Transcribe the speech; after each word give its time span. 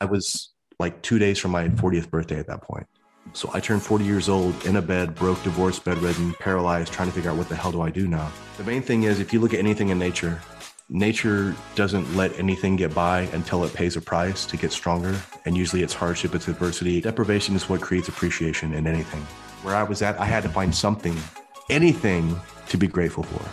I 0.00 0.04
was 0.04 0.50
like 0.78 1.00
two 1.02 1.18
days 1.18 1.38
from 1.38 1.52
my 1.52 1.68
40th 1.68 2.10
birthday 2.10 2.38
at 2.38 2.46
that 2.48 2.62
point. 2.62 2.86
So 3.32 3.50
I 3.54 3.60
turned 3.60 3.82
40 3.82 4.04
years 4.04 4.28
old 4.28 4.66
in 4.66 4.76
a 4.76 4.82
bed, 4.82 5.14
broke, 5.14 5.42
divorced, 5.42 5.84
bedridden, 5.84 6.34
paralyzed, 6.34 6.92
trying 6.92 7.08
to 7.08 7.14
figure 7.14 7.30
out 7.30 7.36
what 7.36 7.48
the 7.48 7.56
hell 7.56 7.72
do 7.72 7.80
I 7.80 7.90
do 7.90 8.06
now. 8.06 8.30
The 8.56 8.64
main 8.64 8.82
thing 8.82 9.04
is 9.04 9.20
if 9.20 9.32
you 9.32 9.40
look 9.40 9.52
at 9.52 9.58
anything 9.58 9.88
in 9.88 9.98
nature, 9.98 10.40
nature 10.88 11.56
doesn't 11.74 12.14
let 12.14 12.38
anything 12.38 12.76
get 12.76 12.94
by 12.94 13.22
until 13.32 13.64
it 13.64 13.74
pays 13.74 13.96
a 13.96 14.00
price 14.00 14.46
to 14.46 14.56
get 14.56 14.70
stronger. 14.70 15.18
And 15.44 15.56
usually 15.56 15.82
it's 15.82 15.94
hardship, 15.94 16.34
it's 16.34 16.46
adversity. 16.46 17.00
Deprivation 17.00 17.56
is 17.56 17.68
what 17.68 17.80
creates 17.80 18.08
appreciation 18.08 18.74
in 18.74 18.86
anything. 18.86 19.22
Where 19.62 19.74
I 19.74 19.82
was 19.82 20.02
at, 20.02 20.20
I 20.20 20.26
had 20.26 20.42
to 20.42 20.48
find 20.48 20.74
something, 20.74 21.16
anything 21.70 22.38
to 22.68 22.76
be 22.76 22.86
grateful 22.86 23.24
for. 23.24 23.44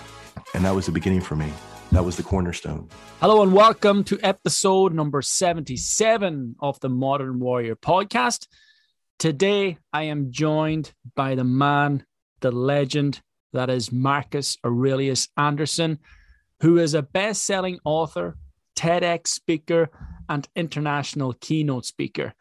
And 0.56 0.66
that 0.66 0.76
was 0.76 0.86
the 0.86 0.92
beginning 0.92 1.22
for 1.22 1.36
me. 1.36 1.52
That 1.94 2.04
was 2.04 2.18
the 2.18 2.24
cornerstone. 2.24 2.90
Hello 3.22 3.44
and 3.44 3.54
welcome 3.54 4.04
to 4.06 4.18
episode 4.24 4.96
number 4.96 5.22
77 5.22 6.56
of 6.60 6.80
the 6.80 6.90
Modern 6.90 7.40
Warrior 7.40 7.76
podcast. 7.76 8.48
Today 9.20 9.78
I 9.94 10.06
am 10.06 10.32
joined 10.32 10.92
by 11.16 11.36
the 11.36 11.44
man, 11.44 12.04
the 12.42 12.52
legend 12.52 13.22
that 13.52 13.70
is 13.70 13.92
Marcus 13.92 14.58
Aurelius 14.66 15.30
Anderson, 15.38 16.00
who 16.62 16.80
is 16.80 16.96
a 16.96 17.04
best 17.04 17.46
selling 17.46 17.78
author, 17.86 18.38
TEDx 18.76 19.28
speaker, 19.28 19.92
and 20.28 20.48
international 20.56 21.34
keynote 21.34 21.86
speaker. 21.86 22.34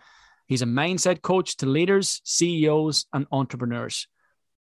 He's 0.47 0.63
a 0.63 0.67
mindset 0.67 1.21
coach 1.21 1.59
to 1.59 1.67
leaders, 1.67 2.23
CEOs, 2.25 3.05
and 3.13 3.27
entrepreneurs. 3.31 4.09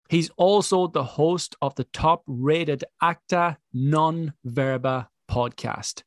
He's 0.10 0.30
also 0.38 0.88
the 0.88 1.04
host 1.04 1.56
of 1.62 1.76
the 1.76 1.86
top 1.86 2.24
rated 2.28 2.84
Acta 3.02 3.58
Non 3.74 4.34
Verba 4.44 5.10
podcast. 5.30 6.04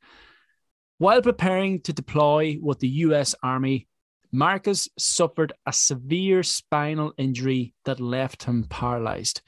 While 0.99 1.23
preparing 1.23 1.81
to 1.83 1.93
deploy 1.93 2.59
with 2.61 2.79
the 2.79 2.89
US 2.89 3.35
Army, 3.43 3.89
Marcus 4.31 4.89
suffered 4.99 5.53
a 5.67 5.73
severe 5.73 6.43
spinal 6.43 7.13
injury 7.17 7.75
that 7.85 8.01
left 8.01 8.45
him 8.45 8.65
paralyzed. 8.65 9.41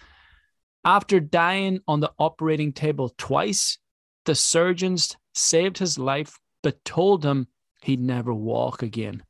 After 0.84 1.20
dying 1.20 1.80
on 1.86 2.00
the 2.00 2.12
operating 2.18 2.72
table 2.72 3.12
twice, 3.18 3.78
the 4.24 4.34
surgeons 4.34 5.16
saved 5.34 5.78
his 5.78 5.98
life 5.98 6.38
but 6.62 6.84
told 6.84 7.24
him 7.24 7.48
he'd 7.82 8.00
never 8.00 8.32
walk 8.32 8.82
again. 8.82 9.22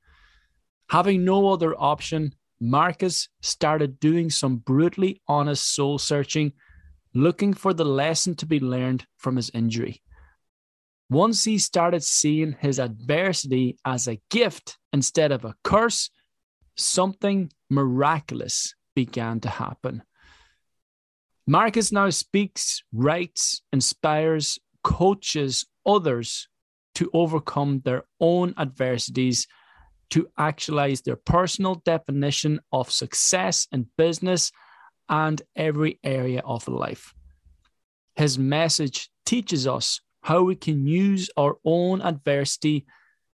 Having 0.90 1.24
no 1.24 1.48
other 1.48 1.74
option, 1.76 2.34
Marcus 2.60 3.28
started 3.40 3.98
doing 4.00 4.28
some 4.28 4.56
brutally 4.56 5.20
honest 5.26 5.74
soul 5.74 5.98
searching, 5.98 6.52
looking 7.14 7.54
for 7.54 7.72
the 7.72 7.84
lesson 7.84 8.34
to 8.36 8.46
be 8.46 8.60
learned 8.60 9.06
from 9.16 9.36
his 9.36 9.50
injury. 9.54 10.02
Once 11.08 11.44
he 11.44 11.58
started 11.58 12.04
seeing 12.04 12.52
his 12.60 12.78
adversity 12.78 13.78
as 13.84 14.06
a 14.06 14.20
gift 14.30 14.78
instead 14.92 15.32
of 15.32 15.44
a 15.44 15.54
curse, 15.64 16.10
something 16.76 17.50
miraculous 17.68 18.74
began 18.94 19.40
to 19.40 19.48
happen. 19.48 20.02
Marcus 21.46 21.90
now 21.90 22.08
speaks, 22.10 22.82
writes, 22.92 23.62
inspires, 23.72 24.58
coaches 24.84 25.66
others 25.84 26.48
to 26.94 27.10
overcome 27.12 27.80
their 27.84 28.04
own 28.20 28.54
adversities 28.56 29.48
to 30.10 30.28
actualize 30.38 31.02
their 31.02 31.16
personal 31.16 31.76
definition 31.84 32.60
of 32.72 32.90
success 32.90 33.66
in 33.72 33.86
business 33.96 34.52
and 35.08 35.42
every 35.56 35.98
area 36.04 36.42
of 36.44 36.68
life. 36.68 37.14
His 38.14 38.38
message 38.38 39.10
teaches 39.24 39.66
us 39.66 40.00
how 40.22 40.42
we 40.42 40.54
can 40.54 40.86
use 40.86 41.30
our 41.36 41.56
own 41.64 42.02
adversity 42.02 42.86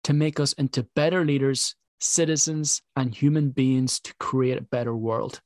to 0.04 0.12
make 0.12 0.40
us 0.40 0.52
into 0.54 0.86
better 0.96 1.24
leaders, 1.24 1.76
citizens, 2.00 2.82
and 2.96 3.14
human 3.14 3.50
beings 3.50 4.00
to 4.00 4.14
create 4.18 4.58
a 4.58 4.62
better 4.62 4.94
world. 4.94 5.40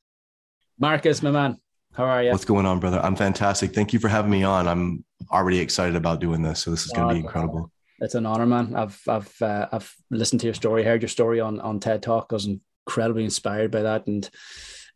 Marcus, 0.78 1.22
my 1.22 1.30
man, 1.30 1.58
how 1.92 2.04
are 2.04 2.22
you? 2.22 2.30
What's 2.30 2.44
going 2.44 2.66
on, 2.66 2.80
brother? 2.80 3.00
I'm 3.00 3.16
fantastic. 3.16 3.74
Thank 3.74 3.92
you 3.92 3.98
for 3.98 4.08
having 4.08 4.30
me 4.30 4.42
on. 4.42 4.66
I'm 4.66 5.04
already 5.30 5.58
excited 5.58 5.96
about 5.96 6.20
doing 6.20 6.42
this. 6.42 6.60
So 6.62 6.70
this 6.70 6.86
is 6.86 6.92
going 6.92 7.08
to 7.08 7.14
be 7.14 7.20
incredible 7.20 7.70
it's 8.00 8.14
an 8.14 8.26
honor, 8.26 8.46
man. 8.46 8.74
I've 8.74 9.00
I've 9.08 9.42
uh, 9.42 9.68
I've 9.72 9.92
listened 10.10 10.40
to 10.40 10.46
your 10.46 10.54
story, 10.54 10.84
heard 10.84 11.02
your 11.02 11.08
story 11.08 11.40
on 11.40 11.60
on 11.60 11.80
TED 11.80 12.02
Talk. 12.02 12.26
I 12.30 12.34
was 12.34 12.48
incredibly 12.86 13.24
inspired 13.24 13.70
by 13.70 13.82
that 13.82 14.06
and 14.06 14.28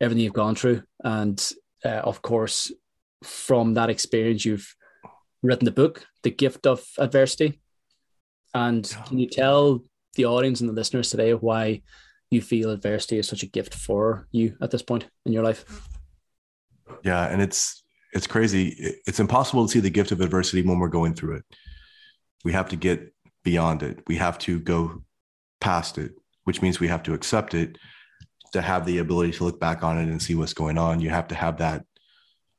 everything 0.00 0.22
you've 0.22 0.33
gone 0.33 0.55
through. 0.55 0.83
And 1.03 1.41
uh, 1.84 1.88
of 1.88 2.22
course, 2.22 2.72
from 3.22 3.75
that 3.75 3.91
experience, 3.91 4.44
you've 4.44 4.75
written 5.43 5.65
the 5.65 5.71
book, 5.71 6.05
The 6.22 6.31
Gift 6.31 6.66
of 6.66 6.84
Adversity. 6.99 7.61
And 8.53 8.84
can 9.06 9.19
you 9.19 9.28
tell 9.28 9.84
the 10.15 10.27
audience 10.27 10.61
and 10.61 10.69
the 10.69 10.75
listeners 10.75 11.11
today 11.11 11.32
why 11.32 11.82
you 12.31 12.43
feel 12.43 12.71
adversity 12.71 13.19
is 13.19 13.28
such 13.28 13.43
a 13.43 13.47
gift 13.47 13.75
for 13.75 14.27
you 14.32 14.56
at 14.61 14.71
this 14.71 14.82
point 14.82 15.06
in 15.25 15.32
your 15.32 15.44
life? 15.44 15.65
Yeah, 17.05 17.27
and 17.27 17.41
it's 17.41 17.84
it's 18.12 18.27
crazy. 18.27 18.75
It's 19.06 19.21
impossible 19.21 19.67
to 19.67 19.72
see 19.72 19.81
the 19.81 19.91
gift 19.91 20.12
of 20.12 20.21
adversity 20.21 20.62
when 20.62 20.78
we're 20.78 20.88
going 20.88 21.15
through 21.15 21.37
it 21.37 21.44
we 22.44 22.52
have 22.52 22.68
to 22.70 22.76
get 22.76 23.12
beyond 23.44 23.82
it. 23.82 24.02
We 24.06 24.16
have 24.16 24.38
to 24.40 24.60
go 24.60 25.02
past 25.60 25.98
it, 25.98 26.12
which 26.44 26.62
means 26.62 26.80
we 26.80 26.88
have 26.88 27.02
to 27.04 27.14
accept 27.14 27.54
it 27.54 27.78
to 28.52 28.60
have 28.60 28.84
the 28.84 28.98
ability 28.98 29.32
to 29.32 29.44
look 29.44 29.60
back 29.60 29.82
on 29.82 29.98
it 29.98 30.08
and 30.08 30.22
see 30.22 30.34
what's 30.34 30.54
going 30.54 30.78
on. 30.78 31.00
You 31.00 31.10
have 31.10 31.28
to 31.28 31.34
have 31.34 31.58
that 31.58 31.84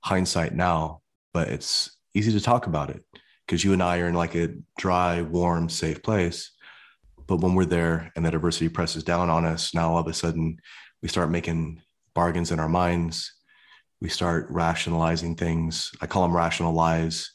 hindsight 0.03 0.53
now, 0.53 1.01
but 1.33 1.49
it's 1.49 1.97
easy 2.13 2.31
to 2.31 2.41
talk 2.41 2.67
about 2.67 2.89
it 2.89 3.03
because 3.45 3.63
you 3.63 3.73
and 3.73 3.83
I 3.83 3.99
are 3.99 4.07
in 4.07 4.15
like 4.15 4.35
a 4.35 4.53
dry, 4.77 5.21
warm, 5.21 5.69
safe 5.69 6.01
place. 6.01 6.51
But 7.27 7.41
when 7.41 7.55
we're 7.55 7.65
there 7.65 8.11
and 8.15 8.25
that 8.25 8.35
adversity 8.35 8.69
presses 8.69 9.03
down 9.03 9.29
on 9.29 9.45
us, 9.45 9.73
now 9.73 9.91
all 9.91 9.99
of 9.99 10.07
a 10.07 10.13
sudden 10.13 10.57
we 11.01 11.09
start 11.09 11.29
making 11.29 11.81
bargains 12.13 12.51
in 12.51 12.59
our 12.59 12.69
minds. 12.69 13.33
We 14.01 14.09
start 14.09 14.47
rationalizing 14.49 15.35
things. 15.35 15.91
I 16.01 16.07
call 16.07 16.23
them 16.23 16.35
rational 16.35 16.73
lies 16.73 17.31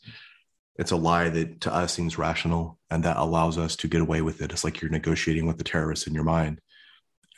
it's 0.79 0.91
a 0.91 0.97
lie 0.97 1.29
that 1.29 1.61
to 1.63 1.75
us 1.75 1.95
seems 1.95 2.19
rational 2.19 2.79
and 2.91 3.03
that 3.05 3.17
allows 3.17 3.59
us 3.59 3.77
to 3.77 3.89
get 3.89 4.03
away 4.03 4.21
with 4.21 4.43
it. 4.43 4.53
It's 4.53 4.65
like 4.65 4.81
you're 4.81 4.91
negotiating 4.91 5.47
with 5.47 5.59
the 5.59 5.65
terrorists 5.65 6.07
in 6.07 6.15
your 6.15 6.25
mind. 6.25 6.61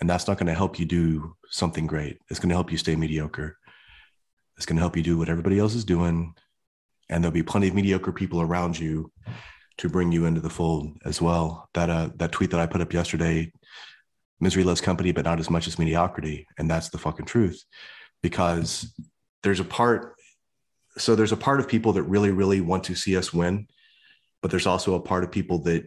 And 0.01 0.09
that's 0.09 0.27
not 0.27 0.39
going 0.39 0.47
to 0.47 0.55
help 0.55 0.79
you 0.79 0.85
do 0.85 1.37
something 1.51 1.87
great. 1.87 2.19
It's 2.31 2.41
going 2.41 2.51
to 2.51 2.55
help 2.55 2.71
you 2.71 2.79
stay 2.79 2.97
mediocre. 2.97 3.57
It's 4.57 4.67
going 4.67 4.77
to 4.77 4.83
help 4.83 4.97
you 4.97 5.03
do 5.03 5.19
what 5.19 5.29
everybody 5.29 5.59
else 5.59 5.75
is 5.75 5.85
doing. 5.85 6.35
And 7.09 7.23
there'll 7.23 7.33
be 7.33 7.43
plenty 7.43 7.69
of 7.69 7.75
mediocre 7.75 8.13
people 8.13 8.41
around 8.41 8.79
you 8.79 9.13
to 9.79 9.89
bring 9.89 10.13
you 10.13 10.27
into 10.27 10.41
the 10.41 10.51
fold 10.51 10.97
as 11.05 11.23
well. 11.23 11.69
That 11.75 11.91
uh, 11.91 12.11
that 12.17 12.33
tweet 12.33 12.51
that 12.51 12.61
I 12.61 12.67
put 12.67 12.81
up 12.81 12.93
yesterday, 12.93 13.53
misery 14.41 14.65
loves 14.65 14.81
company, 14.81 15.13
but 15.13 15.25
not 15.25 15.41
as 15.41 15.49
much 15.49 15.67
as 15.67 15.79
mediocrity. 15.79 16.47
And 16.59 16.71
that's 16.71 16.91
the 16.91 16.99
fucking 16.99 17.27
truth. 17.27 17.65
Because 18.21 18.93
there's 19.43 19.61
a 19.61 19.65
part 19.65 20.17
so 20.99 21.15
there's 21.15 21.33
a 21.33 21.37
part 21.37 21.61
of 21.61 21.69
people 21.69 21.93
that 21.93 22.03
really 22.03 22.31
really 22.31 22.61
want 22.61 22.85
to 22.85 22.95
see 22.95 23.17
us 23.17 23.33
win 23.33 23.67
but 24.41 24.51
there's 24.51 24.67
also 24.67 24.95
a 24.95 25.01
part 25.01 25.25
of 25.25 25.31
people 25.31 25.59
that 25.59 25.85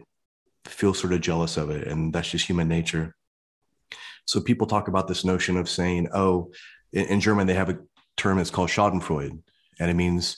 feel 0.66 0.94
sort 0.94 1.12
of 1.12 1.20
jealous 1.20 1.56
of 1.56 1.70
it 1.70 1.86
and 1.88 2.12
that's 2.12 2.30
just 2.30 2.46
human 2.46 2.68
nature. 2.68 3.14
So 4.24 4.40
people 4.40 4.66
talk 4.66 4.88
about 4.88 5.08
this 5.08 5.24
notion 5.24 5.56
of 5.56 5.68
saying 5.68 6.08
oh 6.14 6.52
in, 6.92 7.06
in 7.06 7.20
german 7.20 7.46
they 7.46 7.54
have 7.54 7.70
a 7.70 7.78
term 8.16 8.36
that's 8.36 8.50
called 8.50 8.68
schadenfreude 8.68 9.40
and 9.80 9.90
it 9.90 9.94
means 9.94 10.36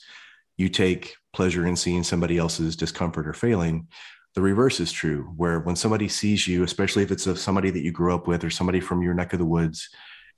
you 0.57 0.69
take 0.69 1.17
pleasure 1.33 1.67
in 1.67 1.77
seeing 1.77 2.05
somebody 2.05 2.39
else's 2.39 2.77
discomfort 2.77 3.27
or 3.27 3.33
failing. 3.33 3.89
The 4.35 4.43
reverse 4.43 4.81
is 4.81 4.93
true 4.93 5.33
where 5.37 5.61
when 5.61 5.77
somebody 5.77 6.09
sees 6.09 6.47
you 6.47 6.63
especially 6.63 7.03
if 7.03 7.11
it's 7.11 7.27
a, 7.27 7.37
somebody 7.37 7.71
that 7.71 7.83
you 7.83 7.93
grew 7.93 8.15
up 8.15 8.27
with 8.27 8.45
or 8.45 8.51
somebody 8.51 8.81
from 8.81 9.03
your 9.03 9.15
neck 9.15 9.33
of 9.33 9.39
the 9.39 9.45
woods 9.45 9.91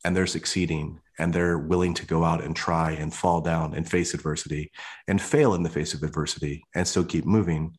and 0.05 0.17
they're 0.17 0.27
succeeding 0.27 1.01
and 1.19 1.33
they're 1.33 1.59
willing 1.59 1.95
to 1.95 2.07
go 2.07 2.25
out 2.25 2.43
and 2.43 2.55
try 2.55 2.93
and 2.93 3.13
fall 3.13 3.41
down 3.41 3.75
and 3.75 3.89
face 3.89 4.15
adversity 4.15 4.71
and 5.09 5.21
fail 5.21 5.55
in 5.55 5.63
the 5.63 5.71
face 5.71 5.95
of 5.95 6.03
adversity 6.03 6.65
and 6.75 6.87
still 6.87 7.05
keep 7.05 7.25
moving 7.25 7.77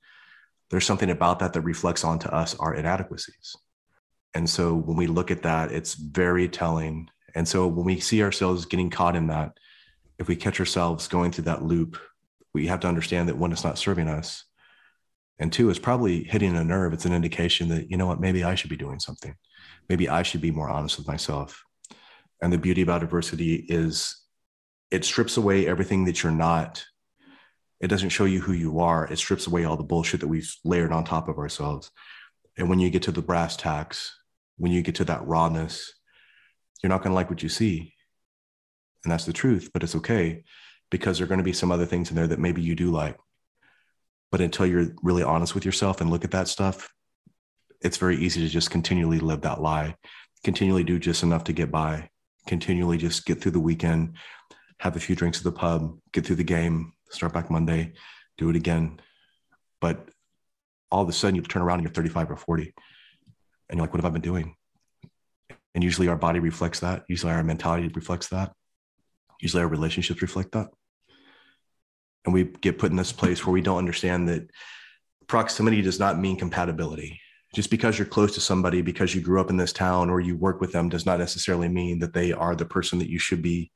there's 0.69 0.85
something 0.85 1.09
about 1.09 1.39
that 1.39 1.53
that 1.53 1.61
reflects 1.61 2.03
onto 2.03 2.27
us 2.29 2.55
our 2.55 2.73
inadequacies. 2.73 3.55
And 4.33 4.49
so 4.49 4.75
when 4.75 4.97
we 4.97 5.07
look 5.07 5.31
at 5.31 5.43
that 5.43 5.71
it's 5.71 5.93
very 5.93 6.47
telling. 6.49 7.09
And 7.35 7.47
so 7.47 7.67
when 7.67 7.85
we 7.85 7.99
see 7.99 8.21
ourselves 8.23 8.65
getting 8.65 8.89
caught 8.89 9.15
in 9.15 9.27
that 9.27 9.57
if 10.19 10.27
we 10.27 10.35
catch 10.35 10.59
ourselves 10.59 11.07
going 11.07 11.31
through 11.31 11.45
that 11.45 11.63
loop 11.63 11.97
we 12.53 12.67
have 12.67 12.79
to 12.79 12.87
understand 12.87 13.29
that 13.29 13.37
one 13.37 13.51
it's 13.51 13.63
not 13.63 13.77
serving 13.77 14.07
us 14.07 14.43
and 15.39 15.53
two 15.53 15.69
it's 15.69 15.79
probably 15.79 16.23
hitting 16.23 16.55
a 16.55 16.63
nerve. 16.63 16.93
It's 16.93 17.05
an 17.05 17.13
indication 17.13 17.69
that 17.69 17.89
you 17.89 17.97
know 17.97 18.07
what 18.07 18.19
maybe 18.19 18.43
i 18.43 18.55
should 18.55 18.69
be 18.69 18.77
doing 18.77 18.99
something. 18.99 19.35
Maybe 19.87 20.09
i 20.09 20.23
should 20.23 20.41
be 20.41 20.51
more 20.51 20.69
honest 20.69 20.97
with 20.97 21.07
myself 21.07 21.63
and 22.41 22.51
the 22.53 22.57
beauty 22.57 22.81
about 22.81 23.03
adversity 23.03 23.55
is 23.55 24.21
it 24.91 25.05
strips 25.05 25.37
away 25.37 25.67
everything 25.67 26.05
that 26.05 26.23
you're 26.23 26.31
not. 26.31 26.85
It 27.79 27.87
doesn't 27.87 28.09
show 28.09 28.25
you 28.25 28.41
who 28.41 28.53
you 28.53 28.79
are. 28.79 29.05
It 29.05 29.17
strips 29.17 29.47
away 29.47 29.65
all 29.65 29.77
the 29.77 29.83
bullshit 29.83 30.21
that 30.21 30.27
we've 30.27 30.53
layered 30.63 30.91
on 30.91 31.03
top 31.03 31.27
of 31.27 31.37
ourselves. 31.37 31.91
And 32.57 32.69
when 32.69 32.79
you 32.79 32.89
get 32.89 33.03
to 33.03 33.11
the 33.11 33.21
brass 33.21 33.55
tacks, 33.55 34.17
when 34.57 34.71
you 34.71 34.81
get 34.81 34.95
to 34.95 35.05
that 35.05 35.25
rawness, 35.27 35.93
you're 36.81 36.89
not 36.89 37.03
going 37.03 37.11
to 37.11 37.15
like 37.15 37.29
what 37.29 37.43
you 37.43 37.49
see. 37.49 37.93
And 39.03 39.11
that's 39.11 39.25
the 39.25 39.33
truth, 39.33 39.69
but 39.73 39.83
it's 39.83 39.95
okay 39.95 40.43
because 40.89 41.17
there 41.17 41.25
are 41.25 41.27
going 41.27 41.39
to 41.39 41.43
be 41.43 41.53
some 41.53 41.71
other 41.71 41.85
things 41.85 42.09
in 42.09 42.15
there 42.15 42.27
that 42.27 42.39
maybe 42.39 42.61
you 42.61 42.75
do 42.75 42.91
like. 42.91 43.17
But 44.31 44.41
until 44.41 44.65
you're 44.65 44.87
really 45.03 45.23
honest 45.23 45.53
with 45.53 45.65
yourself 45.65 46.01
and 46.01 46.09
look 46.09 46.23
at 46.23 46.31
that 46.31 46.47
stuff, 46.47 46.93
it's 47.81 47.97
very 47.97 48.17
easy 48.17 48.41
to 48.41 48.49
just 48.49 48.71
continually 48.71 49.19
live 49.19 49.41
that 49.41 49.61
lie, 49.61 49.95
continually 50.43 50.83
do 50.83 50.99
just 50.99 51.23
enough 51.23 51.45
to 51.45 51.53
get 51.53 51.71
by, 51.71 52.09
continually 52.47 52.97
just 52.97 53.25
get 53.25 53.41
through 53.41 53.51
the 53.51 53.59
weekend, 53.59 54.15
have 54.79 54.95
a 54.95 54.99
few 54.99 55.15
drinks 55.15 55.39
at 55.39 55.43
the 55.43 55.51
pub, 55.51 55.97
get 56.11 56.25
through 56.25 56.35
the 56.37 56.43
game, 56.43 56.93
start 57.09 57.33
back 57.33 57.49
Monday, 57.49 57.93
do 58.37 58.49
it 58.49 58.55
again. 58.55 58.99
But 59.81 60.09
all 60.91 61.03
of 61.03 61.09
a 61.09 61.13
sudden 61.13 61.35
you 61.35 61.41
turn 61.41 61.61
around 61.61 61.79
and 61.79 61.87
you're 61.87 61.93
35 61.93 62.31
or 62.31 62.37
40 62.37 62.73
and 63.69 63.77
you're 63.77 63.81
like, 63.81 63.93
what 63.93 64.01
have 64.01 64.09
I 64.09 64.13
been 64.13 64.21
doing? 64.21 64.55
And 65.75 65.83
usually 65.83 66.07
our 66.07 66.15
body 66.15 66.39
reflects 66.39 66.79
that. 66.79 67.03
Usually 67.07 67.31
our 67.31 67.43
mentality 67.43 67.89
reflects 67.93 68.29
that. 68.29 68.53
Usually 69.39 69.61
our 69.61 69.69
relationships 69.69 70.21
reflect 70.21 70.53
that. 70.53 70.69
And 72.25 72.33
we 72.33 72.45
get 72.45 72.79
put 72.79 72.91
in 72.91 72.97
this 72.97 73.11
place 73.11 73.45
where 73.45 73.53
we 73.53 73.61
don't 73.61 73.77
understand 73.77 74.27
that 74.29 74.49
proximity 75.27 75.81
does 75.81 75.99
not 75.99 76.19
mean 76.19 76.37
compatibility. 76.37 77.19
Just 77.53 77.69
because 77.71 77.97
you're 77.97 78.07
close 78.07 78.33
to 78.35 78.41
somebody, 78.41 78.81
because 78.81 79.15
you 79.15 79.21
grew 79.21 79.39
up 79.39 79.49
in 79.49 79.57
this 79.57 79.73
town 79.73 80.09
or 80.09 80.19
you 80.19 80.35
work 80.35 80.59
with 80.59 80.71
them, 80.71 80.89
does 80.89 81.05
not 81.05 81.19
necessarily 81.19 81.69
mean 81.69 81.99
that 81.99 82.13
they 82.13 82.33
are 82.33 82.55
the 82.55 82.65
person 82.65 82.99
that 82.99 83.09
you 83.09 83.19
should 83.19 83.41
be 83.41 83.71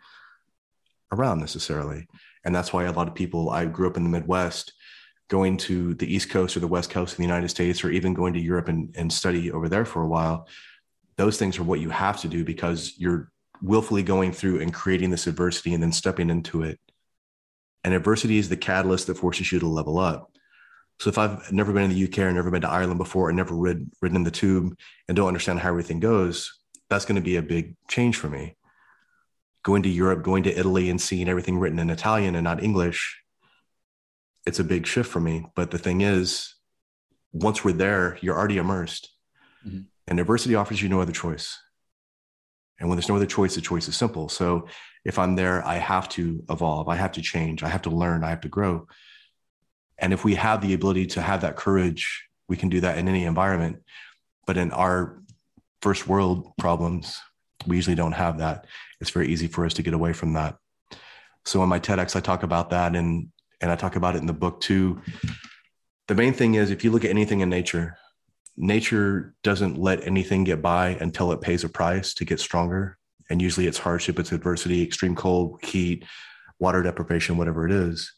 around 1.12 1.40
necessarily. 1.40 2.08
And 2.44 2.54
that's 2.54 2.74
why 2.74 2.86
a 2.86 2.92
lot 2.92 3.08
of 3.08 3.16
people, 3.16 3.50
I 3.50 3.66
grew 3.66 3.88
up 3.88 3.98
in 3.98 4.04
the 4.04 4.10
Midwest, 4.10 4.74
going 5.30 5.56
to 5.56 5.94
the 5.96 6.14
East 6.14 6.30
Coast 6.30 6.58
or 6.58 6.60
the 6.60 6.68
West 6.68 6.90
Coast 6.90 7.14
of 7.14 7.18
the 7.18 7.24
United 7.24 7.50
States, 7.50 7.84
or 7.84 7.90
even 7.90 8.14
going 8.14 8.34
to 8.34 8.42
Europe 8.42 8.68
and, 8.68 8.94
and 8.98 9.12
study 9.12 9.52
over 9.52 9.70
there 9.70 9.86
for 9.86 10.02
a 10.02 10.08
while, 10.08 10.48
those 11.16 11.38
things 11.38 11.58
are 11.58 11.64
what 11.64 11.80
you 11.80 11.90
have 11.90 12.20
to 12.22 12.28
do 12.28 12.44
because 12.44 12.94
you're 12.98 13.32
willfully 13.62 14.04
going 14.04 14.32
through 14.32 14.60
and 14.60 14.74
creating 14.74 15.12
this 15.12 15.28
adversity 15.28 15.74
and 15.74 15.82
then 15.82 15.92
stepping 15.92 16.30
into 16.30 16.64
it. 16.64 16.80
And 17.84 17.94
adversity 17.94 18.38
is 18.38 18.50
the 18.50 18.58
catalyst 18.58 19.08
that 19.08 19.18
forces 19.18 19.52
you 19.52 19.60
to 19.60 19.68
level 19.68 20.00
up. 20.00 20.31
So 21.02 21.10
if 21.10 21.18
I've 21.18 21.52
never 21.52 21.74
been 21.74 21.90
in 21.90 21.90
the 21.90 22.04
UK 22.04 22.20
or 22.20 22.32
never 22.32 22.52
been 22.52 22.62
to 22.62 22.70
Ireland 22.70 23.00
before 23.00 23.30
and 23.30 23.36
never 23.36 23.56
rid, 23.56 23.90
ridden 24.02 24.18
in 24.18 24.24
the 24.24 24.32
tube 24.32 24.78
and 25.08 25.16
don't 25.16 25.28
understand 25.28 25.60
how 25.60 25.70
everything 25.70 26.00
goes, 26.00 26.60
that's 26.90 27.06
going 27.06 27.16
to 27.16 27.22
be 27.22 27.38
a 27.38 27.42
big 27.42 27.76
change 27.88 28.18
for 28.18 28.30
me 28.30 28.56
going 29.64 29.84
to 29.84 29.90
Europe, 29.90 30.24
going 30.24 30.44
to 30.44 30.58
Italy 30.58 30.90
and 30.90 31.00
seeing 31.00 31.30
everything 31.30 31.58
written 31.58 31.80
in 31.80 31.90
Italian 31.90 32.36
and 32.36 32.44
not 32.44 32.64
English, 32.64 33.22
it's 34.46 34.60
a 34.60 34.64
big 34.64 34.88
shift 34.88 35.10
for 35.10 35.20
me. 35.20 35.46
But 35.56 35.72
the 35.72 35.78
thing 35.78 36.02
is, 36.02 36.56
once 37.32 37.64
we're 37.64 37.74
there, 37.74 38.18
you're 38.22 38.38
already 38.38 38.58
immersed. 38.58 39.10
Mm-hmm. 39.66 39.82
And 40.08 40.20
adversity 40.20 40.56
offers 40.56 40.82
you 40.82 40.90
no 40.90 41.02
other 41.02 41.12
choice. 41.12 41.60
And 42.80 42.90
when 42.90 42.98
there's 42.98 43.10
no 43.10 43.16
other 43.16 43.28
choice, 43.28 43.56
the 43.56 43.62
choice 43.62 43.88
is 43.88 43.96
simple. 43.96 44.28
So 44.30 44.68
if 45.06 45.20
I'm 45.20 45.36
there, 45.36 45.66
I 45.66 45.76
have 45.76 46.10
to 46.10 46.44
evolve, 46.50 46.90
I 46.90 46.96
have 46.96 47.12
to 47.14 47.22
change, 47.22 47.62
I 47.62 47.70
have 47.70 47.84
to 47.84 47.92
learn, 47.92 48.24
I 48.24 48.30
have 48.30 48.42
to 48.42 48.50
grow. 48.50 48.88
And 50.02 50.12
if 50.12 50.26
we 50.26 50.36
have 50.36 50.62
the 50.62 50.74
ability 50.74 51.06
to 51.08 51.22
have 51.22 51.42
that 51.42 51.56
courage, 51.56 52.28
we 52.50 52.58
can 52.58 52.70
do 52.70 52.82
that 52.82 52.98
in 52.98 53.08
any 53.08 53.24
environment. 53.24 53.78
But 54.46 54.58
in 54.58 54.72
our 54.72 55.22
first 55.82 56.08
world 56.08 56.52
problems, 56.58 57.18
we 57.68 57.76
usually 57.76 57.96
don't 57.96 58.12
have 58.12 58.40
that. 58.40 58.66
It's 59.00 59.12
very 59.12 59.30
easy 59.30 59.48
for 59.48 59.66
us 59.66 59.76
to 59.76 59.84
get 59.84 59.94
away 59.94 60.14
from 60.14 60.34
that. 60.34 60.58
So 61.46 61.64
in 61.64 61.70
my 61.70 61.80
TEDx, 61.80 62.16
I 62.16 62.20
talk 62.20 62.44
about 62.44 62.72
that 62.72 62.96
and 62.96 63.30
and 63.62 63.72
I 63.72 63.76
talk 63.76 63.96
about 63.96 64.16
it 64.16 64.20
in 64.20 64.26
the 64.26 64.34
book 64.34 64.60
too. 64.60 65.02
The 66.08 66.16
main 66.16 66.34
thing 66.34 66.56
is 66.56 66.72
if 66.72 66.84
you 66.84 66.90
look 66.90 67.06
at 67.06 67.12
anything 67.12 67.42
in 67.42 67.50
nature, 67.50 67.96
nature 68.58 69.36
doesn't 69.44 69.78
let 69.78 70.06
anything 70.06 70.44
get 70.44 70.64
by 70.64 70.90
until 71.00 71.32
it 71.32 71.42
pays 71.42 71.64
a 71.64 71.70
price 71.70 72.16
to 72.16 72.26
get 72.26 72.40
stronger. 72.40 72.98
And 73.30 73.40
usually 73.40 73.68
it's 73.68 73.78
hardship, 73.78 74.20
it's 74.20 74.32
adversity, 74.32 74.82
extreme 74.82 75.16
cold, 75.16 75.64
heat, 75.64 76.06
water 76.60 76.82
deprivation, 76.82 77.38
whatever 77.38 77.68
it 77.68 77.72
is. 77.72 78.12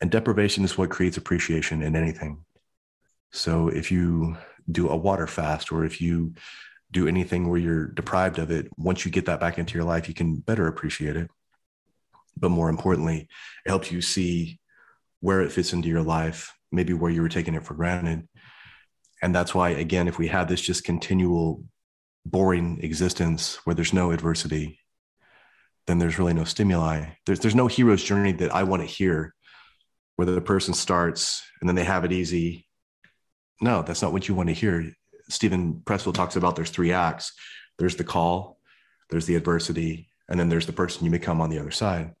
And 0.00 0.10
deprivation 0.10 0.64
is 0.64 0.76
what 0.76 0.90
creates 0.90 1.16
appreciation 1.16 1.82
in 1.82 1.96
anything. 1.96 2.44
So 3.32 3.68
if 3.68 3.90
you 3.90 4.36
do 4.70 4.88
a 4.88 4.96
water 4.96 5.26
fast 5.26 5.72
or 5.72 5.84
if 5.84 6.00
you 6.00 6.34
do 6.92 7.08
anything 7.08 7.48
where 7.48 7.58
you're 7.58 7.86
deprived 7.86 8.38
of 8.38 8.50
it, 8.50 8.68
once 8.76 9.04
you 9.04 9.10
get 9.10 9.26
that 9.26 9.40
back 9.40 9.58
into 9.58 9.74
your 9.74 9.84
life, 9.84 10.08
you 10.08 10.14
can 10.14 10.36
better 10.36 10.66
appreciate 10.66 11.16
it. 11.16 11.30
But 12.36 12.50
more 12.50 12.68
importantly, 12.68 13.28
it 13.64 13.68
helps 13.68 13.90
you 13.90 14.02
see 14.02 14.60
where 15.20 15.40
it 15.40 15.52
fits 15.52 15.72
into 15.72 15.88
your 15.88 16.02
life, 16.02 16.54
maybe 16.70 16.92
where 16.92 17.10
you 17.10 17.22
were 17.22 17.28
taking 17.28 17.54
it 17.54 17.64
for 17.64 17.74
granted. 17.74 18.28
And 19.22 19.34
that's 19.34 19.54
why, 19.54 19.70
again, 19.70 20.08
if 20.08 20.18
we 20.18 20.28
have 20.28 20.46
this 20.46 20.60
just 20.60 20.84
continual 20.84 21.64
boring 22.26 22.80
existence 22.82 23.56
where 23.64 23.74
there's 23.74 23.92
no 23.92 24.10
adversity, 24.10 24.80
then 25.86 25.98
there's 25.98 26.18
really 26.18 26.34
no 26.34 26.44
stimuli. 26.44 27.06
There's, 27.24 27.40
there's 27.40 27.54
no 27.54 27.66
hero's 27.66 28.02
journey 28.02 28.32
that 28.32 28.54
I 28.54 28.64
want 28.64 28.82
to 28.82 28.86
hear 28.86 29.34
where 30.16 30.26
the 30.26 30.40
person 30.40 30.74
starts 30.74 31.42
and 31.60 31.68
then 31.68 31.76
they 31.76 31.84
have 31.84 32.04
it 32.04 32.12
easy. 32.12 32.66
No, 33.60 33.82
that's 33.82 34.02
not 34.02 34.12
what 34.12 34.28
you 34.28 34.34
want 34.34 34.48
to 34.48 34.54
hear. 34.54 34.92
Steven 35.28 35.82
Pressfield 35.84 36.14
talks 36.14 36.36
about 36.36 36.56
there's 36.56 36.70
three 36.70 36.92
acts 36.92 37.32
there's 37.78 37.96
the 37.96 38.04
call, 38.04 38.58
there's 39.10 39.26
the 39.26 39.36
adversity, 39.36 40.08
and 40.28 40.40
then 40.40 40.48
there's 40.48 40.66
the 40.66 40.72
person 40.72 41.04
you 41.04 41.10
become 41.10 41.40
on 41.40 41.50
the 41.50 41.58
other 41.58 41.70
side. 41.70 42.14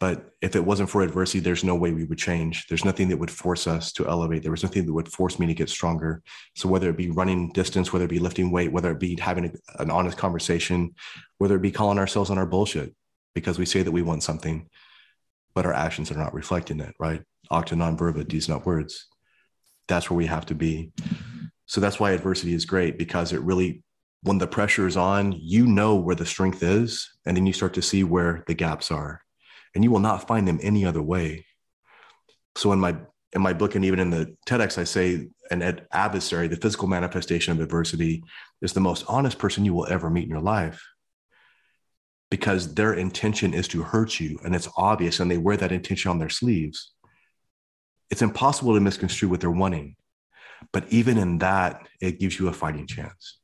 But 0.00 0.32
if 0.40 0.56
it 0.56 0.64
wasn't 0.64 0.90
for 0.90 1.02
adversity, 1.02 1.38
there's 1.38 1.62
no 1.62 1.76
way 1.76 1.92
we 1.92 2.04
would 2.04 2.18
change. 2.18 2.66
There's 2.66 2.84
nothing 2.84 3.08
that 3.08 3.18
would 3.18 3.30
force 3.30 3.66
us 3.66 3.92
to 3.92 4.08
elevate. 4.08 4.42
There 4.42 4.50
was 4.50 4.64
nothing 4.64 4.84
that 4.84 4.92
would 4.92 5.12
force 5.12 5.38
me 5.38 5.46
to 5.46 5.54
get 5.54 5.68
stronger. 5.68 6.22
So 6.56 6.68
whether 6.68 6.90
it 6.90 6.96
be 6.96 7.10
running 7.10 7.52
distance, 7.52 7.92
whether 7.92 8.06
it 8.06 8.10
be 8.10 8.18
lifting 8.18 8.50
weight, 8.50 8.72
whether 8.72 8.90
it 8.90 8.98
be 8.98 9.16
having 9.20 9.44
a, 9.46 9.80
an 9.80 9.90
honest 9.90 10.18
conversation, 10.18 10.94
whether 11.38 11.54
it 11.54 11.62
be 11.62 11.70
calling 11.70 11.98
ourselves 11.98 12.30
on 12.30 12.38
our 12.38 12.46
bullshit 12.46 12.94
because 13.34 13.58
we 13.58 13.64
say 13.64 13.82
that 13.82 13.92
we 13.92 14.02
want 14.02 14.22
something, 14.22 14.68
but 15.54 15.66
our 15.66 15.72
actions 15.72 16.10
are 16.10 16.18
not 16.18 16.34
reflecting 16.34 16.80
it, 16.80 16.94
right? 16.98 17.22
Acta 17.50 17.76
non 17.76 17.96
verba, 17.96 18.24
deeds 18.24 18.48
not 18.48 18.66
words. 18.66 19.06
That's 19.88 20.10
where 20.10 20.16
we 20.16 20.26
have 20.26 20.46
to 20.46 20.54
be. 20.54 20.92
So 21.66 21.80
that's 21.80 22.00
why 22.00 22.12
adversity 22.12 22.54
is 22.54 22.64
great 22.64 22.98
because 22.98 23.32
it 23.32 23.42
really, 23.42 23.82
when 24.22 24.38
the 24.38 24.46
pressure 24.46 24.86
is 24.86 24.96
on, 24.96 25.32
you 25.32 25.66
know 25.66 25.96
where 25.96 26.14
the 26.14 26.26
strength 26.26 26.62
is, 26.62 27.10
and 27.26 27.36
then 27.36 27.46
you 27.46 27.52
start 27.52 27.74
to 27.74 27.82
see 27.82 28.04
where 28.04 28.44
the 28.46 28.54
gaps 28.54 28.90
are, 28.90 29.20
and 29.74 29.82
you 29.82 29.90
will 29.90 30.00
not 30.00 30.28
find 30.28 30.46
them 30.46 30.60
any 30.62 30.84
other 30.84 31.02
way. 31.02 31.44
So 32.56 32.72
in 32.72 32.78
my 32.78 32.96
in 33.34 33.40
my 33.40 33.54
book 33.54 33.74
and 33.74 33.84
even 33.84 33.98
in 33.98 34.10
the 34.10 34.36
TEDx, 34.46 34.76
I 34.76 34.84
say 34.84 35.28
an 35.50 35.62
ad- 35.62 35.86
adversary, 35.90 36.48
the 36.48 36.56
physical 36.56 36.86
manifestation 36.86 37.52
of 37.52 37.60
adversity, 37.60 38.22
is 38.60 38.74
the 38.74 38.80
most 38.80 39.06
honest 39.08 39.38
person 39.38 39.64
you 39.64 39.72
will 39.72 39.86
ever 39.86 40.10
meet 40.10 40.24
in 40.24 40.30
your 40.30 40.40
life 40.40 40.82
because 42.32 42.72
their 42.72 42.94
intention 42.94 43.52
is 43.52 43.68
to 43.68 43.82
hurt 43.82 44.18
you 44.18 44.38
and 44.42 44.54
it's 44.54 44.68
obvious 44.78 45.20
and 45.20 45.30
they 45.30 45.36
wear 45.36 45.54
that 45.54 45.70
intention 45.70 46.10
on 46.10 46.18
their 46.18 46.30
sleeves. 46.30 46.92
It's 48.10 48.22
impossible 48.22 48.72
to 48.72 48.80
misconstrue 48.80 49.28
what 49.28 49.42
they're 49.42 49.50
wanting. 49.50 49.96
But 50.72 50.86
even 50.88 51.18
in 51.18 51.36
that, 51.40 51.86
it 52.00 52.18
gives 52.18 52.38
you 52.38 52.48
a 52.48 52.52
fighting 52.54 52.86
chance. 52.86 53.36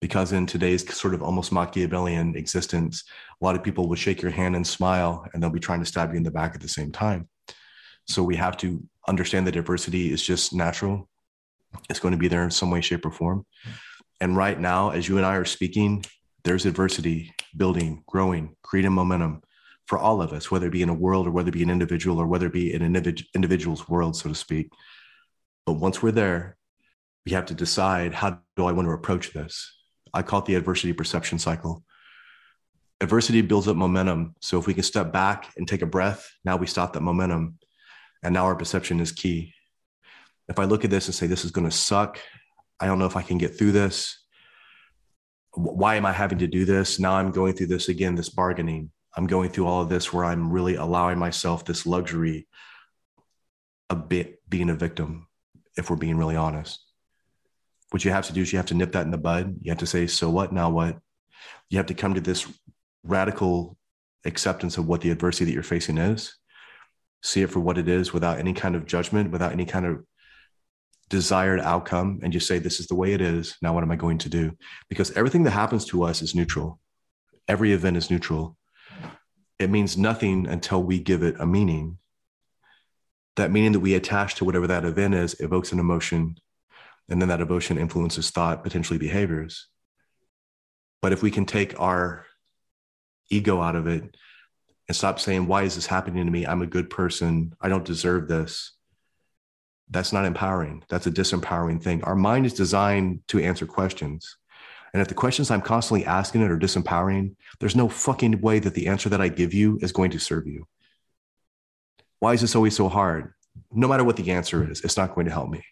Because 0.00 0.30
in 0.30 0.46
today's 0.46 0.94
sort 0.94 1.12
of 1.12 1.24
almost 1.24 1.50
Machiavellian 1.50 2.36
existence, 2.36 3.02
a 3.40 3.44
lot 3.44 3.56
of 3.56 3.64
people 3.64 3.88
will 3.88 3.96
shake 3.96 4.22
your 4.22 4.30
hand 4.30 4.54
and 4.54 4.64
smile, 4.64 5.26
and 5.34 5.42
they'll 5.42 5.50
be 5.50 5.58
trying 5.58 5.80
to 5.80 5.86
stab 5.86 6.12
you 6.12 6.18
in 6.18 6.22
the 6.22 6.30
back 6.30 6.54
at 6.54 6.60
the 6.60 6.68
same 6.68 6.92
time. 6.92 7.28
So 8.06 8.22
we 8.22 8.36
have 8.36 8.56
to 8.58 8.80
understand 9.08 9.44
that 9.48 9.52
diversity 9.52 10.12
is 10.12 10.22
just 10.22 10.54
natural. 10.54 11.08
It's 11.90 11.98
going 11.98 12.12
to 12.12 12.18
be 12.18 12.28
there 12.28 12.44
in 12.44 12.50
some 12.52 12.70
way, 12.70 12.80
shape, 12.80 13.04
or 13.04 13.10
form. 13.10 13.44
And 14.20 14.36
right 14.36 14.60
now, 14.60 14.90
as 14.90 15.08
you 15.08 15.16
and 15.16 15.26
I 15.26 15.34
are 15.34 15.44
speaking, 15.44 16.04
there's 16.44 16.64
adversity 16.64 17.32
building, 17.56 18.02
growing, 18.06 18.56
creating 18.62 18.92
momentum 18.92 19.42
for 19.86 19.98
all 19.98 20.22
of 20.22 20.32
us, 20.32 20.50
whether 20.50 20.66
it 20.66 20.72
be 20.72 20.82
in 20.82 20.88
a 20.88 20.94
world 20.94 21.26
or 21.26 21.30
whether 21.30 21.48
it 21.48 21.54
be 21.54 21.62
an 21.62 21.70
individual 21.70 22.18
or 22.18 22.26
whether 22.26 22.46
it 22.46 22.52
be 22.52 22.72
an 22.72 22.82
individual's 23.34 23.88
world, 23.88 24.16
so 24.16 24.28
to 24.28 24.34
speak. 24.34 24.70
But 25.66 25.74
once 25.74 26.02
we're 26.02 26.12
there, 26.12 26.56
we 27.26 27.32
have 27.32 27.46
to 27.46 27.54
decide 27.54 28.14
how 28.14 28.40
do 28.56 28.66
I 28.66 28.72
want 28.72 28.86
to 28.88 28.92
approach 28.92 29.32
this? 29.32 29.74
I 30.14 30.22
call 30.22 30.40
it 30.40 30.46
the 30.46 30.54
adversity 30.54 30.92
perception 30.92 31.38
cycle. 31.38 31.84
Adversity 33.00 33.42
builds 33.42 33.68
up 33.68 33.76
momentum. 33.76 34.34
So 34.40 34.58
if 34.58 34.66
we 34.66 34.74
can 34.74 34.82
step 34.82 35.12
back 35.12 35.52
and 35.56 35.66
take 35.66 35.82
a 35.82 35.86
breath, 35.86 36.30
now 36.44 36.56
we 36.56 36.66
stop 36.66 36.92
that 36.92 37.00
momentum. 37.00 37.58
And 38.22 38.34
now 38.34 38.44
our 38.44 38.54
perception 38.54 39.00
is 39.00 39.10
key. 39.10 39.54
If 40.48 40.58
I 40.58 40.64
look 40.64 40.84
at 40.84 40.90
this 40.90 41.06
and 41.06 41.14
say, 41.14 41.26
this 41.26 41.44
is 41.44 41.50
going 41.50 41.68
to 41.68 41.76
suck, 41.76 42.18
I 42.78 42.86
don't 42.86 42.98
know 42.98 43.06
if 43.06 43.16
I 43.16 43.22
can 43.22 43.38
get 43.38 43.56
through 43.56 43.72
this. 43.72 44.21
Why 45.54 45.96
am 45.96 46.06
I 46.06 46.12
having 46.12 46.38
to 46.38 46.46
do 46.46 46.64
this? 46.64 46.98
Now 46.98 47.14
I'm 47.14 47.30
going 47.30 47.52
through 47.52 47.66
this 47.66 47.88
again, 47.88 48.14
this 48.14 48.28
bargaining. 48.28 48.90
I'm 49.16 49.26
going 49.26 49.50
through 49.50 49.66
all 49.66 49.82
of 49.82 49.88
this 49.88 50.12
where 50.12 50.24
I'm 50.24 50.50
really 50.50 50.76
allowing 50.76 51.18
myself 51.18 51.64
this 51.64 51.84
luxury 51.84 52.48
of 53.90 54.08
being 54.08 54.70
a 54.70 54.74
victim 54.74 55.26
if 55.76 55.90
we're 55.90 55.96
being 55.96 56.16
really 56.16 56.36
honest. 56.36 56.80
What 57.90 58.04
you 58.04 58.10
have 58.10 58.26
to 58.26 58.32
do 58.32 58.40
is 58.40 58.52
you 58.52 58.56
have 58.56 58.66
to 58.66 58.74
nip 58.74 58.92
that 58.92 59.04
in 59.04 59.10
the 59.10 59.18
bud. 59.18 59.56
You 59.60 59.70
have 59.70 59.80
to 59.80 59.86
say, 59.86 60.06
so 60.06 60.30
what? 60.30 60.52
Now 60.52 60.70
what? 60.70 60.98
You 61.68 61.76
have 61.76 61.86
to 61.86 61.94
come 61.94 62.14
to 62.14 62.20
this 62.22 62.50
radical 63.04 63.76
acceptance 64.24 64.78
of 64.78 64.86
what 64.86 65.02
the 65.02 65.10
adversity 65.10 65.44
that 65.46 65.52
you're 65.52 65.62
facing 65.62 65.98
is, 65.98 66.34
see 67.22 67.42
it 67.42 67.50
for 67.50 67.60
what 67.60 67.78
it 67.78 67.88
is 67.88 68.12
without 68.12 68.38
any 68.38 68.52
kind 68.52 68.74
of 68.74 68.86
judgment, 68.86 69.30
without 69.30 69.52
any 69.52 69.66
kind 69.66 69.84
of 69.84 70.04
desired 71.12 71.60
outcome, 71.60 72.20
and 72.22 72.32
just 72.32 72.48
say, 72.48 72.58
this 72.58 72.80
is 72.80 72.86
the 72.86 72.94
way 72.94 73.12
it 73.12 73.20
is. 73.20 73.56
Now, 73.60 73.74
what 73.74 73.84
am 73.84 73.90
I 73.90 73.96
going 73.96 74.16
to 74.18 74.30
do? 74.30 74.56
Because 74.88 75.10
everything 75.12 75.42
that 75.42 75.50
happens 75.50 75.84
to 75.86 76.04
us 76.04 76.22
is 76.22 76.34
neutral. 76.34 76.80
Every 77.46 77.72
event 77.72 77.98
is 77.98 78.10
neutral. 78.10 78.56
It 79.58 79.68
means 79.68 79.98
nothing 79.98 80.48
until 80.48 80.82
we 80.82 80.98
give 80.98 81.22
it 81.22 81.36
a 81.38 81.46
meaning 81.46 81.98
that 83.36 83.50
meaning 83.50 83.72
that 83.72 83.80
we 83.80 83.94
attach 83.94 84.34
to 84.36 84.44
whatever 84.44 84.66
that 84.66 84.84
event 84.84 85.14
is 85.14 85.38
evokes 85.40 85.72
an 85.72 85.78
emotion 85.78 86.36
And 87.08 87.20
then 87.20 87.28
that 87.28 87.40
emotion 87.40 87.78
influences 87.78 88.30
thought, 88.30 88.62
potentially 88.62 88.98
behaviors. 88.98 89.68
But 91.02 91.12
if 91.12 91.22
we 91.22 91.30
can 91.30 91.44
take 91.44 91.78
our 91.78 92.24
ego 93.28 93.60
out 93.60 93.76
of 93.76 93.86
it 93.86 94.16
and 94.88 94.96
stop 94.96 95.20
saying, 95.20 95.46
Why 95.46 95.64
is 95.64 95.74
this 95.74 95.86
happening 95.86 96.24
to 96.24 96.32
me? 96.32 96.46
I'm 96.46 96.62
a 96.62 96.66
good 96.66 96.88
person. 96.88 97.54
I 97.60 97.68
don't 97.68 97.84
deserve 97.84 98.28
this. 98.28 98.72
That's 99.92 100.12
not 100.12 100.24
empowering. 100.24 100.82
That's 100.88 101.06
a 101.06 101.10
disempowering 101.10 101.82
thing. 101.82 102.02
Our 102.04 102.16
mind 102.16 102.46
is 102.46 102.54
designed 102.54 103.20
to 103.28 103.40
answer 103.40 103.66
questions. 103.66 104.38
And 104.92 105.02
if 105.02 105.08
the 105.08 105.14
questions 105.14 105.50
I'm 105.50 105.60
constantly 105.60 106.06
asking 106.06 106.40
it 106.40 106.50
are 106.50 106.58
disempowering, 106.58 107.34
there's 107.60 107.76
no 107.76 107.90
fucking 107.90 108.40
way 108.40 108.58
that 108.58 108.74
the 108.74 108.86
answer 108.86 109.10
that 109.10 109.20
I 109.20 109.28
give 109.28 109.52
you 109.52 109.78
is 109.82 109.92
going 109.92 110.10
to 110.12 110.18
serve 110.18 110.46
you. 110.46 110.66
Why 112.20 112.32
is 112.32 112.40
this 112.40 112.56
always 112.56 112.74
so 112.74 112.88
hard? 112.88 113.34
No 113.70 113.86
matter 113.86 114.02
what 114.02 114.16
the 114.16 114.30
answer 114.30 114.70
is, 114.70 114.80
it's 114.80 114.96
not 114.96 115.14
going 115.14 115.26
to 115.26 115.32
help 115.32 115.50
me. 115.50 115.62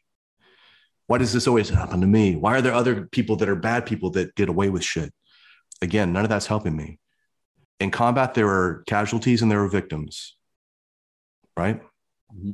Why 1.07 1.17
does 1.17 1.33
this 1.33 1.49
always 1.49 1.71
happen 1.71 2.03
to 2.03 2.07
me? 2.07 2.37
Why 2.37 2.59
are 2.59 2.63
there 2.63 2.75
other 2.75 3.07
people 3.07 3.37
that 3.37 3.49
are 3.49 3.57
bad 3.57 3.87
people 3.87 4.11
that 4.11 4.35
get 4.35 4.51
away 4.51 4.69
with 4.69 4.85
shit? 4.85 5.15
Again, 5.81 6.13
none 6.13 6.25
of 6.25 6.29
that's 6.29 6.47
helping 6.47 6.77
me. 6.77 6.99
In 7.79 7.91
combat, 7.91 8.35
there 8.35 8.49
are 8.49 8.85
casualties 8.87 9.41
and 9.41 9.51
there 9.51 9.63
are 9.65 9.69
victims, 9.69 10.37
right? 11.57 11.81
Mm-hmm. 12.35 12.51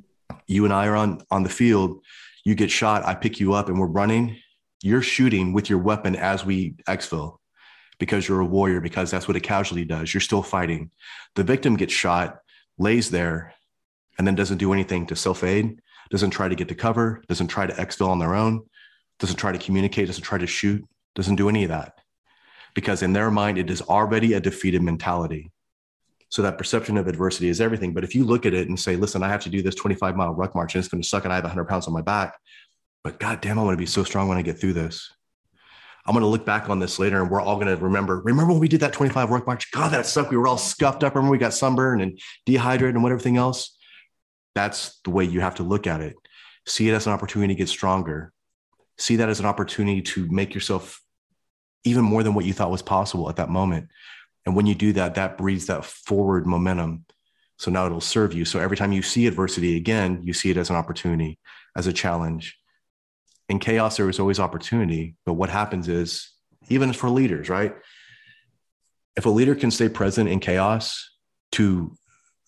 You 0.47 0.65
and 0.65 0.73
I 0.73 0.87
are 0.87 0.97
on, 0.97 1.23
on 1.31 1.43
the 1.43 1.49
field. 1.49 2.03
You 2.45 2.55
get 2.55 2.71
shot. 2.71 3.05
I 3.05 3.15
pick 3.15 3.41
you 3.41 3.55
up 3.55 3.69
and 3.69 3.79
we're 3.79 3.87
running 3.87 4.39
you're 4.83 5.03
shooting 5.03 5.53
with 5.53 5.71
your 5.71 5.79
weapon 5.79 6.15
as 6.17 6.45
we 6.45 6.75
exfil 6.89 7.39
because 7.99 8.29
you're 8.29 8.41
a 8.41 8.47
warrior, 8.47 8.81
because 8.81 9.11
that's 9.11 9.27
what 9.27 9.37
a 9.37 9.41
casualty 9.41 9.85
does. 9.85 10.13
You're 10.13 10.21
still 10.21 10.43
fighting. 10.43 10.91
The 11.35 11.45
victim 11.45 11.77
gets 11.77 11.93
shot, 11.93 12.39
lays 12.79 13.11
there, 13.11 13.55
and 14.19 14.27
then 14.27 14.35
doesn't 14.35 14.59
do 14.59 14.73
anything 14.73 15.07
to 15.07 15.17
self 15.17 15.43
aid, 15.43 15.81
doesn't 16.11 16.31
try 16.31 16.49
to 16.49 16.55
get 16.55 16.69
to 16.69 16.75
cover, 16.75 17.23
doesn't 17.29 17.49
try 17.49 17.67
to 17.67 17.73
exfil 17.73 18.09
on 18.09 18.19
their 18.19 18.35
own, 18.35 18.65
doesn't 19.19 19.37
try 19.37 19.53
to 19.53 19.59
communicate, 19.59 20.07
doesn't 20.07 20.23
try 20.23 20.39
to 20.39 20.47
shoot, 20.47 20.85
doesn't 21.15 21.37
do 21.37 21.49
any 21.49 21.65
of 21.65 21.71
that. 21.71 21.99
Because 22.75 23.03
in 23.03 23.15
their 23.15 23.31
mind, 23.31 23.57
it 23.57 23.71
is 23.71 23.81
already 23.83 24.35
a 24.35 24.41
defeated 24.41 24.83
mentality. 24.83 25.51
So 26.29 26.43
that 26.43 26.59
perception 26.59 26.97
of 26.97 27.07
adversity 27.07 27.49
is 27.49 27.61
everything. 27.61 27.95
But 27.95 28.05
if 28.05 28.15
you 28.15 28.25
look 28.25 28.47
at 28.47 28.55
it 28.55 28.69
and 28.69 28.79
say, 28.79 28.97
listen, 28.97 29.23
I 29.23 29.29
have 29.29 29.43
to 29.45 29.49
do 29.49 29.63
this 29.63 29.75
25 29.75 30.17
mile 30.17 30.35
ruck 30.35 30.55
march 30.55 30.75
and 30.75 30.81
it's 30.81 30.89
going 30.89 31.03
to 31.03 31.09
suck 31.09 31.25
and 31.25 31.33
I 31.33 31.37
have 31.37 31.45
100 31.45 31.67
pounds 31.67 31.87
on 31.87 31.95
my 31.95 32.03
back, 32.03 32.39
but 33.05 33.21
God 33.21 33.41
damn, 33.41 33.59
I 33.59 33.63
want 33.63 33.75
to 33.75 33.79
be 33.79 33.87
so 33.87 34.03
strong 34.03 34.29
when 34.29 34.39
I 34.39 34.43
get 34.43 34.59
through 34.59 34.73
this. 34.73 35.13
I'm 36.05 36.13
going 36.13 36.23
to 36.23 36.29
look 36.29 36.47
back 36.47 36.71
on 36.71 36.79
this 36.79 36.99
later 36.99 37.21
and 37.21 37.31
we're 37.31 37.41
all 37.41 37.57
going 37.57 37.67
to 37.67 37.77
remember. 37.77 38.21
Remember 38.21 38.53
when 38.53 38.61
we 38.61 38.69
did 38.69 38.81
that 38.81 38.93
25 38.93 39.31
ruck 39.31 39.47
march? 39.47 39.71
God, 39.73 39.93
that 39.93 40.07
sucked. 40.07 40.31
We 40.31 40.37
were 40.37 40.47
all 40.47 40.59
scuffed 40.59 41.03
up. 41.03 41.15
Remember 41.15 41.33
we 41.33 41.39
got 41.39 41.53
sunburned 41.53 42.01
and 42.01 42.21
dehydrated 42.45 42.95
and 42.95 43.03
what 43.03 43.13
everything 43.13 43.37
else? 43.37 43.77
That's 44.55 45.01
the 45.05 45.11
way 45.11 45.25
you 45.25 45.41
have 45.41 45.57
to 45.57 45.65
look 45.65 45.87
at 45.87 46.01
it. 46.01 46.15
See 46.67 46.89
it 46.89 46.95
as 46.95 47.07
an 47.07 47.13
opportunity 47.13 47.55
to 47.55 47.59
get 47.59 47.69
stronger. 47.69 48.33
See 48.99 49.17
that 49.17 49.29
as 49.29 49.41
an 49.41 49.47
opportunity 49.47 50.01
to 50.03 50.29
make 50.31 50.55
yourself 50.55 51.01
even 51.85 52.05
more 52.05 52.23
than 52.23 52.35
what 52.35 52.45
you 52.45 52.53
thought 52.53 52.71
was 52.71 52.83
possible 52.83 53.29
at 53.29 53.37
that 53.37 53.51
moment. 53.51 53.89
And 54.47 54.55
when 54.55 54.67
you 54.67 54.75
do 54.75 54.93
that, 54.95 55.17
that 55.17 55.37
breeds 55.37 55.67
that 55.67 55.85
forward 55.85 56.47
momentum. 56.47 57.05
So 57.59 57.71
now 57.71 57.87
it'll 57.87 58.01
serve 58.01 58.33
you. 58.33 58.45
So 58.45 58.61
every 58.61 58.77
time 58.77 58.93
you 58.93 59.03
see 59.03 59.27
adversity 59.27 59.77
again, 59.77 60.21
you 60.23 60.33
see 60.33 60.51
it 60.51 60.57
as 60.57 60.71
an 60.71 60.77
opportunity, 60.77 61.39
as 61.77 61.87
a 61.87 61.93
challenge. 61.93 62.57
In 63.49 63.59
chaos 63.59 63.97
there 63.97 64.09
is 64.09 64.21
always 64.21 64.39
opportunity. 64.39 65.17
But 65.25 65.35
what 65.35 65.51
happens 65.51 65.89
is 65.89 66.31
even 66.69 66.93
for 66.93 67.11
leaders 67.11 67.49
right? 67.49 67.75
If 69.17 69.27
a 69.27 69.31
leader 69.31 69.55
can 69.55 69.71
stay 69.71 69.89
present 69.89 70.29
in 70.29 70.41
chaos 70.41 71.11
to 71.53 71.97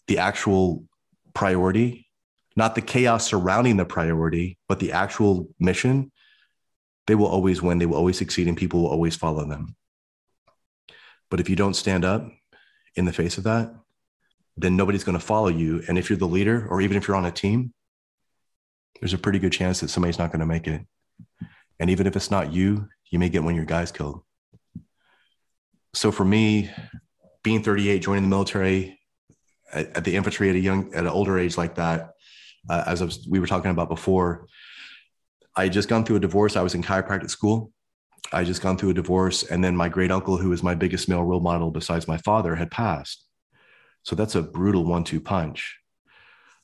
the 0.07 0.19
actual 0.19 0.85
priority 1.35 2.07
not 2.57 2.75
the 2.75 2.81
chaos 2.81 3.25
surrounding 3.25 3.77
the 3.77 3.85
priority 3.85 4.59
but 4.69 4.81
the 4.81 4.91
actual 4.91 5.49
mission 5.61 6.11
they 7.07 7.15
will 7.15 7.27
always 7.27 7.63
win. 7.63 7.79
They 7.79 7.87
will 7.87 7.97
always 7.97 8.19
succeed 8.19 8.49
and 8.49 8.57
people 8.57 8.83
will 8.83 8.91
always 8.91 9.17
follow 9.17 9.49
them 9.49 9.77
but 11.31 11.41
if 11.41 11.49
you 11.49 11.57
don't 11.57 11.75
stand 11.75 12.05
up 12.05 12.31
in 12.95 13.05
the 13.05 13.13
face 13.13 13.39
of 13.39 13.45
that 13.45 13.75
then 14.57 14.77
nobody's 14.77 15.05
going 15.05 15.19
to 15.19 15.25
follow 15.25 15.49
you 15.49 15.83
and 15.89 15.99
if 15.99 16.11
you're 16.11 16.19
the 16.19 16.27
leader 16.27 16.67
or 16.69 16.81
even 16.81 16.97
if 16.97 17.07
you're 17.07 17.17
on 17.17 17.27
a 17.27 17.31
team 17.31 17.73
there's 19.01 19.15
a 19.15 19.19
pretty 19.19 19.39
good 19.39 19.53
chance 19.53 19.81
that 19.81 19.89
somebody's 19.89 20.19
not 20.19 20.33
going 20.33 20.41
to 20.41 20.47
make 20.47 20.67
it. 20.67 20.83
And 21.81 21.91
even 21.91 22.07
if 22.07 22.17
it's 22.17 22.31
not 22.31 22.53
you, 22.53 22.89
you 23.11 23.19
may 23.19 23.29
get 23.29 23.43
one 23.43 23.53
of 23.53 23.57
your 23.57 23.67
guys 23.67 23.93
killed. 23.93 24.23
So 25.95 26.11
for 26.11 26.25
me, 26.25 26.71
being 27.43 27.63
38, 27.63 28.01
joining 28.01 28.25
the 28.25 28.29
military 28.29 28.99
at, 29.73 29.97
at 29.97 30.05
the 30.05 30.17
infantry 30.17 30.51
at 30.51 30.57
a 30.57 30.61
young, 30.61 30.93
at 30.95 31.05
an 31.05 31.11
older 31.11 31.39
age 31.39 31.57
like 31.57 31.77
that, 31.77 32.15
uh, 32.69 32.85
as 32.87 33.03
was, 33.03 33.27
we 33.29 33.39
were 33.39 33.47
talking 33.47 33.71
about 33.71 33.89
before, 33.89 34.47
I 35.57 35.65
had 35.65 35.73
just 35.73 35.89
gone 35.89 36.05
through 36.05 36.17
a 36.17 36.21
divorce. 36.21 36.57
I 36.57 36.63
was 36.63 36.75
in 36.75 36.83
chiropractic 36.83 37.31
school. 37.31 37.73
I 38.33 38.45
just 38.45 38.63
gone 38.63 38.77
through 38.77 38.91
a 38.91 38.95
divorce, 38.95 39.43
and 39.43 39.65
then 39.65 39.75
my 39.75 39.89
great 39.89 40.11
uncle, 40.11 40.37
who 40.37 40.51
was 40.51 40.63
my 40.63 40.75
biggest 40.75 41.09
male 41.09 41.25
role 41.25 41.41
model 41.41 41.71
besides 41.71 42.07
my 42.07 42.19
father, 42.19 42.55
had 42.55 42.71
passed. 42.71 43.25
So 44.03 44.15
that's 44.15 44.35
a 44.35 44.43
brutal 44.43 44.85
one-two 44.85 45.21
punch. 45.21 45.79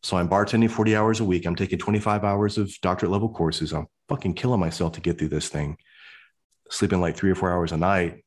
So 0.03 0.19
I'm 0.19 0.29
bartending 0.29 0.71
40 0.71 0.97
hours 0.97 1.21
a 1.21 1.25
week. 1.25 1.47
I'm 1.47 1.57
taking 1.57 1.79
25 1.79 2.25
hours 2.25 2.59
of 2.59 2.71
doctorate 2.83 3.11
level 3.11 3.31
courses. 3.31 3.73
I'm 3.73 3.87
fucking 4.09 4.35
killing 4.35 4.61
myself 4.61 4.93
to 4.93 5.01
get 5.01 5.19
through 5.19 5.29
this 5.29 5.49
thing, 5.49 5.79
sleeping 6.71 7.01
like 7.01 7.17
three 7.17 7.31
or 7.31 7.35
four 7.35 7.51
hours 7.51 7.73
a 7.73 7.79
night. 7.79 8.23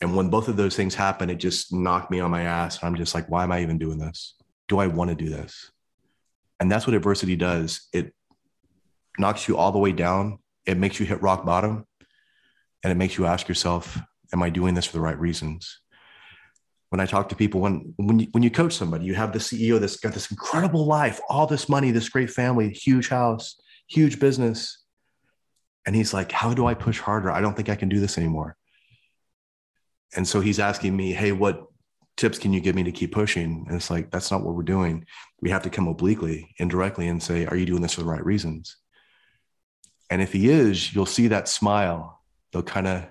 And 0.00 0.16
when 0.16 0.30
both 0.30 0.48
of 0.48 0.56
those 0.56 0.74
things 0.74 0.94
happen, 0.94 1.28
it 1.28 1.36
just 1.36 1.72
knocked 1.72 2.10
me 2.10 2.20
on 2.20 2.30
my 2.30 2.42
ass. 2.42 2.82
I'm 2.82 2.94
just 2.94 3.14
like, 3.14 3.28
why 3.28 3.42
am 3.42 3.52
I 3.52 3.60
even 3.60 3.78
doing 3.78 3.98
this? 3.98 4.36
Do 4.68 4.78
I 4.78 4.86
want 4.86 5.10
to 5.10 5.14
do 5.14 5.28
this? 5.28 5.70
And 6.60 6.72
that's 6.72 6.86
what 6.86 6.94
adversity 6.94 7.36
does. 7.36 7.88
It 7.92 8.14
knocks 9.18 9.48
you 9.48 9.56
all 9.56 9.72
the 9.72 9.78
way 9.78 9.92
down. 9.92 10.38
It 10.66 10.78
makes 10.78 10.98
you 10.98 11.06
hit 11.06 11.20
rock 11.20 11.44
bottom. 11.44 11.84
And 12.88 12.96
it 12.96 12.98
makes 12.98 13.18
you 13.18 13.26
ask 13.26 13.48
yourself, 13.48 13.98
am 14.32 14.42
I 14.42 14.48
doing 14.48 14.72
this 14.72 14.86
for 14.86 14.92
the 14.92 15.00
right 15.02 15.18
reasons? 15.18 15.80
when 16.90 17.00
I 17.00 17.06
talk 17.06 17.28
to 17.28 17.36
people, 17.36 17.60
when 17.60 17.92
when 17.96 18.20
you, 18.20 18.28
when 18.32 18.42
you 18.42 18.50
coach 18.50 18.72
somebody, 18.72 19.04
you 19.04 19.14
have 19.14 19.32
the 19.32 19.38
CEO 19.38 19.78
that's 19.78 19.96
got 19.96 20.14
this 20.14 20.30
incredible 20.30 20.86
life, 20.86 21.20
all 21.28 21.46
this 21.46 21.68
money, 21.68 21.90
this 21.90 22.08
great 22.08 22.30
family, 22.30 22.70
huge 22.70 23.08
house, 23.08 23.60
huge 23.88 24.18
business, 24.18 24.82
and 25.86 25.94
he's 25.94 26.14
like, 26.14 26.32
"How 26.32 26.54
do 26.54 26.66
I 26.66 26.74
push 26.74 26.98
harder? 26.98 27.30
I 27.30 27.40
don't 27.40 27.54
think 27.54 27.68
I 27.68 27.76
can 27.76 27.88
do 27.88 28.00
this 28.00 28.16
anymore." 28.16 28.56
And 30.16 30.26
so 30.26 30.40
he's 30.40 30.58
asking 30.58 30.96
me, 30.96 31.12
"Hey, 31.12 31.32
what 31.32 31.66
tips 32.16 32.38
can 32.38 32.52
you 32.52 32.60
give 32.60 32.74
me 32.74 32.84
to 32.84 32.92
keep 32.92 33.12
pushing?" 33.12 33.66
And 33.66 33.76
it's 33.76 33.90
like, 33.90 34.10
that's 34.10 34.30
not 34.30 34.42
what 34.42 34.54
we're 34.54 34.62
doing. 34.62 35.04
We 35.42 35.50
have 35.50 35.62
to 35.64 35.70
come 35.70 35.88
obliquely, 35.88 36.54
indirectly, 36.58 37.08
and 37.08 37.22
say, 37.22 37.44
"Are 37.44 37.56
you 37.56 37.66
doing 37.66 37.82
this 37.82 37.94
for 37.94 38.00
the 38.00 38.06
right 38.06 38.24
reasons?" 38.24 38.76
And 40.10 40.22
if 40.22 40.32
he 40.32 40.48
is, 40.48 40.94
you'll 40.94 41.04
see 41.04 41.28
that 41.28 41.48
smile. 41.48 42.17
They'll 42.52 42.62
kind 42.62 42.86
of 42.86 43.06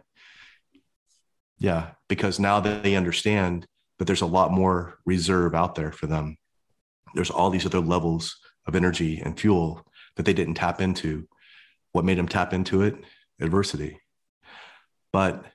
yeah, 1.59 1.91
because 2.07 2.39
now 2.39 2.59
they 2.59 2.95
understand 2.95 3.65
that 3.97 4.05
there's 4.05 4.21
a 4.21 4.27
lot 4.27 4.51
more 4.51 4.99
reserve 5.05 5.55
out 5.55 5.75
there 5.75 5.91
for 5.91 6.05
them. 6.05 6.37
There's 7.15 7.31
all 7.31 7.49
these 7.49 7.65
other 7.65 7.79
levels 7.79 8.37
of 8.67 8.75
energy 8.75 9.19
and 9.23 9.39
fuel 9.39 9.83
that 10.15 10.25
they 10.25 10.33
didn't 10.33 10.55
tap 10.55 10.81
into. 10.81 11.27
What 11.93 12.05
made 12.05 12.17
them 12.17 12.27
tap 12.27 12.53
into 12.53 12.83
it? 12.83 12.95
Adversity. 13.41 13.99
But 15.11 15.45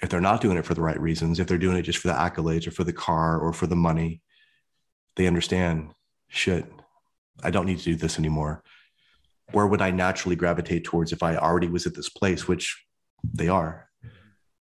if 0.00 0.08
they're 0.08 0.20
not 0.20 0.40
doing 0.40 0.58
it 0.58 0.64
for 0.64 0.74
the 0.74 0.82
right 0.82 1.00
reasons, 1.00 1.40
if 1.40 1.48
they're 1.48 1.58
doing 1.58 1.76
it 1.76 1.82
just 1.82 1.98
for 1.98 2.08
the 2.08 2.14
accolades 2.14 2.66
or 2.68 2.70
for 2.70 2.84
the 2.84 2.92
car 2.92 3.38
or 3.38 3.52
for 3.52 3.66
the 3.66 3.74
money, 3.74 4.22
they 5.16 5.26
understand 5.26 5.90
shit, 6.28 6.70
I 7.42 7.50
don't 7.50 7.66
need 7.66 7.78
to 7.78 7.84
do 7.84 7.96
this 7.96 8.18
anymore. 8.18 8.62
Where 9.50 9.66
would 9.66 9.82
I 9.82 9.90
naturally 9.90 10.36
gravitate 10.36 10.84
towards 10.84 11.12
if 11.12 11.22
I 11.22 11.36
already 11.36 11.68
was 11.68 11.86
at 11.86 11.94
this 11.94 12.08
place, 12.08 12.46
which 12.46 12.84
they 13.24 13.48
are? 13.48 13.88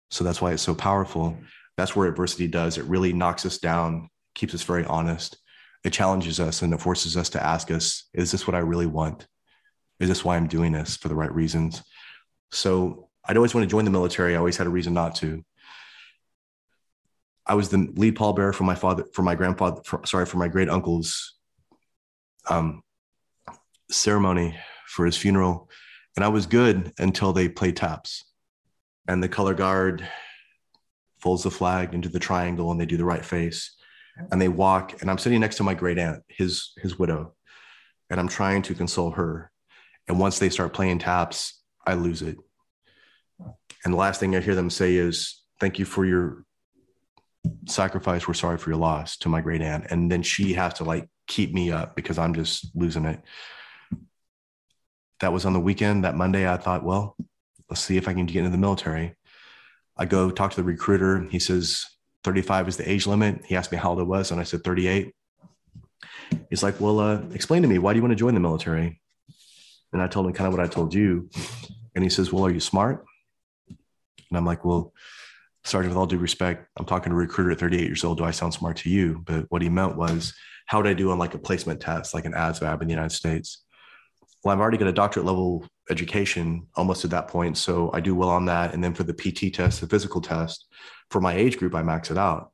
So 0.09 0.23
that's 0.23 0.41
why 0.41 0.53
it's 0.53 0.63
so 0.63 0.75
powerful. 0.75 1.37
That's 1.75 1.95
where 1.95 2.07
adversity 2.07 2.47
does. 2.47 2.77
It 2.77 2.85
really 2.85 3.13
knocks 3.13 3.45
us 3.45 3.57
down, 3.57 4.09
keeps 4.35 4.53
us 4.53 4.63
very 4.63 4.85
honest. 4.85 5.37
It 5.83 5.93
challenges 5.93 6.39
us 6.39 6.61
and 6.61 6.73
it 6.73 6.81
forces 6.81 7.15
us 7.15 7.29
to 7.29 7.43
ask 7.43 7.71
us, 7.71 8.09
is 8.13 8.31
this 8.31 8.47
what 8.47 8.55
I 8.55 8.59
really 8.59 8.85
want? 8.85 9.27
Is 9.99 10.09
this 10.09 10.23
why 10.25 10.35
I'm 10.35 10.47
doing 10.47 10.71
this 10.71 10.97
for 10.97 11.07
the 11.07 11.15
right 11.15 11.33
reasons? 11.33 11.83
So 12.51 13.09
I'd 13.25 13.37
always 13.37 13.53
want 13.53 13.63
to 13.63 13.71
join 13.71 13.85
the 13.85 13.91
military. 13.91 14.33
I 14.33 14.39
always 14.39 14.57
had 14.57 14.67
a 14.67 14.71
reason 14.71 14.93
not 14.93 15.15
to. 15.15 15.43
I 17.45 17.53
was 17.53 17.69
the 17.69 17.87
lead 17.95 18.15
pallbearer 18.15 18.53
for 18.53 18.63
my 18.63 18.75
father, 18.75 19.05
for 19.13 19.21
my 19.21 19.35
grandfather, 19.35 19.81
for, 19.85 20.01
sorry, 20.05 20.25
for 20.25 20.37
my 20.37 20.47
great 20.47 20.69
uncle's 20.69 21.35
um, 22.49 22.81
ceremony 23.89 24.57
for 24.87 25.05
his 25.05 25.17
funeral. 25.17 25.69
And 26.15 26.25
I 26.25 26.29
was 26.29 26.45
good 26.45 26.93
until 26.97 27.33
they 27.33 27.47
played 27.47 27.77
taps 27.77 28.25
and 29.07 29.23
the 29.23 29.29
color 29.29 29.53
guard 29.53 30.07
folds 31.19 31.43
the 31.43 31.51
flag 31.51 31.93
into 31.93 32.09
the 32.09 32.19
triangle 32.19 32.71
and 32.71 32.79
they 32.79 32.85
do 32.85 32.97
the 32.97 33.05
right 33.05 33.25
face 33.25 33.75
and 34.31 34.41
they 34.41 34.47
walk. 34.49 35.01
And 35.01 35.09
i'm 35.09 35.17
sitting 35.17 35.39
next 35.39 35.57
to 35.57 35.63
my 35.63 35.73
great 35.73 35.97
aunt 35.97 36.23
his 36.27 36.73
his 36.77 36.99
widow 36.99 37.33
and 38.09 38.19
i'm 38.19 38.27
trying 38.27 38.61
to 38.63 38.75
console 38.75 39.11
her. 39.11 39.51
And 40.07 40.19
once 40.19 40.39
they 40.39 40.49
start 40.49 40.73
playing 40.73 40.99
taps 40.99 41.61
i 41.85 41.93
lose 41.93 42.21
it. 42.21 42.37
And 43.83 43.93
the 43.93 43.97
last 43.97 44.19
thing 44.19 44.35
i 44.35 44.39
hear 44.39 44.55
them 44.55 44.69
say 44.69 44.95
is 44.95 45.41
thank 45.59 45.79
you 45.79 45.85
for 45.85 46.05
your 46.05 46.43
sacrifice. 47.65 48.27
We're 48.27 48.33
sorry 48.33 48.57
for 48.57 48.69
your 48.69 48.79
loss 48.79 49.17
to 49.17 49.29
my 49.29 49.41
great 49.41 49.61
aunt. 49.61 49.87
And 49.89 50.11
then 50.11 50.21
she 50.21 50.53
has 50.53 50.75
to 50.75 50.83
like 50.83 51.09
keep 51.27 51.53
me 51.53 51.71
up 51.71 51.95
because 51.95 52.17
i'm 52.17 52.33
just 52.33 52.69
losing 52.75 53.05
it. 53.05 53.21
That 55.19 55.33
was 55.33 55.45
on 55.45 55.53
the 55.53 55.59
weekend. 55.59 56.03
That 56.03 56.15
Monday, 56.15 56.47
I 56.47 56.57
thought, 56.57 56.83
well, 56.83 57.15
let's 57.69 57.81
see 57.81 57.97
if 57.97 58.07
I 58.07 58.13
can 58.13 58.25
get 58.25 58.37
into 58.37 58.49
the 58.49 58.57
military. 58.57 59.15
I 59.97 60.05
go 60.05 60.29
talk 60.29 60.51
to 60.51 60.57
the 60.57 60.63
recruiter. 60.63 61.21
He 61.29 61.39
says 61.39 61.85
35 62.23 62.67
is 62.67 62.77
the 62.77 62.89
age 62.89 63.07
limit. 63.07 63.45
He 63.45 63.55
asked 63.55 63.71
me 63.71 63.77
how 63.77 63.91
old 63.91 63.99
I 63.99 64.03
was, 64.03 64.31
and 64.31 64.39
I 64.39 64.43
said 64.43 64.63
38. 64.63 65.13
He's 66.49 66.63
like, 66.63 66.79
well, 66.79 66.99
uh, 66.99 67.21
explain 67.33 67.61
to 67.61 67.67
me, 67.67 67.79
why 67.79 67.93
do 67.93 67.97
you 67.97 68.03
want 68.03 68.11
to 68.11 68.15
join 68.15 68.33
the 68.33 68.39
military? 68.39 69.01
And 69.93 70.01
I 70.01 70.07
told 70.07 70.27
him 70.27 70.33
kind 70.33 70.47
of 70.47 70.53
what 70.53 70.63
I 70.63 70.67
told 70.67 70.93
you. 70.93 71.29
And 71.95 72.03
he 72.03 72.09
says, 72.09 72.31
well, 72.31 72.45
are 72.45 72.51
you 72.51 72.59
smart? 72.59 73.05
And 73.69 74.37
I'm 74.37 74.45
like, 74.45 74.65
well, 74.65 74.93
Sergeant, 75.63 75.91
with 75.91 75.97
all 75.97 76.05
due 76.05 76.17
respect, 76.17 76.67
I'm 76.77 76.85
talking 76.85 77.11
to 77.11 77.15
a 77.15 77.19
recruiter 77.19 77.51
at 77.51 77.59
38 77.59 77.85
years 77.85 78.03
old. 78.03 78.17
Do 78.17 78.23
I 78.23 78.31
sound 78.31 78.53
smart 78.53 78.77
to 78.77 78.89
you? 78.89 79.23
But 79.25 79.45
what 79.49 79.61
he 79.61 79.69
meant 79.69 79.97
was, 79.97 80.33
how 80.65 80.79
would 80.79 80.87
I 80.87 80.93
do 80.93 81.11
on 81.11 81.17
like 81.17 81.33
a 81.33 81.39
placement 81.39 81.79
test, 81.79 82.13
like 82.13 82.25
an 82.25 82.33
ASVAB 82.33 82.81
in 82.81 82.87
the 82.87 82.93
United 82.93 83.15
States? 83.15 83.63
Well, 84.43 84.53
I've 84.53 84.61
already 84.61 84.77
got 84.77 84.87
a 84.87 84.93
doctorate 84.93 85.25
level 85.25 85.65
education 85.89 86.67
almost 86.75 87.05
at 87.05 87.11
that 87.11 87.27
point. 87.27 87.57
So 87.57 87.91
I 87.93 87.99
do 87.99 88.15
well 88.15 88.29
on 88.29 88.45
that. 88.45 88.73
And 88.73 88.83
then 88.83 88.93
for 88.93 89.03
the 89.03 89.13
PT 89.13 89.53
test, 89.53 89.81
the 89.81 89.87
physical 89.87 90.21
test, 90.21 90.67
for 91.09 91.21
my 91.21 91.33
age 91.33 91.57
group, 91.57 91.73
I 91.75 91.83
max 91.83 92.11
it 92.11 92.17
out. 92.17 92.51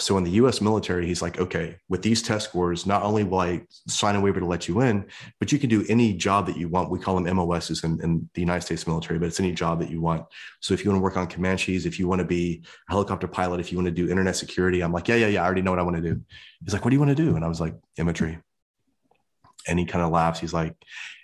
So 0.00 0.16
in 0.16 0.22
the 0.22 0.30
US 0.30 0.60
military, 0.60 1.06
he's 1.06 1.22
like, 1.22 1.40
okay, 1.40 1.76
with 1.88 2.02
these 2.02 2.22
test 2.22 2.48
scores, 2.48 2.86
not 2.86 3.02
only 3.02 3.24
will 3.24 3.40
I 3.40 3.62
sign 3.88 4.14
a 4.14 4.20
waiver 4.20 4.38
to 4.38 4.46
let 4.46 4.68
you 4.68 4.80
in, 4.80 5.04
but 5.40 5.50
you 5.50 5.58
can 5.58 5.68
do 5.68 5.84
any 5.88 6.12
job 6.12 6.46
that 6.46 6.56
you 6.56 6.68
want. 6.68 6.88
We 6.88 7.00
call 7.00 7.20
them 7.20 7.36
MOSs 7.36 7.82
in, 7.82 8.00
in 8.02 8.30
the 8.34 8.40
United 8.40 8.60
States 8.60 8.86
military, 8.86 9.18
but 9.18 9.26
it's 9.26 9.40
any 9.40 9.52
job 9.52 9.80
that 9.80 9.90
you 9.90 10.00
want. 10.00 10.24
So 10.60 10.72
if 10.72 10.84
you 10.84 10.90
want 10.90 11.00
to 11.00 11.02
work 11.02 11.16
on 11.16 11.26
Comanches, 11.26 11.84
if 11.84 11.98
you 11.98 12.06
want 12.06 12.20
to 12.20 12.24
be 12.24 12.62
a 12.88 12.92
helicopter 12.92 13.26
pilot, 13.26 13.58
if 13.58 13.72
you 13.72 13.78
want 13.78 13.86
to 13.86 13.92
do 13.92 14.08
internet 14.08 14.36
security, 14.36 14.82
I'm 14.82 14.92
like, 14.92 15.08
yeah, 15.08 15.16
yeah, 15.16 15.26
yeah, 15.26 15.42
I 15.42 15.46
already 15.46 15.62
know 15.62 15.72
what 15.72 15.80
I 15.80 15.84
want 15.84 15.96
to 15.96 16.02
do. 16.02 16.20
He's 16.64 16.72
like, 16.72 16.84
what 16.84 16.90
do 16.90 16.94
you 16.94 17.00
want 17.00 17.16
to 17.16 17.22
do? 17.24 17.34
And 17.34 17.44
I 17.44 17.48
was 17.48 17.60
like, 17.60 17.74
infantry. 17.96 18.38
And 19.66 19.80
he 19.80 19.84
kind 19.84 20.04
of 20.04 20.12
laughs. 20.12 20.38
He's 20.38 20.54
like, 20.54 20.76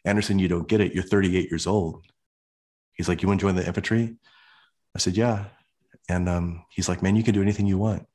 Anderson, 0.04 0.38
you 0.38 0.48
don't 0.48 0.68
get 0.68 0.80
it. 0.80 0.94
You're 0.94 1.02
38 1.02 1.50
years 1.50 1.66
old. 1.66 2.04
He's 2.94 3.08
like, 3.08 3.22
you 3.22 3.28
want 3.28 3.40
to 3.40 3.46
join 3.46 3.56
the 3.56 3.66
infantry? 3.66 4.16
I 4.94 4.98
said, 4.98 5.16
yeah. 5.16 5.46
And 6.08 6.28
um, 6.28 6.64
he's 6.70 6.88
like, 6.88 7.02
man, 7.02 7.16
you 7.16 7.22
can 7.22 7.34
do 7.34 7.42
anything 7.42 7.66
you 7.66 7.78
want. 7.78 8.06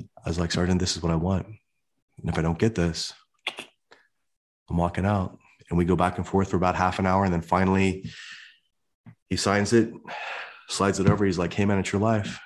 I 0.00 0.28
was 0.28 0.38
like, 0.38 0.52
Sergeant, 0.52 0.80
this 0.80 0.96
is 0.96 1.02
what 1.02 1.12
I 1.12 1.16
want. 1.16 1.46
And 1.46 2.28
if 2.28 2.38
I 2.38 2.42
don't 2.42 2.58
get 2.58 2.74
this, 2.74 3.12
I'm 4.68 4.76
walking 4.76 5.06
out. 5.06 5.38
And 5.68 5.78
we 5.78 5.84
go 5.84 5.96
back 5.96 6.18
and 6.18 6.26
forth 6.26 6.50
for 6.50 6.56
about 6.56 6.76
half 6.76 6.98
an 6.98 7.06
hour. 7.06 7.24
And 7.24 7.32
then 7.32 7.42
finally, 7.42 8.10
he 9.28 9.36
signs 9.36 9.72
it, 9.72 9.92
slides 10.68 11.00
it 11.00 11.08
over. 11.08 11.24
He's 11.24 11.38
like, 11.38 11.52
hey, 11.52 11.64
man, 11.64 11.78
it's 11.78 11.92
your 11.92 12.02
life. 12.02 12.38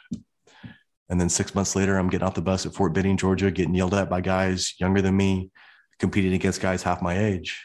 And 1.08 1.20
then 1.20 1.28
six 1.28 1.54
months 1.54 1.76
later, 1.76 1.98
I'm 1.98 2.08
getting 2.08 2.26
off 2.26 2.34
the 2.34 2.42
bus 2.42 2.66
at 2.66 2.74
Fort 2.74 2.92
Benning, 2.92 3.16
Georgia, 3.16 3.50
getting 3.50 3.74
yelled 3.74 3.94
at 3.94 4.08
by 4.08 4.20
guys 4.20 4.74
younger 4.78 5.02
than 5.02 5.16
me, 5.16 5.50
competing 5.98 6.32
against 6.32 6.60
guys 6.60 6.82
half 6.82 7.02
my 7.02 7.18
age. 7.18 7.62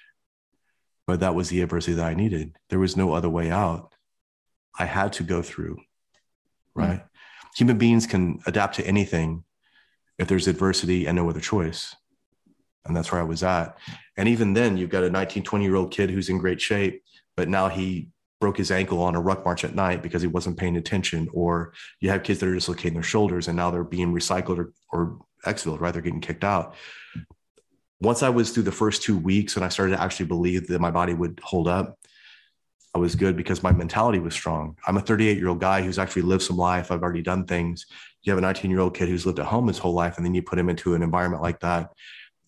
But 1.09 1.21
that 1.21 1.33
was 1.33 1.49
the 1.49 1.63
adversity 1.63 1.95
that 1.95 2.05
I 2.05 2.13
needed. 2.13 2.55
There 2.69 2.77
was 2.77 2.95
no 2.95 3.13
other 3.13 3.29
way 3.29 3.49
out. 3.49 3.95
I 4.77 4.85
had 4.85 5.11
to 5.13 5.23
go 5.23 5.41
through, 5.41 5.79
right? 6.75 6.99
Mm-hmm. 6.99 7.55
Human 7.55 7.77
beings 7.79 8.05
can 8.05 8.37
adapt 8.45 8.75
to 8.75 8.85
anything 8.85 9.43
if 10.19 10.27
there's 10.27 10.47
adversity 10.47 11.07
and 11.07 11.15
no 11.15 11.27
other 11.27 11.39
choice. 11.39 11.95
And 12.85 12.95
that's 12.95 13.11
where 13.11 13.19
I 13.19 13.23
was 13.23 13.41
at. 13.41 13.75
And 14.17 14.29
even 14.29 14.53
then, 14.53 14.77
you've 14.77 14.91
got 14.91 15.03
a 15.03 15.09
19, 15.09 15.41
20 15.41 15.65
year 15.65 15.77
old 15.77 15.89
kid 15.89 16.11
who's 16.11 16.29
in 16.29 16.37
great 16.37 16.61
shape, 16.61 17.01
but 17.35 17.49
now 17.49 17.69
he 17.69 18.09
broke 18.39 18.57
his 18.57 18.69
ankle 18.69 19.01
on 19.01 19.15
a 19.15 19.19
ruck 19.19 19.43
march 19.43 19.63
at 19.63 19.73
night 19.73 20.03
because 20.03 20.21
he 20.21 20.27
wasn't 20.27 20.57
paying 20.57 20.77
attention. 20.77 21.27
Or 21.33 21.73
you 22.01 22.11
have 22.11 22.21
kids 22.21 22.39
that 22.39 22.49
are 22.49 22.53
dislocating 22.53 22.93
their 22.93 23.01
shoulders 23.01 23.47
and 23.47 23.57
now 23.57 23.71
they're 23.71 23.83
being 23.83 24.13
recycled 24.13 24.59
or, 24.59 24.73
or 24.93 25.17
exfilled, 25.43 25.81
right? 25.81 25.91
They're 25.91 26.03
getting 26.03 26.21
kicked 26.21 26.43
out. 26.43 26.75
Once 28.01 28.23
I 28.23 28.29
was 28.29 28.51
through 28.51 28.63
the 28.63 28.71
first 28.71 29.03
two 29.03 29.17
weeks 29.17 29.55
and 29.55 29.65
I 29.65 29.69
started 29.69 29.95
to 29.95 30.01
actually 30.01 30.27
believe 30.27 30.67
that 30.67 30.79
my 30.79 30.91
body 30.91 31.13
would 31.13 31.39
hold 31.43 31.67
up, 31.67 31.97
I 32.95 32.99
was 32.99 33.15
good 33.15 33.37
because 33.37 33.61
my 33.61 33.71
mentality 33.71 34.19
was 34.19 34.33
strong. 34.33 34.75
I'm 34.87 34.97
a 34.97 35.01
38 35.01 35.37
year 35.37 35.49
old 35.49 35.59
guy 35.59 35.81
who's 35.81 35.99
actually 35.99 36.23
lived 36.23 36.41
some 36.41 36.57
life. 36.57 36.91
I've 36.91 37.03
already 37.03 37.21
done 37.21 37.45
things. 37.45 37.85
You 38.23 38.31
have 38.31 38.37
a 38.37 38.41
19 38.41 38.71
year 38.71 38.79
old 38.79 38.95
kid 38.95 39.09
who's 39.09 39.25
lived 39.25 39.39
at 39.39 39.45
home 39.45 39.67
his 39.67 39.77
whole 39.77 39.93
life, 39.93 40.17
and 40.17 40.25
then 40.25 40.33
you 40.33 40.41
put 40.41 40.57
him 40.57 40.69
into 40.69 40.95
an 40.95 41.03
environment 41.03 41.43
like 41.43 41.59
that. 41.59 41.91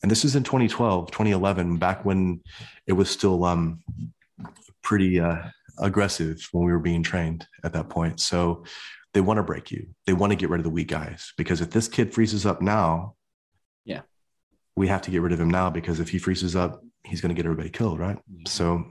And 0.01 0.09
this 0.09 0.25
is 0.25 0.35
in 0.35 0.43
2012, 0.43 1.11
2011, 1.11 1.77
back 1.77 2.03
when 2.05 2.41
it 2.87 2.93
was 2.93 3.09
still 3.09 3.45
um, 3.45 3.83
pretty 4.81 5.19
uh, 5.19 5.43
aggressive 5.77 6.47
when 6.51 6.65
we 6.65 6.71
were 6.71 6.79
being 6.79 7.03
trained 7.03 7.45
at 7.63 7.73
that 7.73 7.89
point. 7.89 8.19
So 8.19 8.63
they 9.13 9.21
want 9.21 9.37
to 9.37 9.43
break 9.43 9.69
you. 9.69 9.87
They 10.07 10.13
want 10.13 10.31
to 10.31 10.35
get 10.35 10.49
rid 10.49 10.59
of 10.59 10.63
the 10.63 10.69
weak 10.71 10.87
guys 10.87 11.33
because 11.37 11.61
if 11.61 11.69
this 11.69 11.87
kid 11.87 12.13
freezes 12.13 12.45
up 12.45 12.61
now, 12.61 13.15
we 14.75 14.87
have 14.87 15.01
to 15.03 15.11
get 15.11 15.21
rid 15.21 15.33
of 15.33 15.39
him 15.39 15.49
now 15.49 15.69
because 15.69 15.99
if 15.99 16.09
he 16.09 16.17
freezes 16.17 16.55
up, 16.55 16.83
he's 17.03 17.21
going 17.21 17.29
to 17.29 17.35
get 17.35 17.45
everybody 17.45 17.69
killed, 17.69 17.99
right? 17.99 18.17
Mm-hmm. 18.17 18.45
So 18.47 18.85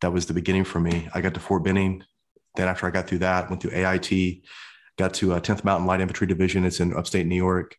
that 0.00 0.12
was 0.12 0.26
the 0.26 0.34
beginning 0.34 0.64
for 0.64 0.80
me. 0.80 1.08
I 1.14 1.20
got 1.20 1.34
to 1.34 1.40
Fort 1.40 1.64
Benning. 1.64 2.02
Then 2.56 2.68
after 2.68 2.86
I 2.86 2.90
got 2.90 3.06
through 3.06 3.18
that, 3.18 3.50
went 3.50 3.60
through 3.60 3.72
AIT, 3.72 4.42
got 4.96 5.14
to 5.14 5.32
a 5.32 5.36
uh, 5.36 5.40
10th 5.40 5.64
Mountain 5.64 5.86
Light 5.86 6.00
Infantry 6.00 6.26
Division. 6.26 6.64
It's 6.64 6.80
in 6.80 6.94
upstate 6.94 7.26
New 7.26 7.36
York. 7.36 7.76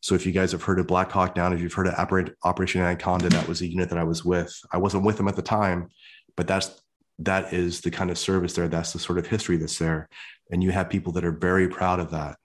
So 0.00 0.14
if 0.14 0.26
you 0.26 0.32
guys 0.32 0.52
have 0.52 0.62
heard 0.62 0.78
of 0.78 0.86
Black 0.86 1.10
Hawk 1.10 1.34
Down, 1.34 1.52
if 1.52 1.60
you've 1.60 1.72
heard 1.72 1.88
of 1.88 2.36
Operation 2.44 2.80
Anaconda, 2.80 3.28
that 3.30 3.48
was 3.48 3.62
a 3.62 3.66
unit 3.66 3.88
that 3.88 3.98
I 3.98 4.04
was 4.04 4.24
with. 4.24 4.54
I 4.72 4.76
wasn't 4.76 5.04
with 5.04 5.16
them 5.16 5.28
at 5.28 5.36
the 5.36 5.42
time, 5.42 5.88
but 6.36 6.46
that's 6.46 6.80
that 7.20 7.52
is 7.52 7.80
the 7.80 7.90
kind 7.90 8.10
of 8.10 8.18
service 8.18 8.52
there. 8.52 8.68
That's 8.68 8.92
the 8.92 9.00
sort 9.00 9.18
of 9.18 9.26
history 9.26 9.56
that's 9.56 9.78
there. 9.78 10.08
And 10.52 10.62
you 10.62 10.70
have 10.70 10.88
people 10.88 11.12
that 11.14 11.24
are 11.24 11.32
very 11.32 11.68
proud 11.68 11.98
of 11.98 12.12
that. 12.12 12.36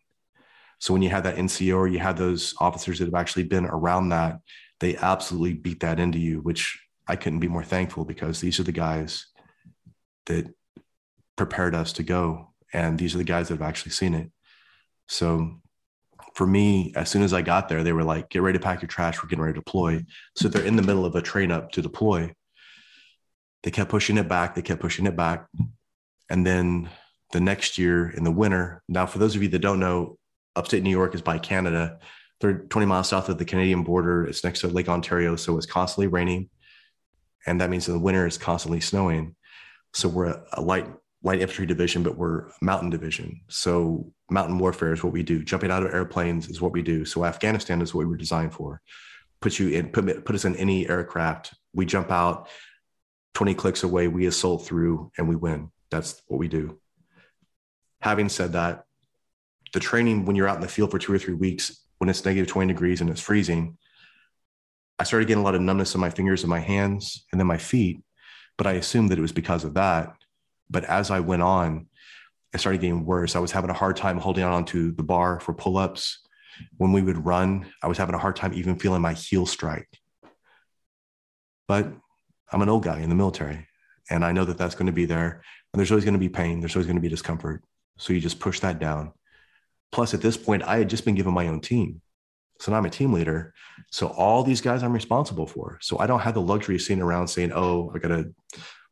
So 0.83 0.91
when 0.91 1.01
you 1.01 1.11
have 1.11 1.23
that 1.23 1.37
NCO 1.37 1.77
or 1.77 1.87
you 1.87 1.99
have 1.99 2.17
those 2.17 2.53
officers 2.59 2.99
that 2.99 3.05
have 3.05 3.13
actually 3.13 3.43
been 3.43 3.63
around 3.63 4.09
that, 4.09 4.41
they 4.81 4.97
absolutely 4.97 5.53
beat 5.53 5.79
that 5.79 5.97
into 5.97 6.19
you, 6.19 6.41
which 6.41 6.77
I 7.07 7.15
couldn't 7.15 7.39
be 7.39 7.47
more 7.47 7.63
thankful 7.63 8.03
because 8.03 8.41
these 8.41 8.59
are 8.59 8.63
the 8.63 8.73
guys 8.73 9.27
that 10.25 10.53
prepared 11.37 11.73
us 11.73 11.93
to 11.93 12.03
go. 12.03 12.49
And 12.73 12.99
these 12.99 13.15
are 13.15 13.17
the 13.17 13.23
guys 13.23 13.47
that 13.47 13.53
have 13.53 13.61
actually 13.65 13.93
seen 13.93 14.13
it. 14.13 14.29
So 15.07 15.61
for 16.33 16.45
me, 16.45 16.91
as 16.97 17.09
soon 17.09 17.23
as 17.23 17.31
I 17.31 17.43
got 17.43 17.69
there, 17.69 17.81
they 17.81 17.93
were 17.93 18.03
like, 18.03 18.29
get 18.29 18.41
ready 18.41 18.57
to 18.57 18.63
pack 18.63 18.81
your 18.81 18.89
trash. 18.89 19.23
We're 19.23 19.29
getting 19.29 19.41
ready 19.41 19.53
to 19.53 19.61
deploy. 19.61 20.03
So 20.35 20.49
they're 20.49 20.65
in 20.65 20.75
the 20.75 20.81
middle 20.81 21.05
of 21.05 21.15
a 21.15 21.21
train 21.21 21.49
up 21.49 21.71
to 21.71 21.81
deploy. 21.81 22.35
They 23.63 23.71
kept 23.71 23.89
pushing 23.89 24.17
it 24.17 24.27
back. 24.27 24.53
They 24.53 24.61
kept 24.61 24.81
pushing 24.81 25.05
it 25.05 25.15
back. 25.15 25.47
And 26.29 26.45
then 26.45 26.89
the 27.31 27.39
next 27.39 27.77
year 27.77 28.09
in 28.09 28.25
the 28.25 28.31
winter, 28.31 28.83
now, 28.89 29.05
for 29.05 29.19
those 29.19 29.37
of 29.37 29.43
you 29.43 29.47
that 29.47 29.59
don't 29.59 29.79
know, 29.79 30.17
upstate 30.55 30.83
New 30.83 30.89
York 30.89 31.15
is 31.15 31.21
by 31.21 31.37
Canada. 31.37 31.99
They're 32.41 32.59
20 32.59 32.85
miles 32.85 33.09
south 33.09 33.29
of 33.29 33.37
the 33.37 33.45
Canadian 33.45 33.83
border. 33.83 34.25
It's 34.25 34.43
next 34.43 34.61
to 34.61 34.67
Lake 34.67 34.89
Ontario. 34.89 35.35
So 35.35 35.57
it's 35.57 35.65
constantly 35.65 36.07
raining 36.07 36.49
and 37.45 37.59
that 37.61 37.69
means 37.69 37.87
in 37.87 37.93
the 37.93 37.99
winter 37.99 38.25
it's 38.25 38.37
constantly 38.37 38.79
snowing. 38.79 39.35
So 39.93 40.09
we're 40.09 40.41
a, 40.53 40.61
light 40.61 40.87
light 41.21 41.39
infantry 41.39 41.65
division, 41.65 42.03
but 42.03 42.17
we're 42.17 42.49
mountain 42.61 42.89
division. 42.89 43.41
So 43.47 44.11
mountain 44.29 44.59
warfare 44.59 44.91
is 44.91 45.03
what 45.03 45.13
we 45.13 45.23
do. 45.23 45.41
Jumping 45.41 45.71
out 45.71 45.83
of 45.83 45.93
airplanes 45.93 46.49
is 46.49 46.61
what 46.61 46.73
we 46.73 46.81
do. 46.81 47.05
So 47.05 47.23
Afghanistan 47.23 47.81
is 47.81 47.93
what 47.93 48.01
we 48.01 48.07
were 48.07 48.17
designed 48.17 48.53
for. 48.53 48.81
Put 49.39 49.57
you 49.57 49.69
in, 49.69 49.87
put, 49.89 50.25
put 50.25 50.35
us 50.35 50.43
in 50.43 50.57
any 50.57 50.89
aircraft. 50.89 51.53
We 51.73 51.85
jump 51.85 52.11
out 52.11 52.49
20 53.35 53.53
clicks 53.53 53.83
away, 53.83 54.09
we 54.09 54.25
assault 54.25 54.65
through 54.65 55.11
and 55.17 55.29
we 55.29 55.37
win. 55.37 55.71
That's 55.89 56.21
what 56.27 56.39
we 56.39 56.49
do. 56.49 56.79
Having 58.01 58.29
said 58.29 58.53
that, 58.53 58.83
the 59.73 59.79
training 59.79 60.25
when 60.25 60.35
you're 60.35 60.47
out 60.47 60.55
in 60.55 60.61
the 60.61 60.67
field 60.67 60.91
for 60.91 60.99
two 60.99 61.13
or 61.13 61.19
three 61.19 61.33
weeks, 61.33 61.83
when 61.97 62.09
it's 62.09 62.23
negative 62.23 62.47
20 62.47 62.71
degrees 62.71 63.01
and 63.01 63.09
it's 63.09 63.21
freezing, 63.21 63.77
I 64.99 65.03
started 65.03 65.27
getting 65.27 65.41
a 65.41 65.45
lot 65.45 65.55
of 65.55 65.61
numbness 65.61 65.95
in 65.95 66.01
my 66.01 66.11
fingers 66.11 66.43
and 66.43 66.49
my 66.49 66.59
hands 66.59 67.25
and 67.31 67.39
then 67.39 67.47
my 67.47 67.57
feet, 67.57 68.01
but 68.57 68.67
I 68.67 68.73
assumed 68.73 69.09
that 69.09 69.17
it 69.17 69.23
was 69.23 69.31
because 69.31 69.63
of 69.63 69.73
that. 69.73 70.13
But 70.69 70.85
as 70.85 71.11
I 71.11 71.19
went 71.19 71.41
on, 71.41 71.87
it 72.53 72.59
started 72.59 72.81
getting 72.81 73.05
worse. 73.05 73.35
I 73.35 73.39
was 73.39 73.51
having 73.51 73.71
a 73.71 73.73
hard 73.73 73.97
time 73.97 74.19
holding 74.19 74.43
on 74.43 74.65
to 74.65 74.91
the 74.91 75.03
bar 75.03 75.39
for 75.39 75.53
pull 75.53 75.77
ups. 75.77 76.19
When 76.77 76.91
we 76.91 77.01
would 77.01 77.25
run, 77.25 77.71
I 77.81 77.87
was 77.87 77.97
having 77.97 78.13
a 78.13 78.19
hard 78.19 78.35
time 78.35 78.53
even 78.53 78.77
feeling 78.77 79.01
my 79.01 79.13
heel 79.13 79.47
strike. 79.47 79.89
But 81.67 81.91
I'm 82.51 82.61
an 82.61 82.69
old 82.69 82.83
guy 82.83 82.99
in 82.99 83.09
the 83.09 83.15
military, 83.15 83.67
and 84.11 84.23
I 84.23 84.33
know 84.33 84.45
that 84.45 84.59
that's 84.59 84.75
going 84.75 84.85
to 84.85 84.93
be 84.93 85.05
there. 85.05 85.41
And 85.73 85.79
there's 85.79 85.89
always 85.89 86.05
going 86.05 86.13
to 86.13 86.19
be 86.19 86.29
pain, 86.29 86.59
there's 86.59 86.75
always 86.75 86.85
going 86.85 86.97
to 86.97 87.01
be 87.01 87.09
discomfort. 87.09 87.63
So 87.97 88.13
you 88.13 88.19
just 88.19 88.39
push 88.39 88.59
that 88.59 88.77
down. 88.77 89.13
Plus, 89.93 90.15
at 90.15 90.21
this 90.21 90.35
point, 90.35 90.63
I 90.63 90.79
had 90.79 90.89
just 90.89 91.05
been 91.05 91.13
given 91.13 91.33
my 91.33 91.47
own 91.47 91.61
team. 91.61 92.01
So 92.59 92.71
now 92.71 92.79
I'm 92.79 92.85
a 92.85 92.89
team 92.89 93.13
leader. 93.13 93.53
So 93.91 94.07
all 94.07 94.43
these 94.43 94.59
guys 94.59 94.81
I'm 94.81 94.91
responsible 94.91 95.45
for. 95.45 95.77
So 95.81 95.99
I 95.99 96.07
don't 96.07 96.21
have 96.21 96.33
the 96.33 96.41
luxury 96.41 96.75
of 96.75 96.81
sitting 96.81 97.03
around 97.03 97.27
saying, 97.27 97.51
oh, 97.53 97.91
I 97.93 97.99
got 97.99 98.07
to, 98.07 98.33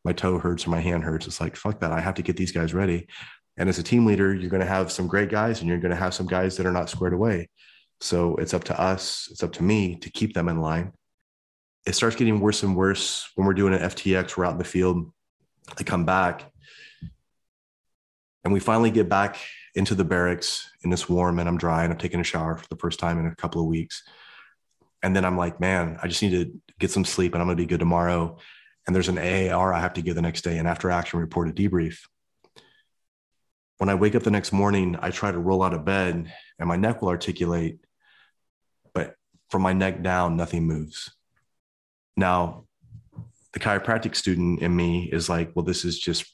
my 0.05 0.13
toe 0.13 0.37
hurts 0.37 0.67
or 0.67 0.69
my 0.69 0.79
hand 0.79 1.03
hurts. 1.03 1.25
It's 1.25 1.41
like, 1.41 1.55
fuck 1.55 1.79
that. 1.79 1.91
I 1.91 1.99
have 1.99 2.13
to 2.15 2.21
get 2.21 2.37
these 2.37 2.51
guys 2.51 2.75
ready. 2.75 3.07
And 3.57 3.67
as 3.67 3.79
a 3.79 3.83
team 3.83 4.05
leader, 4.05 4.33
you're 4.33 4.49
going 4.51 4.61
to 4.61 4.67
have 4.67 4.91
some 4.91 5.07
great 5.07 5.29
guys 5.29 5.59
and 5.59 5.67
you're 5.67 5.79
going 5.79 5.91
to 5.91 5.97
have 5.97 6.13
some 6.13 6.27
guys 6.27 6.55
that 6.57 6.67
are 6.67 6.71
not 6.71 6.89
squared 6.89 7.13
away. 7.13 7.49
So 7.99 8.35
it's 8.35 8.53
up 8.53 8.63
to 8.65 8.79
us, 8.79 9.27
it's 9.31 9.41
up 9.41 9.53
to 9.53 9.63
me 9.63 9.95
to 9.97 10.09
keep 10.11 10.35
them 10.35 10.49
in 10.49 10.61
line. 10.61 10.93
It 11.87 11.95
starts 11.95 12.15
getting 12.15 12.39
worse 12.39 12.61
and 12.61 12.75
worse 12.75 13.27
when 13.35 13.47
we're 13.47 13.53
doing 13.55 13.73
an 13.73 13.81
FTX, 13.81 14.37
we're 14.37 14.45
out 14.45 14.53
in 14.53 14.59
the 14.59 14.63
field. 14.63 15.11
I 15.79 15.83
come 15.83 16.05
back 16.05 16.51
and 18.43 18.53
we 18.53 18.59
finally 18.59 18.91
get 18.91 19.09
back 19.09 19.37
into 19.75 19.95
the 19.95 20.03
barracks 20.03 20.69
and 20.83 20.91
it's 20.91 21.07
warm 21.07 21.39
and 21.39 21.47
I'm 21.47 21.57
dry 21.57 21.83
and 21.83 21.93
I'm 21.93 21.99
taking 21.99 22.19
a 22.19 22.23
shower 22.23 22.57
for 22.57 22.67
the 22.69 22.75
first 22.75 22.99
time 22.99 23.19
in 23.19 23.25
a 23.25 23.35
couple 23.35 23.61
of 23.61 23.67
weeks. 23.67 24.03
And 25.03 25.15
then 25.15 25.25
I'm 25.25 25.37
like, 25.37 25.59
man, 25.59 25.97
I 26.01 26.07
just 26.07 26.21
need 26.21 26.31
to 26.31 26.51
get 26.79 26.91
some 26.91 27.05
sleep 27.05 27.33
and 27.33 27.41
I'm 27.41 27.47
going 27.47 27.57
to 27.57 27.63
be 27.63 27.67
good 27.67 27.79
tomorrow. 27.79 28.37
and 28.85 28.95
there's 28.95 29.09
an 29.09 29.17
AAR 29.17 29.73
I 29.73 29.79
have 29.79 29.93
to 29.93 30.01
give 30.01 30.15
the 30.15 30.21
next 30.21 30.41
day, 30.41 30.57
an 30.57 30.67
after 30.67 30.89
action 30.91 31.19
report, 31.19 31.49
a 31.49 31.53
debrief. 31.53 31.99
When 33.77 33.89
I 33.89 33.95
wake 33.95 34.15
up 34.15 34.23
the 34.23 34.31
next 34.31 34.51
morning, 34.51 34.97
I 35.01 35.11
try 35.11 35.31
to 35.31 35.39
roll 35.39 35.63
out 35.63 35.73
of 35.73 35.85
bed 35.85 36.31
and 36.59 36.67
my 36.67 36.75
neck 36.75 37.01
will 37.01 37.09
articulate, 37.09 37.79
but 38.93 39.15
from 39.49 39.61
my 39.61 39.73
neck 39.73 40.03
down, 40.03 40.35
nothing 40.35 40.65
moves. 40.65 41.11
Now, 42.17 42.65
the 43.53 43.59
chiropractic 43.59 44.15
student 44.15 44.61
in 44.61 44.75
me 44.75 45.09
is 45.11 45.29
like, 45.29 45.51
well, 45.55 45.65
this 45.65 45.83
is 45.85 45.99
just, 45.99 46.25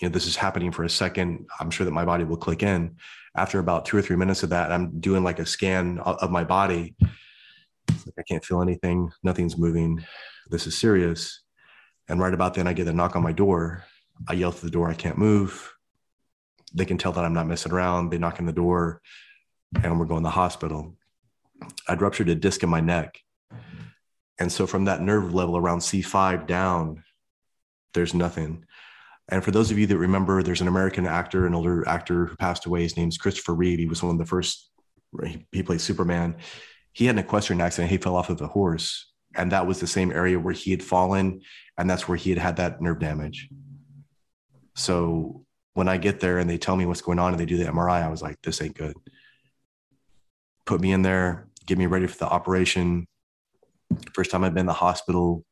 you 0.00 0.08
know, 0.08 0.12
this 0.12 0.26
is 0.26 0.36
happening 0.36 0.72
for 0.72 0.84
a 0.84 0.90
second. 0.90 1.46
I'm 1.60 1.70
sure 1.70 1.84
that 1.84 1.92
my 1.92 2.04
body 2.04 2.24
will 2.24 2.36
click 2.36 2.62
in. 2.62 2.96
After 3.36 3.58
about 3.58 3.84
two 3.84 3.96
or 3.96 4.02
three 4.02 4.16
minutes 4.16 4.42
of 4.42 4.50
that, 4.50 4.72
I'm 4.72 5.00
doing 5.00 5.24
like 5.24 5.38
a 5.38 5.46
scan 5.46 5.98
of 5.98 6.30
my 6.30 6.44
body. 6.44 6.94
Like 7.00 8.14
I 8.18 8.22
can't 8.22 8.44
feel 8.44 8.62
anything, 8.62 9.10
nothing's 9.22 9.56
moving. 9.56 10.04
This 10.50 10.66
is 10.66 10.76
serious. 10.76 11.42
And 12.08 12.20
right 12.20 12.34
about 12.34 12.54
then, 12.54 12.66
I 12.66 12.72
get 12.72 12.88
a 12.88 12.92
knock 12.92 13.16
on 13.16 13.22
my 13.22 13.32
door. 13.32 13.84
I 14.28 14.34
yell 14.34 14.52
through 14.52 14.68
the 14.68 14.72
door, 14.72 14.88
I 14.90 14.94
can't 14.94 15.18
move. 15.18 15.72
They 16.74 16.84
can 16.84 16.98
tell 16.98 17.12
that 17.12 17.24
I'm 17.24 17.34
not 17.34 17.46
messing 17.46 17.72
around. 17.72 18.10
They 18.10 18.18
knock 18.18 18.38
on 18.40 18.46
the 18.46 18.52
door, 18.52 19.00
and 19.82 19.98
we're 19.98 20.06
going 20.06 20.22
to 20.22 20.28
the 20.28 20.30
hospital. 20.30 20.96
I'd 21.88 22.02
ruptured 22.02 22.28
a 22.28 22.34
disc 22.34 22.62
in 22.62 22.68
my 22.68 22.80
neck. 22.80 23.20
And 24.38 24.50
so 24.50 24.66
from 24.66 24.84
that 24.86 25.00
nerve 25.00 25.32
level 25.32 25.56
around 25.56 25.78
C5 25.78 26.46
down, 26.46 27.04
there's 27.94 28.12
nothing. 28.12 28.64
And 29.28 29.42
for 29.42 29.50
those 29.50 29.70
of 29.70 29.78
you 29.78 29.86
that 29.86 29.98
remember, 29.98 30.42
there's 30.42 30.60
an 30.60 30.68
American 30.68 31.06
actor, 31.06 31.46
an 31.46 31.54
older 31.54 31.86
actor 31.88 32.26
who 32.26 32.36
passed 32.36 32.66
away. 32.66 32.82
His 32.82 32.96
name's 32.96 33.16
Christopher 33.16 33.54
Reeve. 33.54 33.78
He 33.78 33.86
was 33.86 34.02
one 34.02 34.12
of 34.14 34.18
the 34.18 34.26
first, 34.26 34.70
he, 35.24 35.46
he 35.50 35.62
played 35.62 35.80
Superman. 35.80 36.36
He 36.92 37.06
had 37.06 37.16
an 37.16 37.24
equestrian 37.24 37.60
accident. 37.60 37.90
He 37.90 37.96
fell 37.96 38.16
off 38.16 38.30
of 38.30 38.40
a 38.40 38.46
horse. 38.46 39.10
And 39.34 39.50
that 39.52 39.66
was 39.66 39.80
the 39.80 39.86
same 39.86 40.12
area 40.12 40.38
where 40.38 40.52
he 40.52 40.70
had 40.70 40.82
fallen 40.82 41.40
and 41.76 41.90
that's 41.90 42.06
where 42.06 42.16
he 42.16 42.30
had 42.30 42.38
had 42.38 42.56
that 42.56 42.80
nerve 42.80 43.00
damage. 43.00 43.48
So 44.76 45.44
when 45.72 45.88
I 45.88 45.96
get 45.96 46.20
there 46.20 46.38
and 46.38 46.48
they 46.48 46.58
tell 46.58 46.76
me 46.76 46.86
what's 46.86 47.00
going 47.00 47.18
on 47.18 47.32
and 47.32 47.40
they 47.40 47.46
do 47.46 47.56
the 47.56 47.64
MRI, 47.64 48.02
I 48.02 48.08
was 48.08 48.22
like, 48.22 48.40
this 48.42 48.62
ain't 48.62 48.76
good. 48.76 48.94
Put 50.66 50.80
me 50.80 50.92
in 50.92 51.02
there, 51.02 51.48
get 51.66 51.78
me 51.78 51.86
ready 51.86 52.06
for 52.06 52.18
the 52.18 52.28
operation. 52.28 53.06
First 54.12 54.30
time 54.30 54.44
I've 54.44 54.54
been 54.54 54.62
in 54.62 54.66
the 54.66 54.72
hospital. 54.72 55.44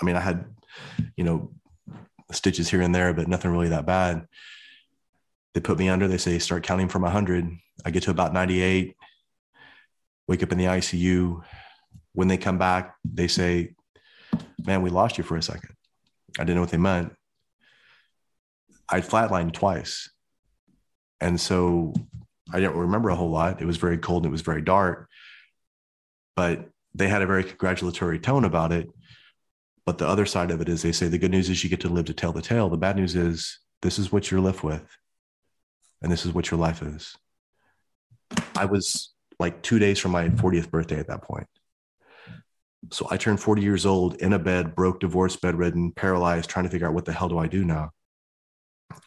I 0.00 0.04
mean, 0.04 0.16
I 0.16 0.20
had, 0.20 0.44
you 1.16 1.24
know, 1.24 1.52
stitches 2.34 2.68
here 2.68 2.82
and 2.82 2.94
there, 2.94 3.12
but 3.12 3.28
nothing 3.28 3.50
really 3.50 3.68
that 3.68 3.86
bad. 3.86 4.26
They 5.54 5.60
put 5.60 5.78
me 5.78 5.88
under, 5.88 6.08
they 6.08 6.18
say, 6.18 6.38
start 6.38 6.62
counting 6.62 6.88
from 6.88 7.02
100. 7.02 7.50
I 7.84 7.90
get 7.90 8.04
to 8.04 8.10
about 8.10 8.32
98, 8.32 8.96
wake 10.26 10.42
up 10.42 10.52
in 10.52 10.58
the 10.58 10.64
ICU. 10.64 11.42
When 12.14 12.28
they 12.28 12.38
come 12.38 12.58
back, 12.58 12.96
they 13.04 13.28
say, 13.28 13.74
man, 14.64 14.82
we 14.82 14.90
lost 14.90 15.18
you 15.18 15.24
for 15.24 15.36
a 15.36 15.42
second. 15.42 15.74
I 16.38 16.44
didn't 16.44 16.56
know 16.56 16.62
what 16.62 16.70
they 16.70 16.78
meant. 16.78 17.14
I 18.88 19.00
flatlined 19.00 19.52
twice. 19.52 20.10
And 21.20 21.40
so 21.40 21.94
I 22.52 22.60
didn't 22.60 22.76
remember 22.76 23.10
a 23.10 23.16
whole 23.16 23.30
lot. 23.30 23.60
It 23.60 23.66
was 23.66 23.76
very 23.76 23.98
cold 23.98 24.24
and 24.24 24.30
it 24.30 24.32
was 24.32 24.42
very 24.42 24.62
dark. 24.62 25.08
But 26.36 26.68
they 26.94 27.08
had 27.08 27.22
a 27.22 27.26
very 27.26 27.44
congratulatory 27.44 28.18
tone 28.18 28.44
about 28.44 28.72
it. 28.72 28.88
But 29.84 29.98
the 29.98 30.06
other 30.06 30.26
side 30.26 30.50
of 30.50 30.60
it 30.60 30.68
is 30.68 30.82
they 30.82 30.92
say 30.92 31.08
the 31.08 31.18
good 31.18 31.30
news 31.30 31.50
is 31.50 31.62
you 31.64 31.70
get 31.70 31.80
to 31.80 31.88
live 31.88 32.06
to 32.06 32.14
tell 32.14 32.32
the 32.32 32.42
tale. 32.42 32.68
The 32.68 32.76
bad 32.76 32.96
news 32.96 33.16
is 33.16 33.58
this 33.80 33.98
is 33.98 34.12
what 34.12 34.30
you're 34.30 34.40
left 34.40 34.62
with. 34.62 34.84
And 36.00 36.10
this 36.10 36.24
is 36.24 36.32
what 36.32 36.50
your 36.50 36.58
life 36.58 36.82
is. 36.82 37.16
I 38.56 38.64
was 38.64 39.12
like 39.38 39.62
two 39.62 39.78
days 39.78 39.98
from 39.98 40.12
my 40.12 40.28
40th 40.28 40.70
birthday 40.70 40.98
at 40.98 41.08
that 41.08 41.22
point. 41.22 41.46
So 42.90 43.06
I 43.10 43.16
turned 43.16 43.40
40 43.40 43.62
years 43.62 43.86
old 43.86 44.16
in 44.16 44.32
a 44.32 44.38
bed, 44.38 44.74
broke, 44.74 45.00
divorced, 45.00 45.40
bedridden, 45.40 45.92
paralyzed, 45.92 46.50
trying 46.50 46.64
to 46.64 46.70
figure 46.70 46.88
out 46.88 46.94
what 46.94 47.04
the 47.04 47.12
hell 47.12 47.28
do 47.28 47.38
I 47.38 47.46
do 47.46 47.64
now? 47.64 47.90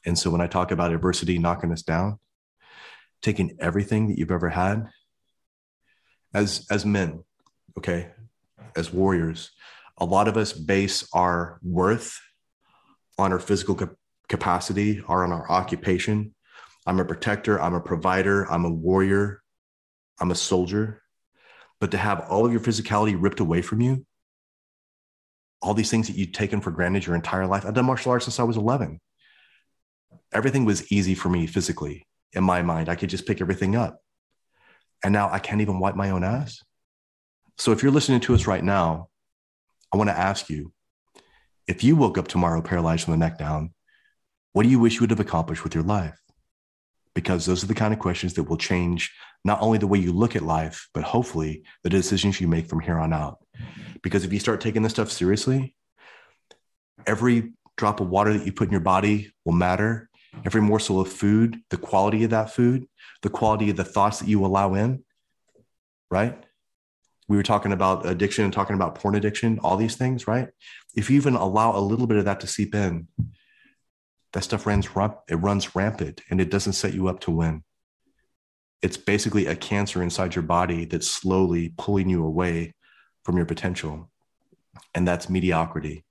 And 0.05 0.17
so 0.17 0.29
when 0.29 0.41
I 0.41 0.47
talk 0.47 0.71
about 0.71 0.93
adversity 0.93 1.37
knocking 1.37 1.71
us 1.71 1.81
down, 1.81 2.19
taking 3.21 3.57
everything 3.59 4.07
that 4.07 4.17
you've 4.17 4.31
ever 4.31 4.49
had 4.49 4.89
as 6.33 6.65
as 6.69 6.85
men, 6.85 7.23
okay, 7.77 8.11
as 8.75 8.91
warriors, 8.91 9.51
a 9.97 10.05
lot 10.05 10.27
of 10.27 10.37
us 10.37 10.53
base 10.53 11.07
our 11.13 11.59
worth 11.63 12.19
on 13.17 13.31
our 13.31 13.39
physical 13.39 13.77
capacity 14.27 15.01
or 15.07 15.23
on 15.23 15.31
our 15.31 15.49
occupation. 15.49 16.33
I'm 16.85 16.99
a 16.99 17.05
protector, 17.05 17.59
I'm 17.61 17.73
a 17.73 17.81
provider, 17.81 18.49
I'm 18.51 18.65
a 18.65 18.69
warrior, 18.69 19.41
I'm 20.19 20.31
a 20.31 20.35
soldier. 20.35 21.01
But 21.79 21.91
to 21.91 21.97
have 21.97 22.25
all 22.29 22.45
of 22.45 22.51
your 22.51 22.61
physicality 22.61 23.15
ripped 23.17 23.39
away 23.39 23.61
from 23.61 23.81
you, 23.81 24.05
all 25.61 25.73
these 25.73 25.89
things 25.89 26.07
that 26.07 26.15
you've 26.15 26.31
taken 26.31 26.61
for 26.61 26.71
granted 26.71 27.05
your 27.05 27.15
entire 27.15 27.47
life. 27.47 27.65
I've 27.65 27.73
done 27.73 27.85
martial 27.85 28.11
arts 28.11 28.25
since 28.25 28.39
I 28.39 28.43
was 28.43 28.57
11. 28.57 28.99
Everything 30.31 30.65
was 30.65 30.91
easy 30.91 31.15
for 31.15 31.29
me 31.29 31.47
physically 31.47 32.05
in 32.33 32.43
my 32.43 32.61
mind. 32.61 32.89
I 32.89 32.95
could 32.95 33.09
just 33.09 33.25
pick 33.25 33.41
everything 33.41 33.75
up. 33.75 33.99
And 35.03 35.13
now 35.13 35.29
I 35.31 35.39
can't 35.39 35.61
even 35.61 35.79
wipe 35.79 35.95
my 35.95 36.11
own 36.11 36.23
ass. 36.23 36.61
So 37.57 37.71
if 37.71 37.81
you're 37.81 37.91
listening 37.91 38.19
to 38.21 38.35
us 38.35 38.47
right 38.47 38.63
now, 38.63 39.09
I 39.93 39.97
want 39.97 40.09
to 40.09 40.17
ask 40.17 40.49
you 40.49 40.71
if 41.67 41.83
you 41.83 41.95
woke 41.95 42.17
up 42.17 42.27
tomorrow 42.27 42.61
paralyzed 42.61 43.05
from 43.05 43.13
the 43.13 43.17
neck 43.17 43.37
down, 43.37 43.73
what 44.53 44.63
do 44.63 44.69
you 44.69 44.79
wish 44.79 44.95
you 44.95 45.01
would 45.01 45.09
have 45.09 45.19
accomplished 45.19 45.63
with 45.63 45.73
your 45.73 45.83
life? 45.83 46.19
Because 47.13 47.45
those 47.45 47.63
are 47.63 47.67
the 47.67 47.73
kind 47.73 47.93
of 47.93 47.99
questions 47.99 48.33
that 48.33 48.43
will 48.43 48.57
change 48.57 49.11
not 49.43 49.61
only 49.61 49.77
the 49.77 49.87
way 49.87 49.99
you 49.99 50.11
look 50.11 50.35
at 50.35 50.43
life, 50.43 50.87
but 50.93 51.03
hopefully 51.03 51.63
the 51.83 51.89
decisions 51.89 52.39
you 52.41 52.47
make 52.47 52.67
from 52.67 52.79
here 52.79 52.97
on 52.97 53.13
out. 53.13 53.37
Because 54.01 54.25
if 54.25 54.33
you 54.33 54.39
start 54.39 54.61
taking 54.61 54.81
this 54.81 54.93
stuff 54.93 55.11
seriously, 55.11 55.75
every 57.05 57.53
drop 57.77 57.99
of 57.99 58.09
water 58.09 58.33
that 58.33 58.45
you 58.45 58.51
put 58.51 58.67
in 58.67 58.71
your 58.71 58.81
body 58.81 59.31
will 59.43 59.53
matter. 59.53 60.09
Every 60.45 60.61
morsel 60.61 60.99
of 60.99 61.11
food, 61.11 61.57
the 61.69 61.77
quality 61.77 62.23
of 62.23 62.31
that 62.31 62.51
food, 62.51 62.85
the 63.21 63.29
quality 63.29 63.69
of 63.69 63.77
the 63.77 63.85
thoughts 63.85 64.19
that 64.19 64.27
you 64.27 64.45
allow 64.45 64.73
in, 64.73 65.03
right? 66.11 66.44
We 67.27 67.37
were 67.37 67.43
talking 67.43 67.71
about 67.71 68.05
addiction 68.05 68.43
and 68.43 68.53
talking 68.53 68.75
about 68.75 68.95
porn 68.95 69.15
addiction, 69.15 69.59
all 69.59 69.77
these 69.77 69.95
things, 69.95 70.27
right? 70.27 70.49
If 70.95 71.09
you 71.09 71.15
even 71.17 71.35
allow 71.35 71.75
a 71.75 71.79
little 71.79 72.07
bit 72.07 72.17
of 72.17 72.25
that 72.25 72.39
to 72.41 72.47
seep 72.47 72.75
in, 72.75 73.07
that 74.33 74.43
stuff 74.43 74.67
runs 74.67 74.87
it 75.29 75.35
runs 75.35 75.75
rampant 75.75 76.21
and 76.29 76.41
it 76.41 76.51
doesn't 76.51 76.73
set 76.73 76.93
you 76.93 77.07
up 77.07 77.21
to 77.21 77.31
win 77.31 77.63
it's 78.85 78.97
basically 78.97 79.47
a 79.47 79.55
cancer 79.55 80.03
inside 80.03 80.35
your 80.35 80.43
body 80.43 80.85
that's 80.85 81.07
slowly 81.07 81.73
pulling 81.75 82.07
you 82.07 82.23
away 82.23 82.75
from 83.23 83.35
your 83.35 83.47
potential. 83.47 84.11
And 84.93 85.07
that's 85.07 85.27
mediocrity. 85.27 86.05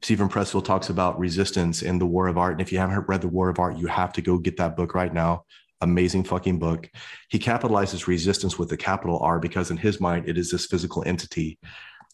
Steven 0.00 0.30
Pressfield 0.30 0.64
talks 0.64 0.88
about 0.88 1.18
resistance 1.18 1.82
in 1.82 1.98
The 1.98 2.06
War 2.06 2.28
of 2.28 2.38
Art. 2.38 2.52
And 2.52 2.62
if 2.62 2.72
you 2.72 2.78
haven't 2.78 3.08
read 3.08 3.20
The 3.20 3.28
War 3.28 3.50
of 3.50 3.58
Art, 3.58 3.76
you 3.76 3.88
have 3.88 4.14
to 4.14 4.22
go 4.22 4.38
get 4.38 4.56
that 4.56 4.74
book 4.74 4.94
right 4.94 5.12
now. 5.12 5.44
Amazing 5.82 6.24
fucking 6.24 6.58
book. 6.58 6.88
He 7.28 7.38
capitalizes 7.38 8.06
resistance 8.06 8.58
with 8.58 8.70
the 8.70 8.76
capital 8.76 9.18
R 9.18 9.38
because 9.38 9.70
in 9.70 9.76
his 9.76 10.00
mind, 10.00 10.28
it 10.28 10.38
is 10.38 10.50
this 10.50 10.66
physical 10.66 11.02
entity. 11.06 11.58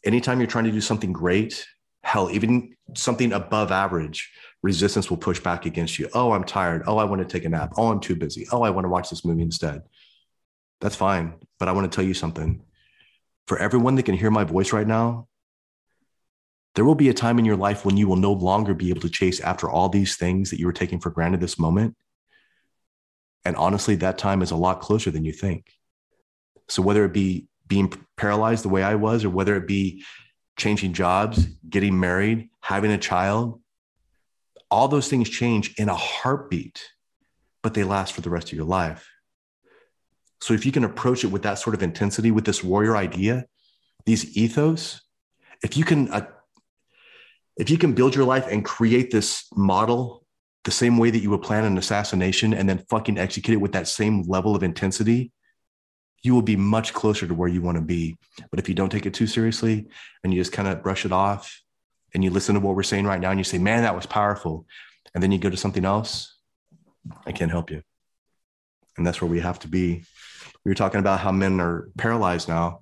Anytime 0.04 0.40
you're 0.40 0.46
trying 0.46 0.64
to 0.64 0.72
do 0.72 0.80
something 0.80 1.12
great, 1.12 1.66
hell, 2.02 2.30
even 2.30 2.74
something 2.94 3.32
above 3.32 3.70
average, 3.70 4.32
resistance 4.62 5.10
will 5.10 5.16
push 5.16 5.40
back 5.40 5.66
against 5.66 5.98
you. 5.98 6.08
Oh, 6.14 6.32
I'm 6.32 6.44
tired. 6.44 6.82
Oh, 6.86 6.98
I 6.98 7.04
want 7.04 7.20
to 7.20 7.28
take 7.28 7.44
a 7.44 7.48
nap. 7.48 7.74
Oh, 7.76 7.90
I'm 7.90 8.00
too 8.00 8.16
busy. 8.16 8.46
Oh, 8.50 8.62
I 8.62 8.70
want 8.70 8.84
to 8.86 8.88
watch 8.88 9.10
this 9.10 9.24
movie 9.24 9.42
instead. 9.42 9.82
That's 10.80 10.96
fine. 10.96 11.34
But 11.58 11.68
I 11.68 11.72
want 11.72 11.90
to 11.90 11.94
tell 11.94 12.04
you 12.06 12.14
something. 12.14 12.62
For 13.46 13.58
everyone 13.58 13.94
that 13.96 14.04
can 14.04 14.16
hear 14.16 14.30
my 14.30 14.44
voice 14.44 14.72
right 14.72 14.86
now, 14.86 15.28
there 16.74 16.84
will 16.84 16.94
be 16.94 17.08
a 17.08 17.14
time 17.14 17.38
in 17.38 17.44
your 17.44 17.56
life 17.56 17.84
when 17.84 17.96
you 17.96 18.06
will 18.06 18.16
no 18.16 18.32
longer 18.32 18.72
be 18.72 18.90
able 18.90 19.00
to 19.00 19.10
chase 19.10 19.40
after 19.40 19.68
all 19.68 19.88
these 19.88 20.16
things 20.16 20.50
that 20.50 20.60
you 20.60 20.66
were 20.66 20.72
taking 20.72 21.00
for 21.00 21.10
granted 21.10 21.40
this 21.40 21.58
moment. 21.58 21.96
And 23.44 23.56
honestly, 23.56 23.96
that 23.96 24.18
time 24.18 24.42
is 24.42 24.50
a 24.50 24.56
lot 24.56 24.80
closer 24.80 25.10
than 25.10 25.24
you 25.24 25.32
think. 25.32 25.72
So 26.68 26.82
whether 26.82 27.04
it 27.04 27.12
be 27.12 27.46
being 27.66 27.92
paralyzed 28.16 28.64
the 28.64 28.68
way 28.68 28.82
I 28.82 28.94
was, 28.94 29.24
or 29.24 29.30
whether 29.30 29.56
it 29.56 29.66
be 29.66 30.04
changing 30.56 30.92
jobs, 30.92 31.46
getting 31.68 31.98
married, 31.98 32.48
having 32.60 32.90
a 32.90 32.98
child, 32.98 33.60
all 34.70 34.88
those 34.88 35.08
things 35.08 35.30
change 35.30 35.74
in 35.78 35.88
a 35.88 35.94
heartbeat, 35.94 36.82
but 37.62 37.74
they 37.74 37.84
last 37.84 38.12
for 38.12 38.20
the 38.20 38.30
rest 38.30 38.48
of 38.48 38.54
your 38.54 38.66
life. 38.66 39.08
So 40.40 40.54
if 40.54 40.64
you 40.64 40.72
can 40.72 40.84
approach 40.84 41.24
it 41.24 41.28
with 41.28 41.42
that 41.42 41.58
sort 41.58 41.74
of 41.74 41.82
intensity, 41.82 42.30
with 42.30 42.44
this 42.44 42.62
warrior 42.62 42.96
idea, 42.96 43.46
these 44.04 44.36
ethos, 44.36 45.00
if 45.62 45.76
you 45.76 45.84
can, 45.84 46.10
uh, 46.10 46.26
if 47.56 47.70
you 47.70 47.78
can 47.78 47.92
build 47.92 48.14
your 48.14 48.24
life 48.24 48.46
and 48.48 48.64
create 48.64 49.10
this 49.10 49.46
model 49.54 50.24
the 50.64 50.70
same 50.70 50.98
way 50.98 51.10
that 51.10 51.20
you 51.20 51.30
would 51.30 51.42
plan 51.42 51.64
an 51.64 51.78
assassination 51.78 52.52
and 52.52 52.68
then 52.68 52.84
fucking 52.90 53.18
execute 53.18 53.54
it 53.54 53.60
with 53.60 53.72
that 53.72 53.88
same 53.88 54.22
level 54.22 54.54
of 54.54 54.62
intensity, 54.62 55.32
you 56.22 56.34
will 56.34 56.42
be 56.42 56.56
much 56.56 56.92
closer 56.92 57.26
to 57.26 57.34
where 57.34 57.48
you 57.48 57.62
want 57.62 57.76
to 57.76 57.82
be. 57.82 58.18
But 58.50 58.58
if 58.58 58.68
you 58.68 58.74
don't 58.74 58.90
take 58.90 59.06
it 59.06 59.14
too 59.14 59.26
seriously 59.26 59.86
and 60.22 60.34
you 60.34 60.40
just 60.40 60.52
kind 60.52 60.68
of 60.68 60.82
brush 60.82 61.04
it 61.04 61.12
off 61.12 61.62
and 62.12 62.24
you 62.24 62.30
listen 62.30 62.54
to 62.54 62.60
what 62.60 62.74
we're 62.74 62.82
saying 62.82 63.06
right 63.06 63.20
now 63.20 63.30
and 63.30 63.38
you 63.38 63.44
say, 63.44 63.58
man, 63.58 63.82
that 63.82 63.94
was 63.94 64.06
powerful. 64.06 64.66
And 65.14 65.22
then 65.22 65.30
you 65.30 65.38
go 65.38 65.48
to 65.48 65.56
something 65.56 65.84
else, 65.84 66.36
I 67.24 67.32
can't 67.32 67.50
help 67.50 67.70
you. 67.70 67.82
And 68.96 69.06
that's 69.06 69.22
where 69.22 69.30
we 69.30 69.40
have 69.40 69.60
to 69.60 69.68
be. 69.68 70.04
We 70.64 70.70
were 70.70 70.74
talking 70.74 71.00
about 71.00 71.20
how 71.20 71.30
men 71.30 71.60
are 71.60 71.88
paralyzed 71.96 72.48
now. 72.48 72.80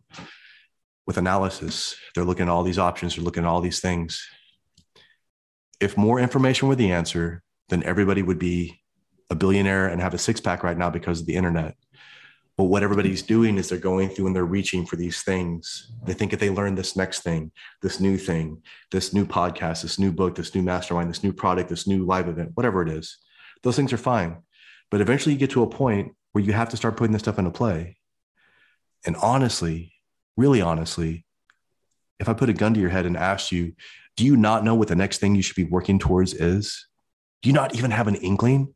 with 1.07 1.19
analysis. 1.19 1.97
They're 2.15 2.25
looking 2.25 2.47
at 2.47 2.49
all 2.49 2.65
these 2.65 2.79
options, 2.79 3.15
they're 3.15 3.25
looking 3.25 3.45
at 3.45 3.49
all 3.49 3.61
these 3.61 3.81
things. 3.81 4.29
If 5.81 5.97
more 5.97 6.19
information 6.19 6.69
were 6.69 6.75
the 6.75 6.93
answer, 6.93 7.43
then 7.69 7.83
everybody 7.83 8.23
would 8.23 8.39
be 8.39 8.81
a 9.31 9.35
billionaire 9.35 9.89
and 9.89 10.01
have 10.01 10.15
a 10.15 10.19
six 10.19 10.41
pack 10.41 10.63
right 10.63 10.79
now 10.79 10.91
because 10.91 11.21
of 11.21 11.27
the 11.27 11.35
internet. 11.35 11.77
But 12.57 12.65
what 12.65 12.83
everybody's 12.83 13.23
doing 13.23 13.59
is 13.59 13.69
they're 13.69 13.79
going 13.79 14.09
through 14.09 14.29
and 14.29 14.37
they're 14.37 14.45
reaching 14.45 14.87
for 14.87 14.97
these 14.97 15.23
things. 15.23 15.93
They 16.05 16.15
think 16.15 16.33
if 16.33 16.41
they 16.41 16.49
learn 16.49 16.75
this 16.75 16.97
next 16.97 17.21
thing, 17.21 17.53
this 17.83 18.01
new 18.01 18.17
thing, 18.17 18.63
this 18.91 19.13
new 19.13 19.27
podcast, 19.27 19.83
this 19.83 19.99
new 19.99 20.11
book, 20.11 20.37
this 20.37 20.55
new 20.55 20.63
mastermind, 20.63 21.11
this 21.11 21.23
new 21.23 21.35
product, 21.35 21.69
this 21.69 21.87
new 21.87 22.07
live 22.07 22.29
event, 22.29 22.53
whatever 22.55 22.81
it 22.81 22.89
is, 22.89 23.19
those 23.63 23.77
things 23.77 23.93
are 23.93 23.99
fine. 23.99 24.39
But 24.91 25.03
eventually 25.03 25.35
you 25.35 25.39
get 25.39 25.51
to 25.51 25.65
a 25.65 25.69
point 25.69 26.15
where 26.33 26.45
you 26.45 26.55
have 26.55 26.71
to 26.71 26.77
start 26.79 26.97
putting 26.97 27.13
this 27.13 27.23
stuff 27.23 27.39
into 27.39 27.51
play. 27.51 27.99
And 29.05 29.17
honestly, 29.17 29.93
really 30.37 30.63
honestly, 30.63 31.27
if 32.19 32.29
I 32.29 32.33
put 32.33 32.49
a 32.49 32.55
gun 32.55 32.73
to 32.73 32.81
your 32.81 32.91
head 32.91 33.05
and 33.05 33.17
asked 33.17 33.53
you, 33.53 33.75
do 34.17 34.25
you 34.25 34.37
not 34.37 34.65
know 34.65 34.75
what 34.75 34.89
the 34.89 34.95
next 34.95 35.19
thing 35.19 35.35
you 35.35 35.43
should 35.43 35.57
be 35.57 35.65
working 35.65 35.99
towards 35.99 36.33
is? 36.33 36.87
Do 37.47 37.51
you 37.51 37.55
not 37.55 37.77
even 37.77 37.93
have 37.93 38.09
an 38.09 38.17
inkling? 38.17 38.75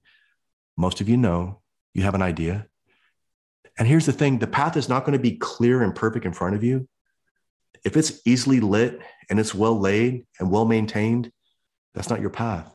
Most 0.76 1.00
of 1.00 1.08
you 1.08 1.16
know, 1.16 1.60
you 1.92 2.04
have 2.04 2.14
an 2.14 2.22
idea. 2.22 2.68
And 3.76 3.88
here's 3.88 4.06
the 4.06 4.12
thing 4.12 4.38
the 4.38 4.46
path 4.46 4.76
is 4.76 4.88
not 4.88 5.04
going 5.04 5.18
to 5.18 5.22
be 5.22 5.38
clear 5.38 5.82
and 5.82 5.92
perfect 5.92 6.24
in 6.24 6.32
front 6.32 6.54
of 6.54 6.62
you. 6.62 6.88
If 7.84 7.96
it's 7.96 8.20
easily 8.24 8.60
lit 8.60 9.00
and 9.28 9.40
it's 9.40 9.56
well 9.56 9.76
laid 9.76 10.24
and 10.38 10.52
well 10.52 10.66
maintained, 10.66 11.32
that's 11.94 12.08
not 12.08 12.20
your 12.20 12.30
path. 12.30 12.72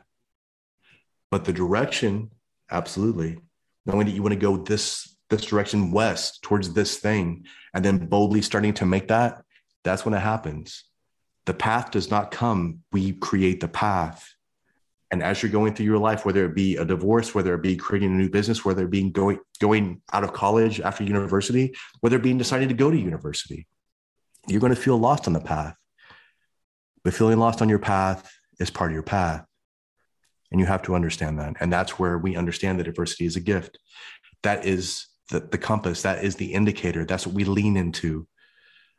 But 1.31 1.45
the 1.45 1.53
direction, 1.53 2.29
absolutely. 2.69 3.37
Knowing 3.85 4.07
that 4.07 4.15
you 4.15 4.21
want 4.21 4.33
to 4.33 4.37
go 4.37 4.57
this 4.57 5.15
this 5.29 5.45
direction 5.45 5.91
west 5.91 6.41
towards 6.41 6.73
this 6.73 6.97
thing 6.97 7.45
and 7.73 7.85
then 7.85 8.05
boldly 8.07 8.41
starting 8.41 8.73
to 8.73 8.85
make 8.85 9.07
that, 9.07 9.41
that's 9.85 10.03
when 10.03 10.13
it 10.13 10.19
happens. 10.19 10.83
The 11.45 11.53
path 11.53 11.91
does 11.91 12.11
not 12.11 12.31
come, 12.31 12.79
we 12.91 13.13
create 13.13 13.61
the 13.61 13.69
path. 13.69 14.34
And 15.11 15.21
as 15.21 15.41
you're 15.41 15.51
going 15.51 15.75
through 15.75 15.85
your 15.85 15.99
life, 15.99 16.25
whether 16.25 16.45
it 16.45 16.55
be 16.55 16.77
a 16.77 16.85
divorce, 16.85 17.35
whether 17.35 17.53
it 17.53 17.61
be 17.61 17.75
creating 17.75 18.11
a 18.11 18.15
new 18.15 18.29
business, 18.29 18.65
whether 18.65 18.83
it 18.85 18.89
be 18.89 19.09
going 19.09 19.39
going 19.59 20.01
out 20.11 20.23
of 20.23 20.33
college 20.33 20.81
after 20.81 21.03
university, 21.03 21.75
whether 22.01 22.15
it 22.15 22.23
be 22.23 22.33
deciding 22.33 22.69
to 22.69 22.73
go 22.73 22.89
to 22.89 22.97
university, 22.97 23.67
you're 24.47 24.59
going 24.59 24.73
to 24.73 24.81
feel 24.81 24.97
lost 24.97 25.27
on 25.27 25.33
the 25.33 25.39
path. 25.39 25.75
But 27.03 27.13
feeling 27.13 27.37
lost 27.37 27.61
on 27.61 27.69
your 27.69 27.79
path 27.79 28.31
is 28.59 28.71
part 28.71 28.91
of 28.91 28.93
your 28.95 29.03
path. 29.03 29.45
And 30.51 30.59
you 30.59 30.65
have 30.65 30.83
to 30.83 30.95
understand 30.95 31.39
that. 31.39 31.55
And 31.59 31.71
that's 31.71 31.99
where 31.99 32.17
we 32.17 32.35
understand 32.35 32.79
that 32.79 32.87
adversity 32.87 33.25
is 33.25 33.35
a 33.35 33.41
gift. 33.41 33.77
That 34.43 34.65
is 34.65 35.07
the, 35.29 35.39
the 35.39 35.57
compass, 35.57 36.03
that 36.03 36.23
is 36.23 36.35
the 36.35 36.53
indicator. 36.53 37.05
That's 37.05 37.27
what 37.27 37.35
we 37.35 37.45
lean 37.45 37.77
into. 37.77 38.27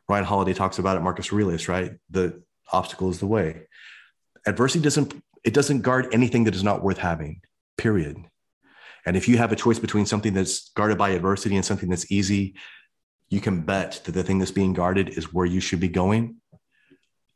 Ryan 0.09 0.25
Holiday 0.25 0.53
talks 0.53 0.79
about 0.79 0.97
it, 0.97 1.01
Marcus 1.01 1.31
Aurelius, 1.33 1.67
right? 1.67 1.93
The 2.09 2.41
obstacle 2.71 3.09
is 3.09 3.19
the 3.19 3.27
way. 3.27 3.67
Adversity 4.45 4.81
doesn't 4.81 5.13
it 5.47 5.53
doesn't 5.53 5.81
guard 5.81 6.09
anything 6.11 6.43
that 6.43 6.55
is 6.55 6.63
not 6.63 6.83
worth 6.83 6.97
having, 6.97 7.39
period. 7.77 8.17
And 9.05 9.15
if 9.15 9.29
you 9.29 9.37
have 9.37 9.53
a 9.53 9.55
choice 9.55 9.79
between 9.79 10.05
something 10.05 10.33
that's 10.33 10.71
guarded 10.71 10.97
by 10.97 11.11
adversity 11.11 11.55
and 11.55 11.63
something 11.63 11.87
that's 11.87 12.11
easy, 12.11 12.55
you 13.29 13.39
can 13.39 13.61
bet 13.61 14.01
that 14.03 14.11
the 14.11 14.23
thing 14.23 14.39
that's 14.39 14.51
being 14.51 14.73
guarded 14.73 15.07
is 15.07 15.33
where 15.33 15.45
you 15.45 15.61
should 15.61 15.79
be 15.79 15.87
going. 15.87 16.35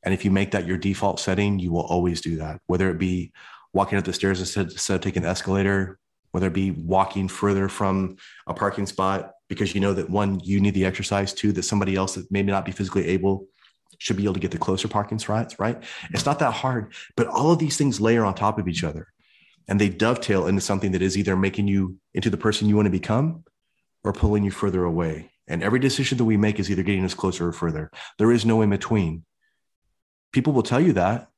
And 0.03 0.13
if 0.13 0.25
you 0.25 0.31
make 0.31 0.51
that 0.51 0.67
your 0.67 0.77
default 0.77 1.21
setting, 1.21 1.57
you 1.57 1.71
will 1.71 1.85
always 1.85 2.19
do 2.19 2.35
that, 2.39 2.59
whether 2.67 2.89
it 2.89 2.97
be 2.97 3.31
walking 3.71 3.97
up 3.97 4.03
the 4.03 4.11
stairs 4.11 4.41
instead, 4.41 4.73
of 4.73 5.01
taking 5.01 5.21
the 5.21 5.29
escalator, 5.29 5.97
whether 6.31 6.47
it 6.47 6.53
be 6.53 6.71
walking 6.71 7.29
further 7.29 7.69
from 7.69 8.17
a 8.45 8.53
parking 8.53 8.87
spot 8.87 9.31
because 9.47 9.73
you 9.73 9.79
know 9.79 9.93
that 9.93 10.09
one, 10.09 10.41
you 10.43 10.59
need 10.59 10.73
the 10.73 10.85
exercise, 10.85 11.33
two, 11.33 11.53
that 11.53 11.63
somebody 11.63 11.95
else 11.95 12.15
that 12.15 12.29
maybe 12.29 12.51
not 12.51 12.65
be 12.65 12.73
physically 12.73 13.07
able 13.07 13.47
should 14.01 14.17
be 14.17 14.23
able 14.23 14.33
to 14.33 14.39
get 14.39 14.49
the 14.49 14.57
closer 14.57 14.87
parking 14.87 15.19
spots, 15.19 15.59
right? 15.59 15.83
It's 16.09 16.25
not 16.25 16.39
that 16.39 16.53
hard, 16.53 16.91
but 17.15 17.27
all 17.27 17.51
of 17.51 17.59
these 17.59 17.77
things 17.77 18.01
layer 18.01 18.25
on 18.25 18.33
top 18.33 18.57
of 18.57 18.67
each 18.67 18.83
other 18.83 19.07
and 19.67 19.79
they 19.79 19.89
dovetail 19.89 20.47
into 20.47 20.59
something 20.59 20.91
that 20.93 21.03
is 21.03 21.15
either 21.15 21.37
making 21.37 21.67
you 21.67 21.97
into 22.15 22.31
the 22.31 22.37
person 22.37 22.67
you 22.67 22.75
want 22.75 22.87
to 22.87 22.91
become 22.91 23.43
or 24.03 24.11
pulling 24.11 24.43
you 24.43 24.49
further 24.49 24.83
away. 24.83 25.29
And 25.47 25.61
every 25.61 25.77
decision 25.77 26.17
that 26.17 26.25
we 26.25 26.35
make 26.35 26.59
is 26.59 26.71
either 26.71 26.81
getting 26.81 27.05
us 27.05 27.13
closer 27.13 27.47
or 27.47 27.53
further. 27.53 27.91
There 28.17 28.31
is 28.31 28.43
no 28.43 28.63
in 28.63 28.71
between. 28.71 29.23
People 30.31 30.53
will 30.53 30.63
tell 30.63 30.81
you 30.81 30.93
that, 30.93 31.29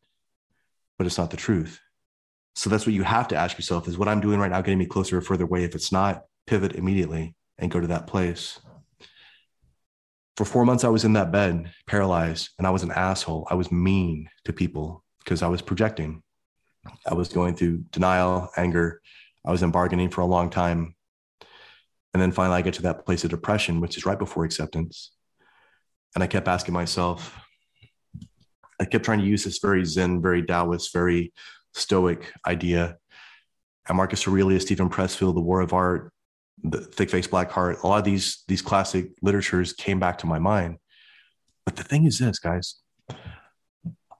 but 0.98 1.06
it's 1.06 1.18
not 1.18 1.32
the 1.32 1.38
truth. 1.38 1.82
So 2.56 2.70
that's 2.70 2.86
what 2.86 2.96
you 2.96 3.04
have 3.04 3.28
to 3.28 3.36
ask 3.36 3.58
yourself 3.58 3.90
is 3.90 3.98
what 3.98 4.08
I'm 4.08 4.22
doing 4.22 4.40
right 4.40 4.52
now 4.52 4.62
getting 4.62 4.80
me 4.80 4.86
closer 4.86 5.18
or 5.18 5.22
further 5.22 5.44
away? 5.44 5.66
If 5.66 5.76
it's 5.76 5.92
not, 5.92 6.24
pivot 6.48 6.76
immediately 6.76 7.36
and 7.58 7.70
go 7.70 7.82
to 7.82 7.88
that 7.88 8.08
place 8.08 8.60
for 10.36 10.46
four 10.46 10.66
months, 10.66 10.84
I 10.84 10.90
was 10.90 11.06
in 11.06 11.14
that 11.14 11.32
bed, 11.32 11.72
paralyzed, 11.88 12.50
and 12.58 12.66
I 12.66 12.72
was 12.72 12.84
an 12.84 12.92
asshole. 12.92 13.48
I 13.50 13.56
was 13.56 13.72
mean 13.72 14.30
to 14.46 14.54
people 14.54 15.04
because 15.20 15.44
I 15.44 15.48
was 15.48 15.62
projecting. 15.62 16.24
I 17.08 17.14
was 17.14 17.30
going 17.30 17.56
through 17.56 17.86
denial, 17.92 18.50
anger. 18.58 19.02
I 19.46 19.52
was 19.52 19.64
in 19.64 19.72
bargaining 19.72 20.10
for 20.10 20.22
a 20.22 20.26
long 20.26 20.50
time. 20.50 20.96
And 22.14 22.22
then 22.22 22.32
finally, 22.32 22.58
I 22.58 22.62
get 22.62 22.76
to 22.76 22.84
that 22.84 23.06
place 23.06 23.24
of 23.24 23.30
depression, 23.30 23.80
which 23.80 23.98
is 23.98 24.06
right 24.06 24.20
before 24.20 24.46
acceptance. 24.46 25.12
And 26.16 26.24
I 26.24 26.28
kept 26.28 26.48
asking 26.48 26.74
myself, 26.74 27.40
I 28.80 28.86
kept 28.86 29.06
trying 29.06 29.20
to 29.20 29.26
use 29.26 29.44
this 29.44 29.60
very 29.60 29.86
Zen, 29.86 30.22
very 30.22 30.44
Taoist, 30.44 30.94
very 30.94 31.34
Stoic 31.74 32.32
idea. 32.46 32.98
And 33.88 33.98
Marcus 33.98 34.28
Aurelius, 34.28 34.64
Steven 34.64 34.90
Pressfield, 34.90 35.34
The 35.34 35.42
War 35.42 35.62
of 35.62 35.74
Art, 35.74 36.13
the 36.62 36.82
thick 36.82 37.10
face 37.10 37.28
black 37.28 37.52
heart 37.52 37.78
a 37.84 37.88
lot 37.88 38.00
of 38.00 38.06
these 38.06 38.44
these 38.48 38.62
classic 38.62 39.10
literatures 39.22 39.74
came 39.74 40.00
back 40.00 40.20
to 40.20 40.28
my 40.28 40.40
mind. 40.40 40.78
But 41.66 41.76
the 41.76 41.84
thing 41.84 42.06
is 42.06 42.20
this 42.20 42.40
guys 42.40 42.76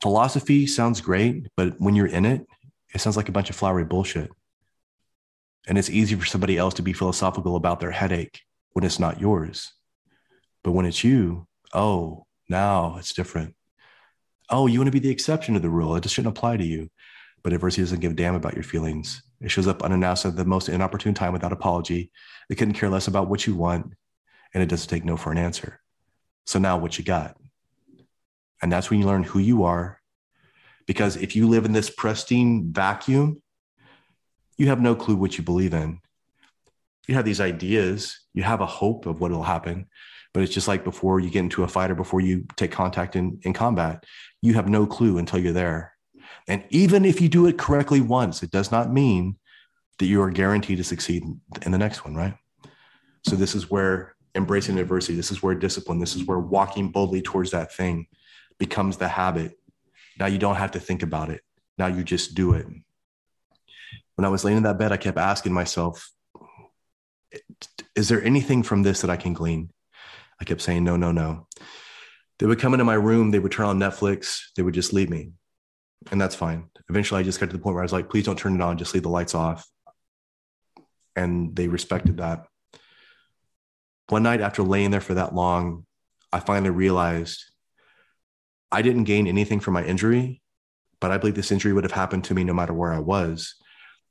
philosophy 0.02 0.68
sounds 0.68 1.00
great 1.00 1.48
but 1.56 1.80
when 1.80 1.96
you're 1.96 2.08
in 2.08 2.26
it 2.26 2.46
it 2.94 3.02
sounds 3.02 3.18
like 3.18 3.30
a 3.30 3.32
bunch 3.32 3.50
of 3.50 3.56
flowery 3.56 3.86
bullshit. 3.86 4.30
And 5.66 5.78
it's 5.78 5.90
easy 5.90 6.16
for 6.16 6.26
somebody 6.26 6.58
else 6.58 6.74
to 6.76 6.82
be 6.82 6.94
philosophical 6.94 7.56
about 7.56 7.80
their 7.80 7.92
headache 7.92 8.42
when 8.72 8.84
it's 8.84 9.00
not 9.00 9.22
yours. 9.22 9.72
But 10.64 10.72
when 10.72 10.86
it's 10.86 11.04
you 11.04 11.48
oh 11.74 12.26
now 12.50 12.98
it's 12.98 13.14
different. 13.14 13.56
Oh 14.50 14.68
you 14.68 14.80
want 14.80 14.88
to 14.88 14.92
be 14.92 15.00
the 15.00 15.10
exception 15.10 15.54
to 15.54 15.60
the 15.60 15.70
rule. 15.70 15.96
It 15.96 16.02
just 16.04 16.16
shouldn't 16.16 16.38
apply 16.38 16.58
to 16.58 16.66
you. 16.66 16.90
But 17.44 17.54
adversity 17.54 17.82
doesn't 17.82 18.00
give 18.00 18.14
a 18.14 18.16
damn 18.16 18.36
about 18.36 18.56
your 18.56 18.64
feelings 18.64 19.22
it 19.44 19.52
shows 19.52 19.68
up 19.68 19.84
unannounced 19.84 20.26
at 20.26 20.38
the 20.38 20.46
most 20.46 20.70
inopportune 20.70 21.14
time 21.14 21.34
without 21.34 21.52
apology. 21.52 22.12
It 22.50 22.56
couldn't 22.56 22.76
care 22.76 22.90
less 22.90 23.10
about 23.10 23.30
what 23.30 23.46
you 23.46 23.56
want, 23.56 23.94
and 24.54 24.64
it 24.64 24.68
doesn't 24.68 24.90
take 24.90 25.04
no 25.04 25.18
for 25.18 25.32
an 25.34 25.38
answer. 25.38 25.82
So 26.46 26.60
now 26.60 26.78
what 26.78 26.98
you 26.98 27.04
got? 27.04 27.36
And 28.62 28.72
that's 28.72 28.90
when 28.90 29.02
you 29.02 29.06
learn 29.06 29.24
who 29.24 29.40
you 29.40 29.66
are. 29.66 30.00
Because 30.88 31.18
if 31.18 31.36
you 31.36 31.50
live 31.50 31.66
in 31.66 31.74
this 31.74 31.90
pristine 31.90 32.72
vacuum, 32.72 33.42
you 34.58 34.68
have 34.68 34.82
no 34.82 34.96
clue 34.96 35.16
what 35.16 35.38
you 35.38 35.44
believe 35.44 35.74
in. 35.74 36.00
You 37.08 37.16
have 37.16 37.26
these 37.26 37.42
ideas, 37.42 38.20
you 38.34 38.44
have 38.44 38.62
a 38.62 38.66
hope 38.66 39.06
of 39.06 39.20
what 39.20 39.32
will 39.32 39.44
happen, 39.44 39.88
but 40.34 40.42
it's 40.42 40.54
just 40.54 40.70
like 40.70 40.86
before 40.86 41.20
you 41.20 41.30
get 41.30 41.40
into 41.40 41.64
a 41.64 41.68
fight 41.68 41.92
or 41.92 41.96
before 41.96 42.22
you 42.22 42.46
take 42.56 42.72
contact 42.72 43.18
in, 43.18 43.40
in 43.44 43.52
combat, 43.52 44.06
you 44.42 44.54
have 44.54 44.70
no 44.70 44.86
clue 44.86 45.18
until 45.18 45.40
you're 45.40 45.52
there. 45.52 45.93
And 46.48 46.64
even 46.70 47.06
if 47.06 47.22
you 47.22 47.30
do 47.30 47.48
it 47.48 47.58
correctly 47.58 48.02
once, 48.02 48.44
it 48.44 48.52
does 48.52 48.72
not 48.72 48.92
mean 48.92 49.38
that 50.00 50.06
you 50.06 50.22
are 50.22 50.32
guaranteed 50.32 50.78
to 50.78 50.84
succeed 50.84 51.24
in 51.62 51.72
the 51.72 51.78
next 51.78 52.04
one, 52.04 52.16
right? 52.16 52.36
So 53.26 53.36
this 53.36 53.56
is 53.56 53.70
where 53.70 54.16
embracing 54.36 54.78
adversity, 54.78 55.16
this 55.16 55.32
is 55.32 55.42
where 55.42 55.56
discipline, 55.56 56.00
this 56.00 56.16
is 56.16 56.26
where 56.26 56.40
walking 56.40 56.90
boldly 56.90 57.22
towards 57.22 57.52
that 57.52 57.74
thing 57.74 58.08
becomes 58.58 58.98
the 58.98 59.08
habit. 59.08 59.58
Now 60.20 60.26
you 60.26 60.38
don't 60.38 60.56
have 60.56 60.72
to 60.72 60.80
think 60.80 61.04
about 61.04 61.30
it. 61.30 61.42
Now 61.78 61.88
you 61.88 62.04
just 62.04 62.36
do 62.36 62.54
it. 62.54 62.66
When 64.16 64.26
I 64.26 64.30
was 64.30 64.44
laying 64.44 64.58
in 64.58 64.64
that 64.64 64.78
bed, 64.78 64.92
I 64.92 64.98
kept 64.98 65.18
asking 65.18 65.54
myself, 65.54 66.12
is 67.96 68.10
there 68.10 68.24
anything 68.24 68.64
from 68.64 68.84
this 68.84 69.02
that 69.02 69.10
I 69.10 69.16
can 69.16 69.34
glean? 69.34 69.72
I 70.42 70.44
kept 70.44 70.62
saying, 70.62 70.84
no, 70.84 70.98
no, 70.98 71.12
no. 71.12 71.48
They 72.40 72.46
would 72.46 72.60
come 72.60 72.74
into 72.74 72.84
my 72.84 72.96
room, 72.96 73.32
they 73.32 73.40
would 73.40 73.52
turn 73.52 73.68
on 73.68 73.80
Netflix, 73.80 74.42
they 74.56 74.64
would 74.64 74.74
just 74.74 74.94
leave 74.94 75.10
me 75.10 75.32
and 76.12 76.20
that's 76.20 76.36
fine. 76.36 76.70
Eventually, 76.90 77.20
I 77.20 77.24
just 77.24 77.40
got 77.40 77.48
to 77.50 77.58
the 77.58 77.62
point 77.62 77.76
where 77.76 77.84
I 77.84 77.86
was 77.86 77.94
like, 77.94 78.10
please 78.10 78.26
don't 78.26 78.38
turn 78.38 78.56
it 78.56 78.62
on, 78.62 78.78
just 78.78 78.94
leave 78.94 79.04
the 79.04 79.10
lights 79.10 79.36
off. 79.36 79.68
And 81.16 81.56
they 81.56 81.68
respected 81.68 82.18
that. 82.18 82.46
One 84.10 84.24
night 84.24 84.42
after 84.42 84.64
laying 84.64 84.92
there 84.92 85.02
for 85.02 85.14
that 85.14 85.34
long, 85.34 85.86
I 86.32 86.40
finally 86.40 86.72
realized 86.72 87.44
I 88.72 88.82
didn't 88.82 89.04
gain 89.04 89.28
anything 89.28 89.60
from 89.60 89.76
my 89.76 89.84
injury, 89.84 90.42
but 91.00 91.12
I 91.12 91.18
believe 91.18 91.36
this 91.36 91.52
injury 91.52 91.74
would 91.74 91.84
have 91.84 91.92
happened 91.92 92.24
to 92.26 92.34
me 92.34 92.44
no 92.44 92.54
matter 92.54 92.74
where 92.74 92.92
I 92.92 93.00
was. 93.00 93.56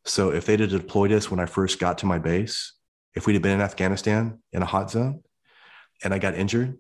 So 0.04 0.30
if 0.30 0.46
they'd 0.46 0.60
have 0.60 0.70
deployed 0.70 1.12
us 1.12 1.30
when 1.30 1.40
I 1.40 1.46
first 1.46 1.78
got 1.78 1.98
to 1.98 2.06
my 2.06 2.18
base, 2.18 2.72
if 3.14 3.26
we'd 3.26 3.34
have 3.34 3.42
been 3.42 3.52
in 3.52 3.60
Afghanistan 3.60 4.38
in 4.52 4.62
a 4.62 4.66
hot 4.66 4.90
zone 4.90 5.22
and 6.02 6.14
I 6.14 6.18
got 6.18 6.34
injured, 6.34 6.78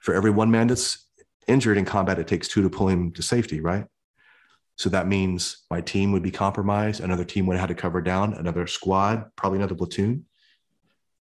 for 0.00 0.14
every 0.14 0.30
one 0.30 0.50
man 0.50 0.66
that's 0.66 1.06
injured 1.46 1.76
in 1.76 1.84
combat, 1.84 2.18
it 2.18 2.26
takes 2.26 2.48
two 2.48 2.62
to 2.62 2.70
pull 2.70 2.88
him 2.88 3.12
to 3.12 3.22
safety, 3.22 3.60
right? 3.60 3.86
So 4.76 4.88
that 4.90 5.06
means 5.06 5.64
my 5.70 5.80
team 5.80 6.12
would 6.12 6.22
be 6.22 6.30
compromised. 6.30 7.00
Another 7.00 7.24
team 7.24 7.46
would 7.46 7.56
have 7.56 7.68
had 7.68 7.76
to 7.76 7.80
cover 7.80 8.00
down 8.00 8.34
another 8.34 8.66
squad, 8.66 9.30
probably 9.36 9.58
another 9.58 9.74
platoon. 9.74 10.24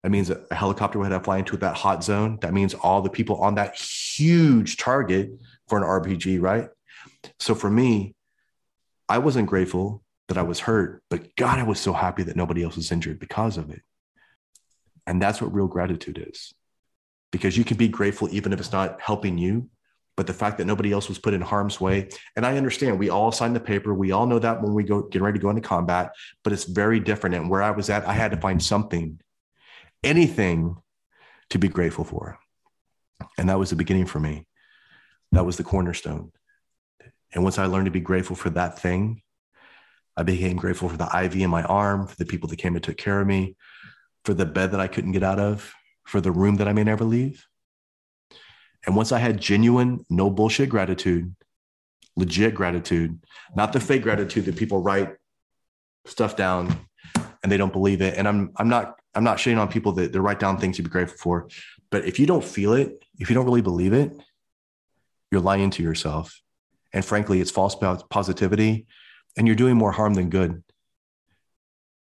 That 0.03 0.11
means 0.11 0.31
a 0.31 0.43
helicopter 0.51 0.99
would 0.99 1.13
have 1.13 1.21
to 1.21 1.25
fly 1.25 1.39
into 1.39 1.57
that 1.59 1.77
hot 1.77 2.03
zone. 2.03 2.39
That 2.41 2.55
means 2.55 2.75
all 2.75 3.03
the 3.03 3.11
people 3.11 3.37
on 3.37 3.55
that 3.55 3.77
huge 3.77 4.77
target 4.77 5.31
for 5.69 5.79
an 5.79 5.85
RPG, 5.85 6.41
right? 6.41 6.69
So 7.39 7.55
for 7.55 7.71
me, 7.71 8.15
I 9.09 9.19
wasn't 9.19 9.49
grateful 9.49 10.03
that 10.29 10.39
I 10.39 10.43
was 10.43 10.61
hurt, 10.61 11.03
but 11.11 11.37
God, 11.37 11.59
I 11.59 11.65
was 11.65 11.79
so 11.79 11.93
happy 11.93 12.23
that 12.25 12.37
nobody 12.37 12.63
else 12.63 12.77
was 12.77 12.91
injured 12.91 13.21
because 13.21 13.59
of 13.59 13.71
it. 13.71 13.83
And 15.07 15.21
that's 15.21 15.41
what 15.41 15.55
real 15.55 15.67
gratitude 15.67 16.25
is. 16.29 16.55
Because 17.31 17.57
you 17.57 17.65
can 17.65 17.77
be 17.77 17.89
grateful 17.89 18.29
even 18.33 18.53
if 18.53 18.61
it's 18.61 18.73
not 18.73 19.01
helping 19.01 19.39
you, 19.39 19.69
but 20.17 20.27
the 20.27 20.33
fact 20.35 20.59
that 20.59 20.67
nobody 20.67 20.93
else 20.93 21.09
was 21.09 21.19
put 21.19 21.35
in 21.35 21.41
harm's 21.41 21.81
way. 21.81 22.09
And 22.37 22.45
I 22.45 22.57
understand 22.57 22.99
we 22.99 23.11
all 23.11 23.33
signed 23.33 23.57
the 23.57 23.61
paper. 23.61 23.95
We 23.95 24.13
all 24.13 24.27
know 24.27 24.39
that 24.39 24.63
when 24.63 24.75
we 24.75 24.85
go 24.85 25.03
get 25.03 25.23
ready 25.23 25.39
to 25.39 25.43
go 25.43 25.51
into 25.51 25.63
combat, 25.63 26.13
but 26.45 26.53
it's 26.53 26.65
very 26.65 27.01
different. 27.01 27.35
And 27.35 27.49
where 27.49 27.63
I 27.63 27.71
was 27.71 27.89
at, 27.91 28.07
I 28.07 28.13
had 28.13 28.33
to 28.33 28.37
find 28.41 28.63
something, 28.63 29.21
anything 30.05 30.77
to 31.51 31.59
be 31.59 31.69
grateful 31.69 32.05
for. 32.05 32.39
And 33.39 33.49
that 33.49 33.59
was 33.59 33.71
the 33.71 33.77
beginning 33.77 34.07
for 34.07 34.21
me. 34.21 34.47
That 35.33 35.47
was 35.47 35.57
the 35.57 35.65
cornerstone. 35.65 36.33
And 37.33 37.43
once 37.43 37.59
I 37.59 37.65
learned 37.65 37.87
to 37.87 37.91
be 37.91 38.01
grateful 38.01 38.37
for 38.37 38.51
that 38.51 38.79
thing, 38.79 39.23
I 40.17 40.23
became 40.25 40.57
grateful 40.57 40.91
for 40.91 40.97
the 40.99 41.09
IV 41.25 41.37
in 41.37 41.49
my 41.49 41.63
arm, 41.63 42.07
for 42.07 42.17
the 42.17 42.27
people 42.27 42.49
that 42.51 42.57
came 42.57 42.75
and 42.75 42.85
took 42.85 42.99
care 42.99 43.21
of 43.21 43.27
me, 43.27 43.57
for 44.27 44.35
the 44.35 44.45
bed 44.45 44.73
that 44.73 44.81
I 44.81 44.89
couldn't 44.89 45.13
get 45.13 45.23
out 45.23 45.39
of, 45.39 45.73
for 46.05 46.21
the 46.21 46.31
room 46.31 46.57
that 46.57 46.69
I 46.69 46.75
may 46.75 46.85
never 46.85 47.05
leave. 47.05 47.47
And 48.87 48.97
once 48.97 49.13
I 49.13 49.19
had 49.19 49.41
genuine, 49.41 50.05
no 50.11 50.29
bullshit 50.31 50.69
gratitude, 50.69 51.35
legit 52.17 52.55
gratitude, 52.55 53.19
not 53.55 53.73
the 53.73 53.81
fake 53.81 54.03
gratitude 54.03 54.45
that 54.47 54.57
people 54.57 54.83
write 54.83 55.17
stuff 56.05 56.37
down 56.37 56.77
and 57.43 57.51
they 57.51 57.57
don't 57.57 57.73
believe 57.73 58.03
it. 58.03 58.17
And 58.17 58.27
I'm 58.27 58.53
I'm 58.57 58.69
not 58.69 58.99
I'm 59.15 59.25
not 59.25 59.39
shitting 59.39 59.59
on 59.59 59.69
people 59.69 59.93
that, 59.93 60.13
they 60.13 60.19
write 60.19 60.41
down 60.41 60.59
things 60.59 60.77
to 60.77 60.83
be 60.83 60.91
grateful 60.91 61.19
for. 61.19 61.49
But 61.91 62.05
if 62.05 62.19
you 62.19 62.27
don't 62.27 62.45
feel 62.45 62.73
it, 62.73 63.05
if 63.19 63.29
you 63.29 63.35
don't 63.35 63.45
really 63.45 63.63
believe 63.63 63.93
it, 63.93 64.13
you're 65.31 65.41
lying 65.41 65.71
to 65.71 65.83
yourself. 65.83 66.41
And 66.93 67.05
frankly, 67.05 67.41
it's 67.41 67.51
false 67.51 67.75
positivity 68.11 68.87
and 69.37 69.47
you're 69.47 69.57
doing 69.57 69.77
more 69.77 69.93
harm 69.93 70.15
than 70.15 70.29
good. 70.29 70.63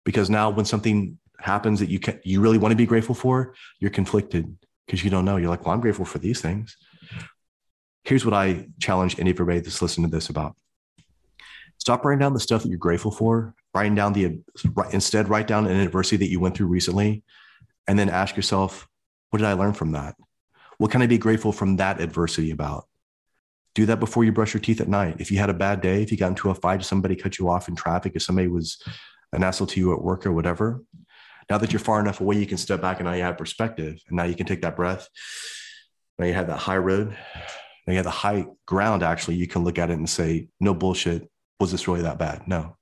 Because 0.04 0.28
now 0.28 0.50
when 0.50 0.64
something 0.64 1.18
happens 1.38 1.80
that 1.80 1.88
you 1.88 1.98
can 1.98 2.20
you 2.24 2.40
really 2.40 2.58
want 2.58 2.72
to 2.72 2.76
be 2.76 2.86
grateful 2.86 3.14
for, 3.14 3.54
you're 3.78 3.90
conflicted 3.90 4.56
because 4.92 5.02
you 5.02 5.08
don't 5.08 5.24
know. 5.24 5.38
You're 5.38 5.48
like, 5.48 5.64
well, 5.64 5.72
I'm 5.72 5.80
grateful 5.80 6.04
for 6.04 6.18
these 6.18 6.42
things. 6.42 6.76
Here's 8.04 8.26
what 8.26 8.34
I 8.34 8.66
challenge 8.78 9.18
anybody 9.18 9.58
that's 9.58 9.80
listening 9.80 10.10
to 10.10 10.14
this 10.14 10.28
about. 10.28 10.54
Stop 11.78 12.04
writing 12.04 12.18
down 12.18 12.34
the 12.34 12.40
stuff 12.40 12.62
that 12.62 12.68
you're 12.68 12.76
grateful 12.76 13.10
for. 13.10 13.54
Writing 13.74 13.94
down 13.94 14.12
the 14.12 14.42
instead 14.92 15.30
write 15.30 15.46
down 15.46 15.66
an 15.66 15.80
adversity 15.80 16.18
that 16.18 16.30
you 16.30 16.40
went 16.40 16.54
through 16.54 16.66
recently, 16.66 17.22
and 17.88 17.98
then 17.98 18.10
ask 18.10 18.36
yourself, 18.36 18.86
what 19.30 19.38
did 19.38 19.48
I 19.48 19.54
learn 19.54 19.72
from 19.72 19.92
that? 19.92 20.14
What 20.76 20.90
can 20.90 21.00
I 21.00 21.06
be 21.06 21.16
grateful 21.16 21.52
from 21.52 21.76
that 21.76 21.98
adversity 21.98 22.50
about? 22.50 22.86
Do 23.74 23.86
that 23.86 23.98
before 23.98 24.24
you 24.24 24.32
brush 24.32 24.52
your 24.52 24.60
teeth 24.60 24.82
at 24.82 24.88
night. 24.88 25.16
If 25.20 25.30
you 25.30 25.38
had 25.38 25.48
a 25.48 25.54
bad 25.54 25.80
day, 25.80 26.02
if 26.02 26.12
you 26.12 26.18
got 26.18 26.28
into 26.28 26.50
a 26.50 26.54
fight, 26.54 26.80
if 26.80 26.86
somebody 26.86 27.16
cut 27.16 27.38
you 27.38 27.48
off 27.48 27.66
in 27.66 27.76
traffic, 27.76 28.12
if 28.14 28.20
somebody 28.20 28.48
was 28.48 28.76
an 29.32 29.42
asshole 29.42 29.68
to 29.68 29.80
you 29.80 29.94
at 29.94 30.02
work 30.02 30.26
or 30.26 30.32
whatever, 30.32 30.82
now 31.52 31.58
that 31.58 31.70
you're 31.70 31.80
far 31.80 32.00
enough 32.00 32.22
away, 32.22 32.38
you 32.38 32.46
can 32.46 32.56
step 32.56 32.80
back 32.80 32.98
and 32.98 33.06
now 33.06 33.12
you 33.12 33.22
have 33.24 33.36
perspective. 33.36 34.00
And 34.08 34.16
now 34.16 34.24
you 34.24 34.34
can 34.34 34.46
take 34.46 34.62
that 34.62 34.74
breath. 34.74 35.06
Now 36.18 36.24
you 36.24 36.32
have 36.32 36.46
that 36.46 36.56
high 36.56 36.78
road. 36.78 37.10
Now 37.86 37.90
you 37.92 37.96
have 37.96 38.06
the 38.06 38.10
high 38.10 38.46
ground. 38.64 39.02
Actually, 39.02 39.36
you 39.36 39.46
can 39.46 39.62
look 39.62 39.78
at 39.78 39.90
it 39.90 39.98
and 39.98 40.08
say, 40.08 40.48
no 40.60 40.72
bullshit. 40.72 41.30
Was 41.60 41.70
this 41.70 41.86
really 41.86 42.00
that 42.04 42.18
bad? 42.18 42.48
No, 42.48 42.78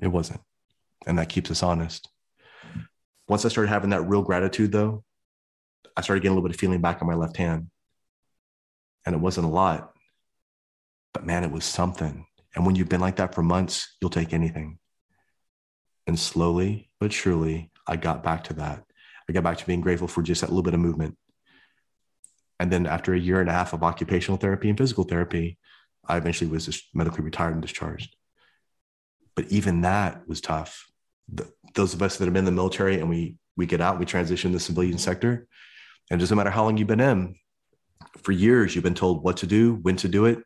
it 0.00 0.08
wasn't. 0.08 0.40
And 1.06 1.20
that 1.20 1.28
keeps 1.28 1.52
us 1.52 1.62
honest. 1.62 2.08
Once 3.28 3.44
I 3.44 3.48
started 3.48 3.68
having 3.68 3.90
that 3.90 4.08
real 4.08 4.22
gratitude, 4.22 4.72
though, 4.72 5.04
I 5.96 6.00
started 6.00 6.22
getting 6.22 6.32
a 6.32 6.34
little 6.34 6.48
bit 6.48 6.56
of 6.56 6.60
feeling 6.60 6.80
back 6.80 7.00
on 7.00 7.06
my 7.06 7.14
left 7.14 7.36
hand. 7.36 7.70
And 9.06 9.14
it 9.14 9.20
wasn't 9.20 9.46
a 9.46 9.50
lot, 9.50 9.92
but 11.14 11.24
man, 11.24 11.44
it 11.44 11.52
was 11.52 11.64
something. 11.64 12.26
And 12.56 12.66
when 12.66 12.74
you've 12.74 12.88
been 12.88 13.00
like 13.00 13.16
that 13.16 13.36
for 13.36 13.44
months, 13.44 13.96
you'll 14.00 14.10
take 14.10 14.32
anything. 14.32 14.80
And 16.08 16.18
slowly 16.18 16.88
but 17.02 17.12
surely, 17.12 17.68
I 17.84 17.96
got 17.96 18.22
back 18.22 18.44
to 18.44 18.54
that. 18.54 18.84
I 19.28 19.32
got 19.32 19.42
back 19.42 19.58
to 19.58 19.66
being 19.66 19.80
grateful 19.80 20.06
for 20.06 20.22
just 20.22 20.40
that 20.40 20.50
little 20.50 20.62
bit 20.62 20.72
of 20.72 20.78
movement. 20.78 21.18
And 22.60 22.70
then 22.70 22.86
after 22.86 23.12
a 23.12 23.18
year 23.18 23.40
and 23.40 23.50
a 23.50 23.52
half 23.52 23.72
of 23.72 23.82
occupational 23.82 24.38
therapy 24.38 24.68
and 24.68 24.78
physical 24.78 25.02
therapy, 25.02 25.58
I 26.06 26.16
eventually 26.16 26.48
was 26.48 26.66
just 26.66 26.84
medically 26.94 27.24
retired 27.24 27.54
and 27.54 27.60
discharged. 27.60 28.14
But 29.34 29.46
even 29.50 29.80
that 29.80 30.28
was 30.28 30.40
tough. 30.40 30.86
The, 31.26 31.50
those 31.74 31.92
of 31.92 32.02
us 32.02 32.18
that 32.18 32.24
have 32.26 32.34
been 32.34 32.42
in 32.42 32.44
the 32.44 32.52
military 32.52 33.00
and 33.00 33.08
we 33.08 33.34
we 33.56 33.66
get 33.66 33.80
out, 33.80 33.98
we 33.98 34.06
transition 34.06 34.52
to 34.52 34.58
the 34.58 34.60
civilian 34.60 34.96
sector. 34.96 35.48
And 36.08 36.20
it 36.20 36.22
doesn't 36.22 36.36
matter 36.36 36.50
how 36.50 36.62
long 36.62 36.76
you've 36.76 36.86
been 36.86 37.00
in, 37.00 37.34
for 38.18 38.30
years 38.30 38.76
you've 38.76 38.84
been 38.84 38.94
told 38.94 39.24
what 39.24 39.38
to 39.38 39.46
do, 39.48 39.74
when 39.82 39.96
to 39.96 40.08
do 40.08 40.26
it, 40.26 40.38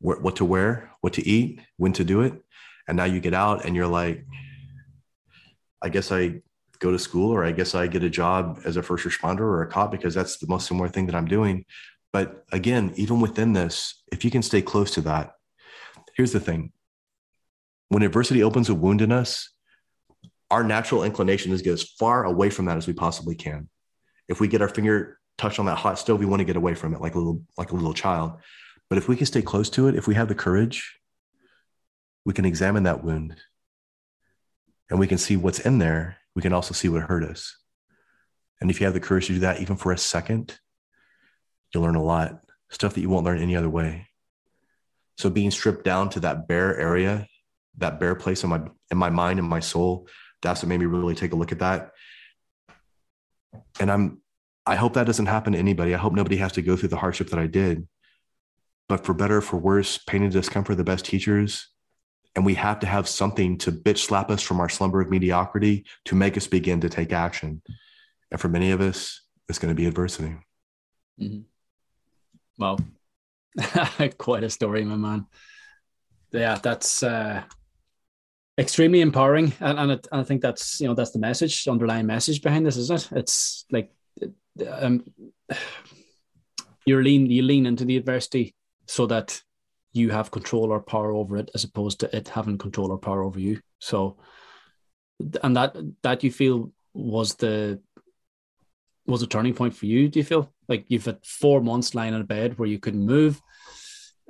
wh- 0.00 0.20
what 0.24 0.34
to 0.36 0.44
wear, 0.44 0.90
what 1.02 1.12
to 1.12 1.24
eat, 1.24 1.60
when 1.76 1.92
to 1.92 2.02
do 2.02 2.22
it. 2.22 2.34
And 2.88 2.96
now 2.96 3.04
you 3.04 3.20
get 3.20 3.32
out 3.32 3.64
and 3.64 3.76
you're 3.76 3.86
like, 3.86 4.24
I 5.82 5.88
guess 5.88 6.12
I 6.12 6.40
go 6.78 6.90
to 6.90 6.98
school 6.98 7.32
or 7.32 7.44
I 7.44 7.52
guess 7.52 7.74
I 7.74 7.86
get 7.86 8.04
a 8.04 8.10
job 8.10 8.60
as 8.64 8.76
a 8.76 8.82
first 8.82 9.04
responder 9.04 9.40
or 9.40 9.62
a 9.62 9.66
cop 9.66 9.90
because 9.90 10.14
that's 10.14 10.38
the 10.38 10.46
most 10.46 10.66
similar 10.66 10.88
thing 10.88 11.06
that 11.06 11.14
I'm 11.14 11.26
doing. 11.26 11.64
But 12.12 12.44
again, 12.52 12.92
even 12.96 13.20
within 13.20 13.52
this, 13.52 14.02
if 14.12 14.24
you 14.24 14.30
can 14.30 14.42
stay 14.42 14.62
close 14.62 14.92
to 14.92 15.00
that, 15.02 15.32
here's 16.16 16.32
the 16.32 16.40
thing 16.40 16.72
when 17.88 18.02
adversity 18.02 18.42
opens 18.42 18.68
a 18.68 18.74
wound 18.74 19.00
in 19.00 19.12
us, 19.12 19.50
our 20.50 20.62
natural 20.62 21.04
inclination 21.04 21.52
is 21.52 21.60
to 21.60 21.64
get 21.64 21.72
as 21.74 21.82
far 21.82 22.24
away 22.24 22.50
from 22.50 22.66
that 22.66 22.76
as 22.76 22.86
we 22.86 22.92
possibly 22.92 23.34
can. 23.34 23.68
If 24.28 24.40
we 24.40 24.48
get 24.48 24.62
our 24.62 24.68
finger 24.68 25.18
touched 25.38 25.58
on 25.58 25.66
that 25.66 25.76
hot 25.76 25.98
stove, 25.98 26.18
we 26.18 26.26
want 26.26 26.40
to 26.40 26.44
get 26.44 26.56
away 26.56 26.74
from 26.74 26.94
it 26.94 27.00
like 27.00 27.14
a 27.14 27.18
little 27.18 27.42
like 27.56 27.72
a 27.72 27.74
little 27.74 27.94
child. 27.94 28.32
But 28.88 28.98
if 28.98 29.08
we 29.08 29.16
can 29.16 29.26
stay 29.26 29.42
close 29.42 29.70
to 29.70 29.88
it, 29.88 29.94
if 29.94 30.06
we 30.06 30.14
have 30.14 30.28
the 30.28 30.34
courage, 30.34 30.98
we 32.24 32.32
can 32.32 32.44
examine 32.44 32.82
that 32.84 33.04
wound 33.04 33.36
and 34.90 34.98
we 34.98 35.06
can 35.06 35.18
see 35.18 35.36
what's 35.36 35.58
in 35.58 35.78
there, 35.78 36.18
we 36.34 36.42
can 36.42 36.52
also 36.52 36.72
see 36.72 36.88
what 36.88 37.02
hurt 37.02 37.24
us. 37.24 37.56
And 38.60 38.70
if 38.70 38.80
you 38.80 38.86
have 38.86 38.94
the 38.94 39.00
courage 39.00 39.26
to 39.26 39.34
do 39.34 39.40
that, 39.40 39.60
even 39.60 39.76
for 39.76 39.92
a 39.92 39.98
second, 39.98 40.58
you'll 41.72 41.82
learn 41.82 41.94
a 41.94 42.02
lot, 42.02 42.40
stuff 42.70 42.94
that 42.94 43.00
you 43.00 43.10
won't 43.10 43.24
learn 43.24 43.38
any 43.38 43.56
other 43.56 43.68
way. 43.68 44.08
So 45.16 45.30
being 45.30 45.50
stripped 45.50 45.84
down 45.84 46.10
to 46.10 46.20
that 46.20 46.48
bare 46.48 46.76
area, 46.78 47.26
that 47.78 48.00
bare 48.00 48.14
place 48.14 48.42
in 48.44 48.50
my 48.50 48.62
in 48.90 48.98
my 48.98 49.10
mind 49.10 49.38
and 49.38 49.48
my 49.48 49.60
soul, 49.60 50.08
that's 50.42 50.62
what 50.62 50.68
made 50.68 50.80
me 50.80 50.86
really 50.86 51.14
take 51.14 51.32
a 51.32 51.36
look 51.36 51.52
at 51.52 51.58
that. 51.58 51.90
And 53.80 53.90
I'm 53.90 54.22
I 54.66 54.76
hope 54.76 54.94
that 54.94 55.06
doesn't 55.06 55.26
happen 55.26 55.54
to 55.54 55.58
anybody. 55.58 55.94
I 55.94 55.98
hope 55.98 56.12
nobody 56.12 56.36
has 56.36 56.52
to 56.52 56.62
go 56.62 56.76
through 56.76 56.90
the 56.90 56.96
hardship 56.96 57.30
that 57.30 57.38
I 57.38 57.46
did. 57.46 57.88
But 58.88 59.04
for 59.04 59.14
better 59.14 59.40
for 59.40 59.56
worse, 59.56 59.98
pain 59.98 60.22
and 60.22 60.32
discomfort, 60.32 60.76
the 60.76 60.84
best 60.84 61.04
teachers, 61.04 61.68
and 62.38 62.46
we 62.46 62.54
have 62.54 62.78
to 62.78 62.86
have 62.86 63.08
something 63.08 63.58
to 63.58 63.72
bitch 63.72 63.98
slap 63.98 64.30
us 64.30 64.40
from 64.40 64.60
our 64.60 64.68
slumber 64.68 65.00
of 65.00 65.10
mediocrity 65.10 65.84
to 66.04 66.14
make 66.14 66.36
us 66.36 66.46
begin 66.46 66.80
to 66.80 66.88
take 66.88 67.12
action. 67.12 67.60
And 68.30 68.40
for 68.40 68.48
many 68.48 68.70
of 68.70 68.80
us, 68.80 69.22
it's 69.48 69.58
going 69.58 69.70
to 69.70 69.74
be 69.74 69.86
adversity. 69.86 70.36
Mm-hmm. 71.20 71.40
Well, 72.56 72.78
quite 74.18 74.44
a 74.44 74.50
story, 74.50 74.84
my 74.84 74.94
man. 74.94 75.26
Yeah, 76.30 76.60
that's 76.62 77.02
uh, 77.02 77.42
extremely 78.56 79.00
empowering, 79.00 79.52
and, 79.58 79.76
and 79.76 79.90
it, 79.90 80.06
I 80.12 80.22
think 80.22 80.40
that's 80.40 80.80
you 80.80 80.86
know 80.86 80.94
that's 80.94 81.10
the 81.10 81.18
message, 81.18 81.66
underlying 81.66 82.06
message 82.06 82.40
behind 82.40 82.64
this, 82.64 82.76
isn't 82.76 83.10
it? 83.10 83.18
It's 83.18 83.64
like 83.72 83.90
um, 84.70 85.04
you 86.86 87.02
lean 87.02 87.26
you 87.26 87.42
lean 87.42 87.66
into 87.66 87.84
the 87.84 87.96
adversity 87.96 88.54
so 88.86 89.06
that 89.06 89.42
you 89.92 90.10
have 90.10 90.30
control 90.30 90.72
or 90.72 90.80
power 90.80 91.12
over 91.12 91.36
it 91.36 91.50
as 91.54 91.64
opposed 91.64 92.00
to 92.00 92.16
it 92.16 92.28
having 92.28 92.58
control 92.58 92.90
or 92.90 92.98
power 92.98 93.22
over 93.22 93.40
you. 93.40 93.60
So 93.78 94.16
and 95.42 95.56
that 95.56 95.76
that 96.02 96.22
you 96.22 96.30
feel 96.30 96.72
was 96.94 97.34
the 97.34 97.80
was 99.06 99.22
a 99.22 99.26
turning 99.26 99.54
point 99.54 99.74
for 99.74 99.86
you 99.86 100.08
do 100.08 100.18
you 100.18 100.24
feel? 100.24 100.52
Like 100.68 100.84
you've 100.88 101.06
had 101.06 101.24
four 101.24 101.60
months 101.60 101.94
lying 101.94 102.14
in 102.14 102.20
a 102.20 102.24
bed 102.24 102.58
where 102.58 102.68
you 102.68 102.78
couldn't 102.78 103.04
move 103.04 103.40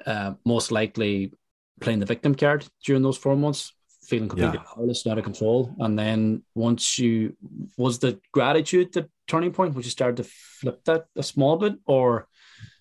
uh, 0.06 0.34
most 0.44 0.70
likely 0.70 1.32
playing 1.80 1.98
the 1.98 2.06
victim 2.06 2.34
card 2.34 2.64
during 2.84 3.02
those 3.02 3.18
four 3.18 3.36
months 3.36 3.72
feeling 4.08 4.28
completely 4.28 4.58
yeah. 4.58 4.74
powerless 4.74 5.06
out 5.06 5.18
of 5.18 5.24
control. 5.24 5.74
And 5.80 5.98
then 5.98 6.42
once 6.54 6.98
you 6.98 7.36
was 7.76 7.98
the 7.98 8.18
gratitude 8.32 8.92
the 8.92 9.08
turning 9.26 9.52
point? 9.52 9.74
Which 9.74 9.86
you 9.86 9.90
started 9.90 10.16
to 10.18 10.30
flip 10.60 10.82
that 10.84 11.06
a 11.14 11.22
small 11.22 11.56
bit 11.56 11.74
or 11.84 12.26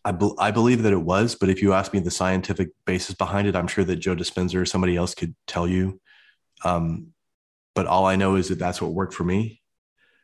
I, 0.08 0.14
be- 0.14 0.34
I 0.40 0.52
believe 0.52 0.84
that 0.84 0.94
it 0.94 1.02
was, 1.02 1.36
but 1.36 1.50
if 1.50 1.62
you 1.62 1.74
ask 1.74 1.92
me 1.92 2.00
the 2.00 2.10
scientific 2.10 2.70
basis 2.86 3.14
behind 3.14 3.46
it, 3.46 3.58
I'm 3.58 3.68
sure 3.68 3.84
that 3.84 3.98
Joe 3.98 4.16
Dispenza 4.16 4.56
or 4.56 4.66
somebody 4.66 4.96
else 4.96 5.14
could 5.14 5.36
tell 5.48 5.68
you. 5.68 6.00
Um, 6.64 7.08
but 7.76 7.88
all 7.88 8.06
I 8.06 8.16
know 8.16 8.36
is 8.36 8.48
that 8.48 8.58
that's 8.58 8.82
what 8.82 8.94
worked 8.94 9.14
for 9.14 9.26
me. 9.26 9.62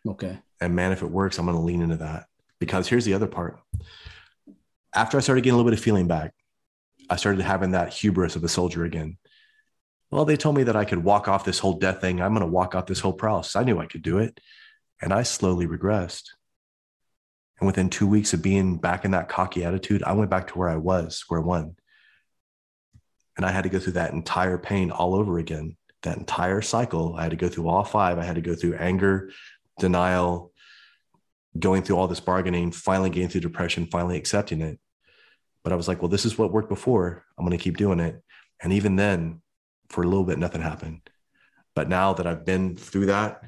Okay. 0.08 0.40
And 0.62 0.74
man, 0.74 0.94
if 0.94 1.02
it 1.02 1.12
works, 1.12 1.38
I'm 1.38 1.46
going 1.46 1.58
to 1.58 1.64
lean 1.64 1.82
into 1.82 1.98
that 1.98 2.28
because 2.60 2.88
here's 2.88 3.04
the 3.04 3.14
other 3.14 3.28
part. 3.28 3.60
After 4.96 5.18
I 5.18 5.20
started 5.20 5.42
getting 5.42 5.56
a 5.56 5.58
little 5.58 5.70
bit 5.70 5.78
of 5.78 5.84
feeling 5.84 6.08
back, 6.08 6.34
I 7.10 7.18
started 7.18 7.42
having 7.42 7.72
that 7.72 7.94
hubris 7.94 8.38
of 8.38 8.44
a 8.46 8.50
soldier 8.50 8.86
again. 8.86 9.18
Well, 10.12 10.24
they 10.24 10.38
told 10.38 10.56
me 10.56 10.64
that 10.64 10.78
I 10.78 10.86
could 10.86 11.04
walk 11.04 11.28
off 11.28 11.44
this 11.44 11.60
whole 11.60 11.78
death 11.78 12.00
thing. 12.00 12.22
I'm 12.22 12.34
going 12.34 12.46
to 12.46 12.52
walk 12.52 12.74
off 12.74 12.86
this 12.86 13.02
whole 13.02 13.12
process. 13.12 13.58
I 13.58 13.66
knew 13.66 13.80
I 13.80 13.88
could 13.88 14.02
do 14.02 14.20
it. 14.20 14.40
And 15.02 15.12
I 15.12 15.24
slowly 15.24 15.68
regressed. 15.68 16.30
And 17.60 17.68
within 17.68 17.90
two 17.90 18.08
weeks 18.08 18.34
of 18.34 18.42
being 18.42 18.78
back 18.78 19.06
in 19.06 19.12
that 19.12 19.30
cocky 19.30 19.64
attitude, 19.64 20.04
I 20.04 20.14
went 20.14 20.30
back 20.30 20.48
to 20.48 20.58
where 20.58 20.70
I 20.70 20.76
was, 20.76 21.16
square 21.16 21.42
one. 21.42 21.76
And 23.38 23.46
I 23.46 23.52
had 23.52 23.64
to 23.64 23.70
go 23.70 23.80
through 23.80 23.94
that 23.94 24.14
entire 24.14 24.58
pain 24.58 24.92
all 24.92 25.16
over 25.16 25.40
again. 25.40 25.78
That 26.04 26.18
entire 26.18 26.62
cycle, 26.62 27.16
I 27.16 27.24
had 27.24 27.32
to 27.32 27.38
go 27.38 27.48
through 27.48 27.70
all 27.70 27.84
five. 27.84 28.20
I 28.20 28.26
had 28.26 28.36
to 28.36 28.42
go 28.42 28.56
through 28.56 28.76
anger, 28.76 29.32
denial, 29.80 30.52
going 31.58 31.84
through 31.84 31.98
all 31.98 32.08
this 32.08 32.20
bargaining, 32.20 32.72
finally 32.72 33.10
getting 33.10 33.30
through 33.30 33.42
depression, 33.42 33.88
finally 33.88 34.18
accepting 34.18 34.62
it. 34.62 34.80
But 35.64 35.72
I 35.72 35.76
was 35.76 35.88
like, 35.88 36.02
well, 36.02 36.10
this 36.10 36.26
is 36.26 36.38
what 36.38 36.52
worked 36.52 36.70
before. 36.70 37.24
I'm 37.38 37.46
going 37.46 37.58
to 37.58 37.64
keep 37.64 37.78
doing 37.78 38.00
it. 38.00 38.22
And 38.62 38.74
even 38.74 38.96
then, 38.96 39.42
for 39.90 40.04
a 40.04 40.08
little 40.08 40.26
bit, 40.26 40.40
nothing 40.40 40.62
happened. 40.62 41.02
But 41.76 41.90
now 41.90 42.14
that 42.14 42.28
I've 42.28 42.46
been 42.46 42.76
through 42.76 43.08
that, 43.08 43.42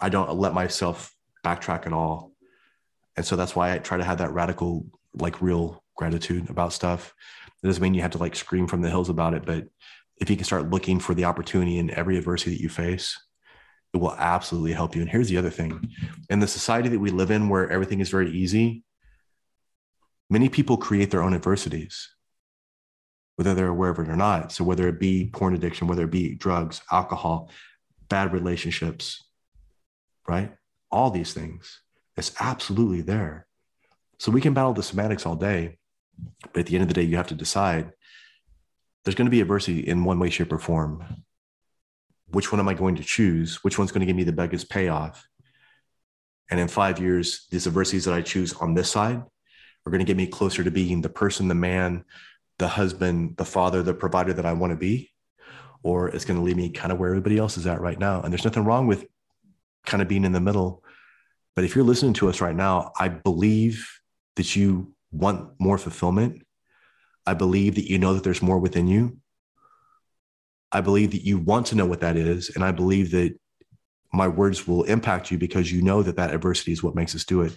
I 0.00 0.08
don't 0.08 0.34
let 0.34 0.54
myself 0.54 1.14
backtrack 1.44 1.86
at 1.86 1.92
all. 1.92 2.32
And 3.16 3.24
so 3.24 3.36
that's 3.36 3.56
why 3.56 3.72
I 3.72 3.78
try 3.78 3.96
to 3.96 4.04
have 4.04 4.18
that 4.18 4.32
radical, 4.32 4.86
like 5.14 5.40
real 5.40 5.82
gratitude 5.96 6.50
about 6.50 6.72
stuff. 6.72 7.14
It 7.62 7.66
doesn't 7.66 7.82
mean 7.82 7.94
you 7.94 8.02
have 8.02 8.10
to 8.12 8.18
like 8.18 8.36
scream 8.36 8.66
from 8.66 8.82
the 8.82 8.90
hills 8.90 9.08
about 9.08 9.34
it, 9.34 9.46
but 9.46 9.66
if 10.18 10.30
you 10.30 10.36
can 10.36 10.44
start 10.44 10.70
looking 10.70 10.98
for 10.98 11.14
the 11.14 11.24
opportunity 11.24 11.78
in 11.78 11.90
every 11.90 12.16
adversity 12.16 12.52
that 12.52 12.62
you 12.62 12.68
face, 12.68 13.18
it 13.92 13.98
will 13.98 14.14
absolutely 14.14 14.72
help 14.72 14.94
you. 14.94 15.02
And 15.02 15.10
here's 15.10 15.28
the 15.28 15.38
other 15.38 15.50
thing 15.50 15.90
in 16.28 16.40
the 16.40 16.48
society 16.48 16.88
that 16.90 16.98
we 16.98 17.10
live 17.10 17.30
in, 17.30 17.48
where 17.48 17.70
everything 17.70 18.00
is 18.00 18.10
very 18.10 18.30
easy, 18.30 18.84
many 20.28 20.48
people 20.48 20.76
create 20.76 21.10
their 21.10 21.22
own 21.22 21.34
adversities, 21.34 22.10
whether 23.36 23.54
they're 23.54 23.68
aware 23.68 23.90
of 23.90 23.98
it 23.98 24.08
or 24.08 24.16
not. 24.16 24.52
So, 24.52 24.64
whether 24.64 24.88
it 24.88 25.00
be 25.00 25.30
porn 25.32 25.54
addiction, 25.54 25.86
whether 25.86 26.04
it 26.04 26.10
be 26.10 26.34
drugs, 26.34 26.82
alcohol, 26.92 27.50
bad 28.08 28.32
relationships, 28.32 29.22
right? 30.28 30.52
All 30.90 31.10
these 31.10 31.32
things, 31.32 31.80
it's 32.16 32.32
absolutely 32.40 33.02
there. 33.02 33.46
So, 34.18 34.32
we 34.32 34.40
can 34.40 34.54
battle 34.54 34.72
the 34.72 34.82
semantics 34.82 35.26
all 35.26 35.36
day. 35.36 35.78
But 36.52 36.60
at 36.60 36.66
the 36.66 36.74
end 36.74 36.82
of 36.82 36.88
the 36.88 36.94
day, 36.94 37.02
you 37.02 37.16
have 37.16 37.26
to 37.28 37.34
decide 37.34 37.92
there's 39.04 39.14
going 39.14 39.26
to 39.26 39.30
be 39.30 39.40
adversity 39.40 39.86
in 39.86 40.04
one 40.04 40.18
way, 40.18 40.30
shape, 40.30 40.52
or 40.52 40.58
form. 40.58 41.04
Which 42.28 42.50
one 42.50 42.58
am 42.58 42.68
I 42.68 42.74
going 42.74 42.96
to 42.96 43.04
choose? 43.04 43.62
Which 43.62 43.78
one's 43.78 43.92
going 43.92 44.00
to 44.00 44.06
give 44.06 44.16
me 44.16 44.24
the 44.24 44.32
biggest 44.32 44.68
payoff? 44.68 45.28
And 46.50 46.58
in 46.58 46.68
five 46.68 46.98
years, 46.98 47.46
these 47.50 47.66
adversities 47.66 48.04
that 48.06 48.14
I 48.14 48.22
choose 48.22 48.52
on 48.54 48.74
this 48.74 48.90
side 48.90 49.16
are 49.16 49.90
going 49.90 50.00
to 50.00 50.04
get 50.04 50.16
me 50.16 50.26
closer 50.26 50.64
to 50.64 50.70
being 50.70 51.02
the 51.02 51.08
person, 51.08 51.48
the 51.48 51.54
man, 51.54 52.04
the 52.58 52.68
husband, 52.68 53.36
the 53.36 53.44
father, 53.44 53.82
the 53.82 53.94
provider 53.94 54.32
that 54.32 54.46
I 54.46 54.54
want 54.54 54.72
to 54.72 54.76
be. 54.76 55.10
Or 55.82 56.08
it's 56.08 56.24
going 56.24 56.38
to 56.38 56.44
leave 56.44 56.56
me 56.56 56.70
kind 56.70 56.90
of 56.90 56.98
where 56.98 57.10
everybody 57.10 57.38
else 57.38 57.56
is 57.56 57.66
at 57.66 57.80
right 57.80 57.98
now. 57.98 58.22
And 58.22 58.32
there's 58.32 58.44
nothing 58.44 58.64
wrong 58.64 58.86
with 58.86 59.06
kind 59.84 60.02
of 60.02 60.08
being 60.08 60.24
in 60.24 60.32
the 60.32 60.40
middle. 60.40 60.82
But 61.56 61.64
if 61.64 61.74
you're 61.74 61.84
listening 61.84 62.12
to 62.14 62.28
us 62.28 62.40
right 62.40 62.54
now, 62.54 62.92
I 62.98 63.08
believe 63.08 63.88
that 64.36 64.54
you 64.54 64.94
want 65.10 65.58
more 65.58 65.78
fulfillment. 65.78 66.42
I 67.26 67.34
believe 67.34 67.74
that 67.76 67.90
you 67.90 67.98
know 67.98 68.14
that 68.14 68.22
there's 68.22 68.42
more 68.42 68.58
within 68.58 68.86
you. 68.86 69.16
I 70.70 70.82
believe 70.82 71.12
that 71.12 71.24
you 71.24 71.38
want 71.38 71.66
to 71.68 71.74
know 71.74 71.86
what 71.86 72.00
that 72.00 72.16
is. 72.16 72.54
And 72.54 72.62
I 72.62 72.72
believe 72.72 73.10
that 73.12 73.34
my 74.12 74.28
words 74.28 74.68
will 74.68 74.84
impact 74.84 75.30
you 75.30 75.38
because 75.38 75.72
you 75.72 75.82
know 75.82 76.02
that 76.02 76.16
that 76.16 76.34
adversity 76.34 76.72
is 76.72 76.82
what 76.82 76.94
makes 76.94 77.14
us 77.14 77.24
do 77.24 77.40
it. 77.40 77.54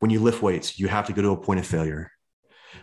When 0.00 0.10
you 0.10 0.20
lift 0.20 0.42
weights, 0.42 0.78
you 0.78 0.88
have 0.88 1.06
to 1.06 1.12
go 1.12 1.22
to 1.22 1.30
a 1.30 1.36
point 1.36 1.60
of 1.60 1.66
failure. 1.66 2.10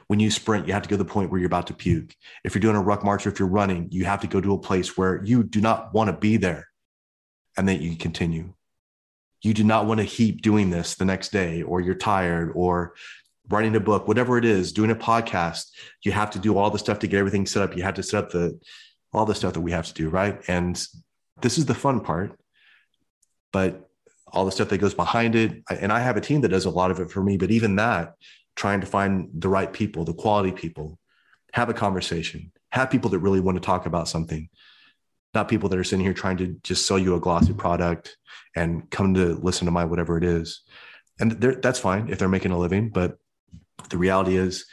When 0.07 0.19
you 0.19 0.31
sprint, 0.31 0.67
you 0.67 0.73
have 0.73 0.83
to 0.83 0.89
go 0.89 0.97
to 0.97 1.03
the 1.03 1.09
point 1.09 1.31
where 1.31 1.39
you're 1.39 1.47
about 1.47 1.67
to 1.67 1.73
puke. 1.73 2.15
If 2.43 2.55
you're 2.55 2.61
doing 2.61 2.75
a 2.75 2.81
ruck 2.81 3.03
march 3.03 3.25
or 3.25 3.29
if 3.29 3.39
you're 3.39 3.47
running, 3.47 3.89
you 3.91 4.05
have 4.05 4.21
to 4.21 4.27
go 4.27 4.39
to 4.39 4.53
a 4.53 4.59
place 4.59 4.97
where 4.97 5.23
you 5.23 5.43
do 5.43 5.61
not 5.61 5.93
want 5.93 6.09
to 6.09 6.13
be 6.17 6.37
there 6.37 6.67
and 7.57 7.67
then 7.67 7.81
you 7.81 7.95
continue. 7.97 8.53
You 9.45 9.53
do 9.53 9.63
not 9.63 9.85
want 9.85 9.99
to 9.99 10.05
keep 10.07 10.41
doing 10.41 10.71
this 10.71 10.95
the 10.95 11.05
next 11.05 11.31
day 11.31 11.61
or 11.61 11.79
you're 11.79 11.93
tired 11.93 12.51
or 12.55 12.95
writing 13.49 13.75
a 13.75 13.79
book, 13.79 14.07
whatever 14.07 14.37
it 14.39 14.45
is, 14.45 14.73
doing 14.73 14.89
a 14.89 14.95
podcast, 14.95 15.67
you 16.03 16.11
have 16.11 16.31
to 16.31 16.39
do 16.39 16.57
all 16.57 16.71
the 16.71 16.79
stuff 16.79 16.97
to 16.99 17.07
get 17.07 17.19
everything 17.19 17.45
set 17.45 17.61
up. 17.61 17.77
You 17.77 17.83
have 17.83 17.93
to 17.93 18.03
set 18.03 18.23
up 18.23 18.31
the 18.31 18.59
all 19.13 19.25
the 19.25 19.35
stuff 19.35 19.53
that 19.53 19.61
we 19.61 19.71
have 19.71 19.85
to 19.85 19.93
do, 19.93 20.09
right? 20.09 20.41
And 20.47 20.75
this 21.41 21.57
is 21.57 21.65
the 21.65 21.75
fun 21.75 22.01
part. 22.01 22.37
But 23.53 23.87
all 24.33 24.45
the 24.45 24.51
stuff 24.51 24.69
that 24.69 24.79
goes 24.79 24.95
behind 24.95 25.35
it, 25.35 25.63
and 25.69 25.93
I 25.93 25.99
have 25.99 26.17
a 26.17 26.21
team 26.21 26.41
that 26.41 26.49
does 26.49 26.65
a 26.65 26.69
lot 26.69 26.91
of 26.91 26.99
it 26.99 27.11
for 27.11 27.23
me, 27.23 27.37
but 27.37 27.51
even 27.51 27.75
that, 27.77 28.15
trying 28.55 28.81
to 28.81 28.87
find 28.87 29.29
the 29.33 29.47
right 29.47 29.71
people, 29.71 30.03
the 30.03 30.13
quality 30.13 30.51
people, 30.51 30.99
have 31.53 31.69
a 31.69 31.73
conversation, 31.73 32.51
have 32.71 32.89
people 32.89 33.11
that 33.11 33.19
really 33.19 33.39
want 33.39 33.55
to 33.57 33.61
talk 33.61 33.85
about 33.85 34.09
something, 34.09 34.49
not 35.35 35.49
people 35.49 35.69
that 35.69 35.77
are 35.77 35.83
sitting 35.83 36.05
here 36.05 36.13
trying 36.13 36.37
to 36.37 36.55
just 36.63 36.85
sell 36.85 36.97
you 36.97 37.15
a 37.15 37.19
glossy 37.19 37.53
product 37.53 38.17
and 38.55 38.89
come 38.89 39.13
to 39.13 39.35
listen 39.35 39.65
to 39.65 39.71
my 39.71 39.85
whatever 39.85 40.17
it 40.17 40.23
is. 40.23 40.61
And 41.19 41.31
that's 41.33 41.79
fine 41.79 42.09
if 42.09 42.17
they're 42.17 42.27
making 42.27 42.51
a 42.51 42.57
living, 42.57 42.89
but 42.89 43.17
the 43.89 43.97
reality 43.97 44.37
is, 44.37 44.65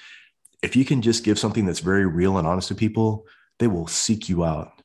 if 0.63 0.77
you 0.77 0.85
can 0.85 1.03
just 1.03 1.25
give 1.25 1.39
something 1.39 1.67
that's 1.67 1.81
very 1.81 2.07
real 2.07 2.39
and 2.39 2.47
honest 2.47 2.69
to 2.69 2.75
people, 2.75 3.27
they 3.59 3.67
will 3.67 3.89
seek 3.89 4.29
you 4.29 4.45
out. 4.45 4.81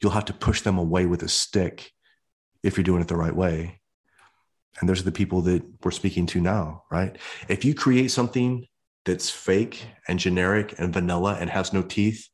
You'll 0.00 0.12
have 0.12 0.26
to 0.26 0.34
push 0.34 0.60
them 0.60 0.78
away 0.78 1.06
with 1.06 1.22
a 1.22 1.28
stick 1.28 1.92
if 2.62 2.76
you're 2.76 2.84
doing 2.84 3.00
it 3.00 3.08
the 3.08 3.16
right 3.16 3.34
way. 3.34 3.80
And 4.80 4.88
those 4.88 5.00
are 5.00 5.04
the 5.04 5.12
people 5.12 5.42
that 5.42 5.62
we're 5.82 5.90
speaking 5.90 6.26
to 6.26 6.40
now, 6.40 6.84
right? 6.90 7.16
If 7.48 7.64
you 7.64 7.74
create 7.74 8.10
something 8.10 8.66
that's 9.04 9.30
fake 9.30 9.86
and 10.06 10.18
generic 10.18 10.74
and 10.78 10.92
vanilla 10.92 11.36
and 11.40 11.50
has 11.50 11.72
no 11.72 11.82
teeth, 11.82 12.28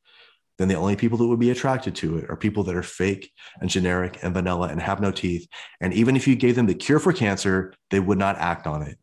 then 0.58 0.68
the 0.68 0.74
only 0.74 0.96
people 0.96 1.16
that 1.18 1.26
would 1.26 1.38
be 1.38 1.50
attracted 1.50 1.94
to 1.96 2.18
it 2.18 2.28
are 2.28 2.36
people 2.36 2.64
that 2.64 2.74
are 2.74 2.82
fake 2.82 3.32
and 3.60 3.70
generic 3.70 4.18
and 4.22 4.34
vanilla 4.34 4.68
and 4.68 4.82
have 4.82 5.00
no 5.00 5.12
teeth. 5.12 5.48
And 5.80 5.94
even 5.94 6.16
if 6.16 6.26
you 6.26 6.34
gave 6.34 6.56
them 6.56 6.66
the 6.66 6.74
cure 6.74 6.98
for 6.98 7.12
cancer, 7.12 7.72
they 7.90 8.00
would 8.00 8.18
not 8.18 8.36
act 8.38 8.66
on 8.66 8.82
it. 8.82 8.98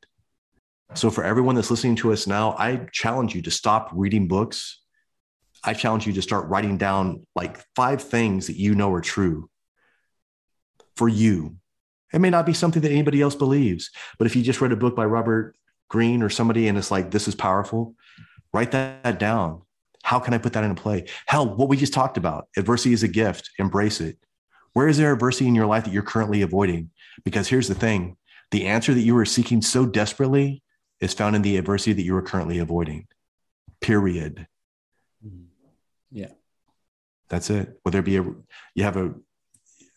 So, 0.93 1.10
for 1.10 1.24
everyone 1.24 1.56
that's 1.56 1.72
listening 1.72 1.95
to 1.97 2.14
us 2.14 2.28
now, 2.28 2.56
I 2.58 2.88
challenge 2.91 3.34
you 3.34 3.41
to 3.43 3.51
stop 3.51 3.89
reading 3.93 4.28
books. 4.28 4.82
I 5.64 5.74
challenge 5.74 6.06
you 6.06 6.14
to 6.14 6.22
start 6.22 6.47
writing 6.47 6.78
down 6.78 7.26
like 7.36 7.58
five 7.76 8.03
things 8.03 8.47
that 8.47 8.58
you 8.58 8.76
know 8.76 8.93
are 8.93 9.01
true 9.01 9.49
for 10.95 11.10
you. 11.10 11.56
It 12.14 12.20
may 12.20 12.30
not 12.30 12.45
be 12.45 12.53
something 12.53 12.82
that 12.84 12.91
anybody 12.91 13.22
else 13.22 13.36
believes, 13.36 13.89
but 14.20 14.28
if 14.28 14.36
you 14.36 14.43
just 14.43 14.62
read 14.62 14.72
a 14.72 14.78
book 14.78 14.95
by 14.95 15.06
Robert 15.06 15.56
Greene 15.89 16.22
or 16.22 16.30
somebody 16.30 16.68
and 16.68 16.78
it's 16.78 16.91
like, 16.91 17.12
this 17.12 17.28
is 17.28 17.36
powerful, 17.36 17.95
write 18.53 18.72
that 18.72 19.20
down. 19.20 19.64
How 20.06 20.20
can 20.20 20.36
I 20.36 20.38
put 20.38 20.53
that 20.53 20.64
into 20.64 20.80
play? 20.80 21.06
Hell, 21.26 21.56
what 21.56 21.68
we 21.68 21.78
just 21.78 21.91
talked 21.91 22.16
about 22.16 22.47
adversity 22.56 22.93
is 22.93 23.01
a 23.01 23.08
gift, 23.08 23.49
embrace 23.58 23.99
it. 23.99 24.20
Where 24.74 24.88
is 24.88 24.97
there 24.97 25.12
adversity 25.12 25.47
in 25.47 25.56
your 25.56 25.66
life 25.66 25.84
that 25.86 25.93
you're 25.93 26.03
currently 26.03 26.43
avoiding? 26.43 26.91
Because 27.24 27.47
here's 27.47 27.68
the 27.68 27.74
thing 27.74 28.16
the 28.51 28.68
answer 28.68 28.93
that 28.93 29.01
you 29.01 29.18
are 29.18 29.26
seeking 29.26 29.64
so 29.64 29.84
desperately 29.84 30.62
is 31.01 31.16
found 31.16 31.36
in 31.36 31.41
the 31.41 31.58
adversity 31.58 31.93
that 31.93 32.03
you 32.03 32.16
are 32.16 32.22
currently 32.22 32.60
avoiding. 32.60 33.08
Period. 33.82 34.45
Mm-hmm. 35.26 35.45
Yeah. 36.12 36.34
That's 37.30 37.49
it. 37.49 37.80
Whether 37.82 37.97
it 37.97 38.06
be 38.06 38.18
a, 38.18 38.24
you 38.76 38.84
have 38.84 38.97
a, 38.97 39.12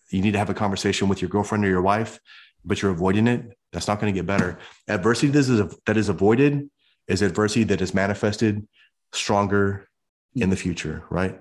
you 0.08 0.22
need 0.22 0.32
to 0.32 0.38
have 0.38 0.48
a 0.48 0.54
conversation 0.54 1.08
with 1.08 1.20
your 1.20 1.28
girlfriend 1.28 1.66
or 1.66 1.68
your 1.68 1.82
wife, 1.82 2.18
but 2.64 2.80
you're 2.80 2.92
avoiding 2.92 3.26
it. 3.26 3.58
That's 3.74 3.86
not 3.86 4.00
going 4.00 4.14
to 4.14 4.18
get 4.18 4.26
better. 4.26 4.58
Adversity 4.88 5.28
that 5.28 5.38
is, 5.38 5.76
that 5.84 5.98
is 5.98 6.08
avoided 6.08 6.70
is 7.08 7.20
adversity 7.20 7.64
that 7.64 7.82
is 7.82 7.92
manifested 7.92 8.66
stronger 9.12 9.87
in 10.42 10.50
the 10.50 10.56
future, 10.56 11.04
right? 11.10 11.40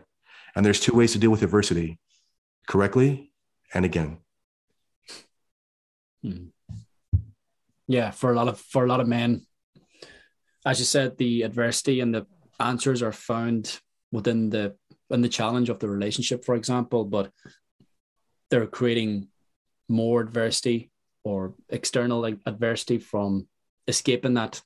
And 0.56 0.66
there's 0.66 0.80
two 0.80 0.96
ways 0.96 1.12
to 1.14 1.20
deal 1.20 1.32
with 1.32 1.44
adversity 1.44 2.00
correctly 2.68 3.32
and 3.74 3.86
again. 3.86 4.18
Hmm. 6.24 6.48
Yeah, 7.88 8.12
for 8.12 8.32
a 8.32 8.36
lot 8.36 8.48
of 8.48 8.60
for 8.60 8.84
a 8.84 8.88
lot 8.88 9.00
of 9.00 9.08
men, 9.08 9.46
as 10.66 10.80
you 10.80 10.86
said, 10.86 11.18
the 11.18 11.44
adversity 11.44 12.02
and 12.02 12.14
the 12.14 12.26
answers 12.60 13.02
are 13.02 13.14
found 13.14 13.80
within 14.12 14.50
the 14.50 14.76
in 15.10 15.22
the 15.22 15.30
challenge 15.30 15.70
of 15.70 15.80
the 15.80 15.88
relationship, 15.88 16.44
for 16.44 16.56
example, 16.56 17.06
but 17.06 17.32
they're 18.50 18.68
creating 18.68 19.30
more 19.88 20.22
adversity 20.22 20.92
or 21.24 21.54
external 21.70 22.26
adversity 22.26 22.98
from 22.98 23.48
escaping 23.88 24.34
that 24.34 24.62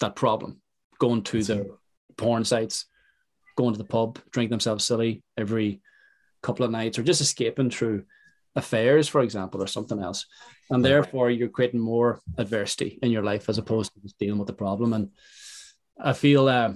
that 0.00 0.16
problem, 0.16 0.60
going 0.98 1.22
to 1.22 1.38
That's 1.38 1.46
the 1.48 1.60
it. 1.60 1.70
porn 2.16 2.44
sites, 2.44 2.86
going 3.56 3.74
to 3.74 3.78
the 3.78 3.84
pub, 3.84 4.18
drinking 4.30 4.50
themselves 4.50 4.84
silly 4.84 5.22
every 5.36 5.80
couple 6.42 6.64
of 6.64 6.70
nights, 6.70 6.98
or 6.98 7.02
just 7.02 7.20
escaping 7.20 7.70
through 7.70 8.04
affairs, 8.56 9.08
for 9.08 9.20
example, 9.20 9.62
or 9.62 9.66
something 9.66 10.00
else. 10.00 10.26
And 10.70 10.84
therefore, 10.84 11.30
you're 11.30 11.48
creating 11.48 11.80
more 11.80 12.20
adversity 12.38 12.98
in 13.02 13.10
your 13.10 13.22
life 13.22 13.48
as 13.48 13.58
opposed 13.58 13.92
to 13.94 14.00
just 14.00 14.18
dealing 14.18 14.38
with 14.38 14.46
the 14.46 14.52
problem. 14.52 14.92
And 14.92 15.10
I 16.00 16.12
feel, 16.12 16.48
uh, 16.48 16.74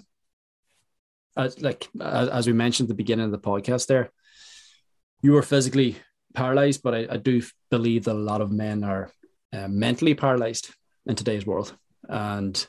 as, 1.36 1.60
like 1.60 1.88
as, 2.00 2.28
as 2.28 2.46
we 2.46 2.52
mentioned 2.52 2.86
at 2.86 2.88
the 2.88 3.02
beginning 3.02 3.26
of 3.26 3.32
the 3.32 3.38
podcast, 3.38 3.86
there, 3.86 4.10
you 5.22 5.32
were 5.32 5.42
physically 5.42 5.96
paralyzed, 6.34 6.82
but 6.82 6.94
I, 6.94 7.06
I 7.10 7.16
do 7.16 7.42
believe 7.70 8.04
that 8.04 8.12
a 8.14 8.26
lot 8.30 8.40
of 8.40 8.52
men 8.52 8.84
are 8.84 9.10
uh, 9.52 9.68
mentally 9.68 10.14
paralyzed 10.14 10.70
in 11.06 11.14
today's 11.14 11.46
world. 11.46 11.74
And 12.08 12.66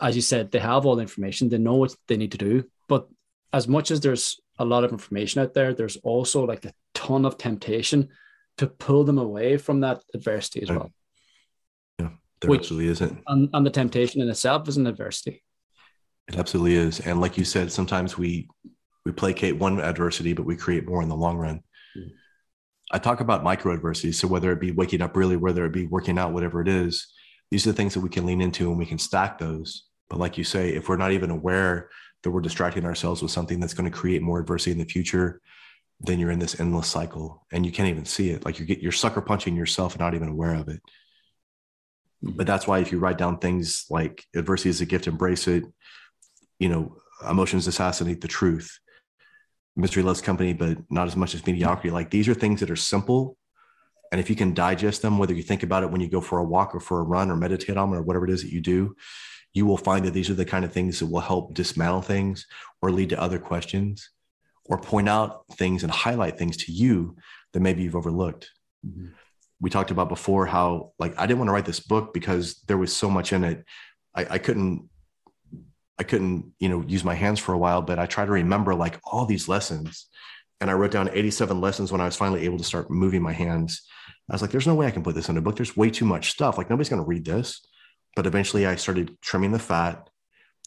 as 0.00 0.16
you 0.16 0.22
said, 0.22 0.50
they 0.50 0.58
have 0.58 0.86
all 0.86 0.96
the 0.96 1.02
information, 1.02 1.48
they 1.48 1.58
know 1.58 1.76
what 1.76 1.94
they 2.08 2.16
need 2.16 2.32
to 2.32 2.38
do. 2.38 2.64
But 2.90 3.06
as 3.52 3.68
much 3.68 3.92
as 3.92 4.00
there's 4.00 4.40
a 4.58 4.64
lot 4.64 4.82
of 4.82 4.90
information 4.90 5.40
out 5.40 5.54
there, 5.54 5.72
there's 5.72 5.96
also 5.98 6.44
like 6.44 6.64
a 6.64 6.72
ton 6.92 7.24
of 7.24 7.38
temptation 7.38 8.08
to 8.58 8.66
pull 8.66 9.04
them 9.04 9.16
away 9.16 9.56
from 9.58 9.80
that 9.80 10.02
adversity 10.12 10.62
as 10.62 10.70
well. 10.70 10.90
Yeah, 12.00 12.08
there 12.40 12.50
Which, 12.50 12.62
absolutely 12.62 12.90
isn't. 12.90 13.22
And, 13.28 13.48
and 13.52 13.64
the 13.64 13.70
temptation 13.70 14.20
in 14.20 14.28
itself 14.28 14.68
is 14.68 14.76
an 14.76 14.88
adversity. 14.88 15.44
It 16.26 16.36
absolutely 16.36 16.74
is. 16.74 16.98
And 16.98 17.20
like 17.20 17.38
you 17.38 17.44
said, 17.44 17.70
sometimes 17.70 18.18
we 18.18 18.48
we 19.06 19.12
placate 19.12 19.56
one 19.56 19.80
adversity, 19.80 20.32
but 20.32 20.44
we 20.44 20.56
create 20.56 20.86
more 20.86 21.00
in 21.00 21.08
the 21.08 21.16
long 21.16 21.36
run. 21.36 21.62
Mm. 21.96 22.10
I 22.90 22.98
talk 22.98 23.20
about 23.20 23.44
micro 23.44 23.72
adversities. 23.72 24.18
So 24.18 24.26
whether 24.26 24.50
it 24.50 24.60
be 24.60 24.72
waking 24.72 25.00
up 25.00 25.16
early, 25.16 25.36
whether 25.36 25.64
it 25.64 25.72
be 25.72 25.86
working 25.86 26.18
out, 26.18 26.32
whatever 26.32 26.60
it 26.60 26.68
is, 26.68 27.06
these 27.52 27.66
are 27.66 27.70
the 27.70 27.76
things 27.76 27.94
that 27.94 28.00
we 28.00 28.10
can 28.10 28.26
lean 28.26 28.40
into 28.40 28.68
and 28.68 28.78
we 28.78 28.84
can 28.84 28.98
stack 28.98 29.38
those. 29.38 29.84
But 30.08 30.18
like 30.18 30.36
you 30.36 30.44
say, 30.44 30.70
if 30.70 30.88
we're 30.88 30.96
not 30.96 31.12
even 31.12 31.30
aware 31.30 31.88
that 32.22 32.30
we're 32.30 32.40
distracting 32.40 32.84
ourselves 32.84 33.22
with 33.22 33.30
something 33.30 33.60
that's 33.60 33.74
going 33.74 33.90
to 33.90 33.96
create 33.96 34.22
more 34.22 34.40
adversity 34.40 34.72
in 34.72 34.78
the 34.78 34.84
future, 34.84 35.40
then 36.00 36.18
you're 36.18 36.30
in 36.30 36.38
this 36.38 36.58
endless 36.60 36.88
cycle 36.88 37.46
and 37.52 37.64
you 37.64 37.72
can't 37.72 37.88
even 37.88 38.04
see 38.04 38.30
it. 38.30 38.44
Like 38.44 38.58
you 38.58 38.66
get 38.66 38.80
you're 38.80 38.92
sucker 38.92 39.20
punching 39.20 39.56
yourself 39.56 39.94
and 39.94 40.00
not 40.00 40.14
even 40.14 40.28
aware 40.28 40.54
of 40.54 40.68
it. 40.68 40.80
Mm-hmm. 42.24 42.36
But 42.36 42.46
that's 42.46 42.66
why 42.66 42.78
if 42.78 42.92
you 42.92 42.98
write 42.98 43.18
down 43.18 43.38
things 43.38 43.86
like 43.90 44.24
adversity 44.34 44.70
is 44.70 44.80
a 44.80 44.86
gift, 44.86 45.06
embrace 45.06 45.46
it, 45.48 45.64
you 46.58 46.68
know, 46.68 46.96
emotions 47.28 47.66
assassinate 47.66 48.20
the 48.20 48.28
truth. 48.28 48.78
Mystery 49.76 50.02
loves 50.02 50.20
company, 50.20 50.52
but 50.52 50.78
not 50.90 51.06
as 51.06 51.16
much 51.16 51.34
as 51.34 51.46
mediocrity. 51.46 51.90
Like 51.90 52.10
these 52.10 52.28
are 52.28 52.34
things 52.34 52.60
that 52.60 52.70
are 52.70 52.76
simple. 52.76 53.36
And 54.12 54.20
if 54.20 54.28
you 54.28 54.36
can 54.36 54.54
digest 54.54 55.02
them, 55.02 55.18
whether 55.18 55.34
you 55.34 55.42
think 55.42 55.62
about 55.62 55.82
it 55.82 55.90
when 55.90 56.00
you 56.00 56.08
go 56.08 56.20
for 56.20 56.38
a 56.38 56.44
walk 56.44 56.74
or 56.74 56.80
for 56.80 57.00
a 57.00 57.04
run 57.04 57.30
or 57.30 57.36
meditate 57.36 57.76
on 57.76 57.90
them 57.90 57.98
or 57.98 58.02
whatever 58.02 58.24
it 58.24 58.30
is 58.30 58.42
that 58.42 58.52
you 58.52 58.60
do, 58.60 58.96
you 59.52 59.66
will 59.66 59.76
find 59.76 60.04
that 60.04 60.12
these 60.12 60.30
are 60.30 60.34
the 60.34 60.44
kind 60.44 60.64
of 60.64 60.72
things 60.72 60.98
that 60.98 61.06
will 61.06 61.20
help 61.20 61.54
dismantle 61.54 62.02
things 62.02 62.46
or 62.82 62.90
lead 62.90 63.10
to 63.10 63.20
other 63.20 63.38
questions 63.38 64.10
or 64.64 64.78
point 64.78 65.08
out 65.08 65.44
things 65.52 65.82
and 65.82 65.92
highlight 65.92 66.38
things 66.38 66.56
to 66.56 66.72
you 66.72 67.16
that 67.52 67.60
maybe 67.60 67.82
you've 67.82 67.96
overlooked. 67.96 68.50
Mm-hmm. 68.86 69.06
We 69.60 69.70
talked 69.70 69.90
about 69.90 70.08
before 70.08 70.46
how 70.46 70.92
like 70.98 71.18
I 71.18 71.26
didn't 71.26 71.38
want 71.38 71.48
to 71.48 71.52
write 71.52 71.66
this 71.66 71.80
book 71.80 72.14
because 72.14 72.60
there 72.66 72.78
was 72.78 72.94
so 72.94 73.10
much 73.10 73.32
in 73.32 73.44
it. 73.44 73.64
I, 74.14 74.26
I 74.30 74.38
couldn't 74.38 74.88
I 75.98 76.02
couldn't, 76.02 76.52
you 76.58 76.70
know, 76.70 76.82
use 76.86 77.04
my 77.04 77.14
hands 77.14 77.40
for 77.40 77.52
a 77.52 77.58
while, 77.58 77.82
but 77.82 77.98
I 77.98 78.06
try 78.06 78.24
to 78.24 78.32
remember 78.32 78.74
like 78.74 78.98
all 79.04 79.26
these 79.26 79.48
lessons. 79.48 80.06
And 80.58 80.70
I 80.70 80.72
wrote 80.72 80.92
down 80.92 81.10
87 81.12 81.60
lessons 81.60 81.92
when 81.92 82.00
I 82.00 82.06
was 82.06 82.16
finally 82.16 82.46
able 82.46 82.56
to 82.56 82.64
start 82.64 82.90
moving 82.90 83.20
my 83.20 83.34
hands. 83.34 83.82
I 84.30 84.32
was 84.32 84.42
like, 84.42 84.52
there's 84.52 84.66
no 84.66 84.76
way 84.76 84.86
I 84.86 84.92
can 84.92 85.02
put 85.02 85.16
this 85.16 85.28
in 85.28 85.36
a 85.36 85.40
book. 85.40 85.56
There's 85.56 85.76
way 85.76 85.90
too 85.90 86.04
much 86.04 86.30
stuff. 86.30 86.56
Like 86.56 86.70
nobody's 86.70 86.88
going 86.88 87.02
to 87.02 87.08
read 87.08 87.24
this. 87.24 87.66
But 88.14 88.26
eventually 88.26 88.64
I 88.64 88.76
started 88.76 89.20
trimming 89.20 89.50
the 89.50 89.58
fat. 89.58 90.08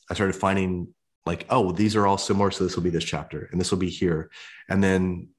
I 0.09 0.13
started 0.15 0.35
finding 0.35 0.93
like, 1.25 1.45
oh, 1.49 1.71
these 1.71 1.95
are 1.95 2.05
all 2.05 2.17
similar. 2.17 2.51
So 2.51 2.65
this 2.65 2.75
will 2.75 2.83
be 2.83 2.89
this 2.89 3.05
chapter 3.05 3.47
and 3.51 3.59
this 3.59 3.71
will 3.71 3.77
be 3.77 3.89
here. 3.89 4.29
And 4.67 4.83
then 4.83 5.29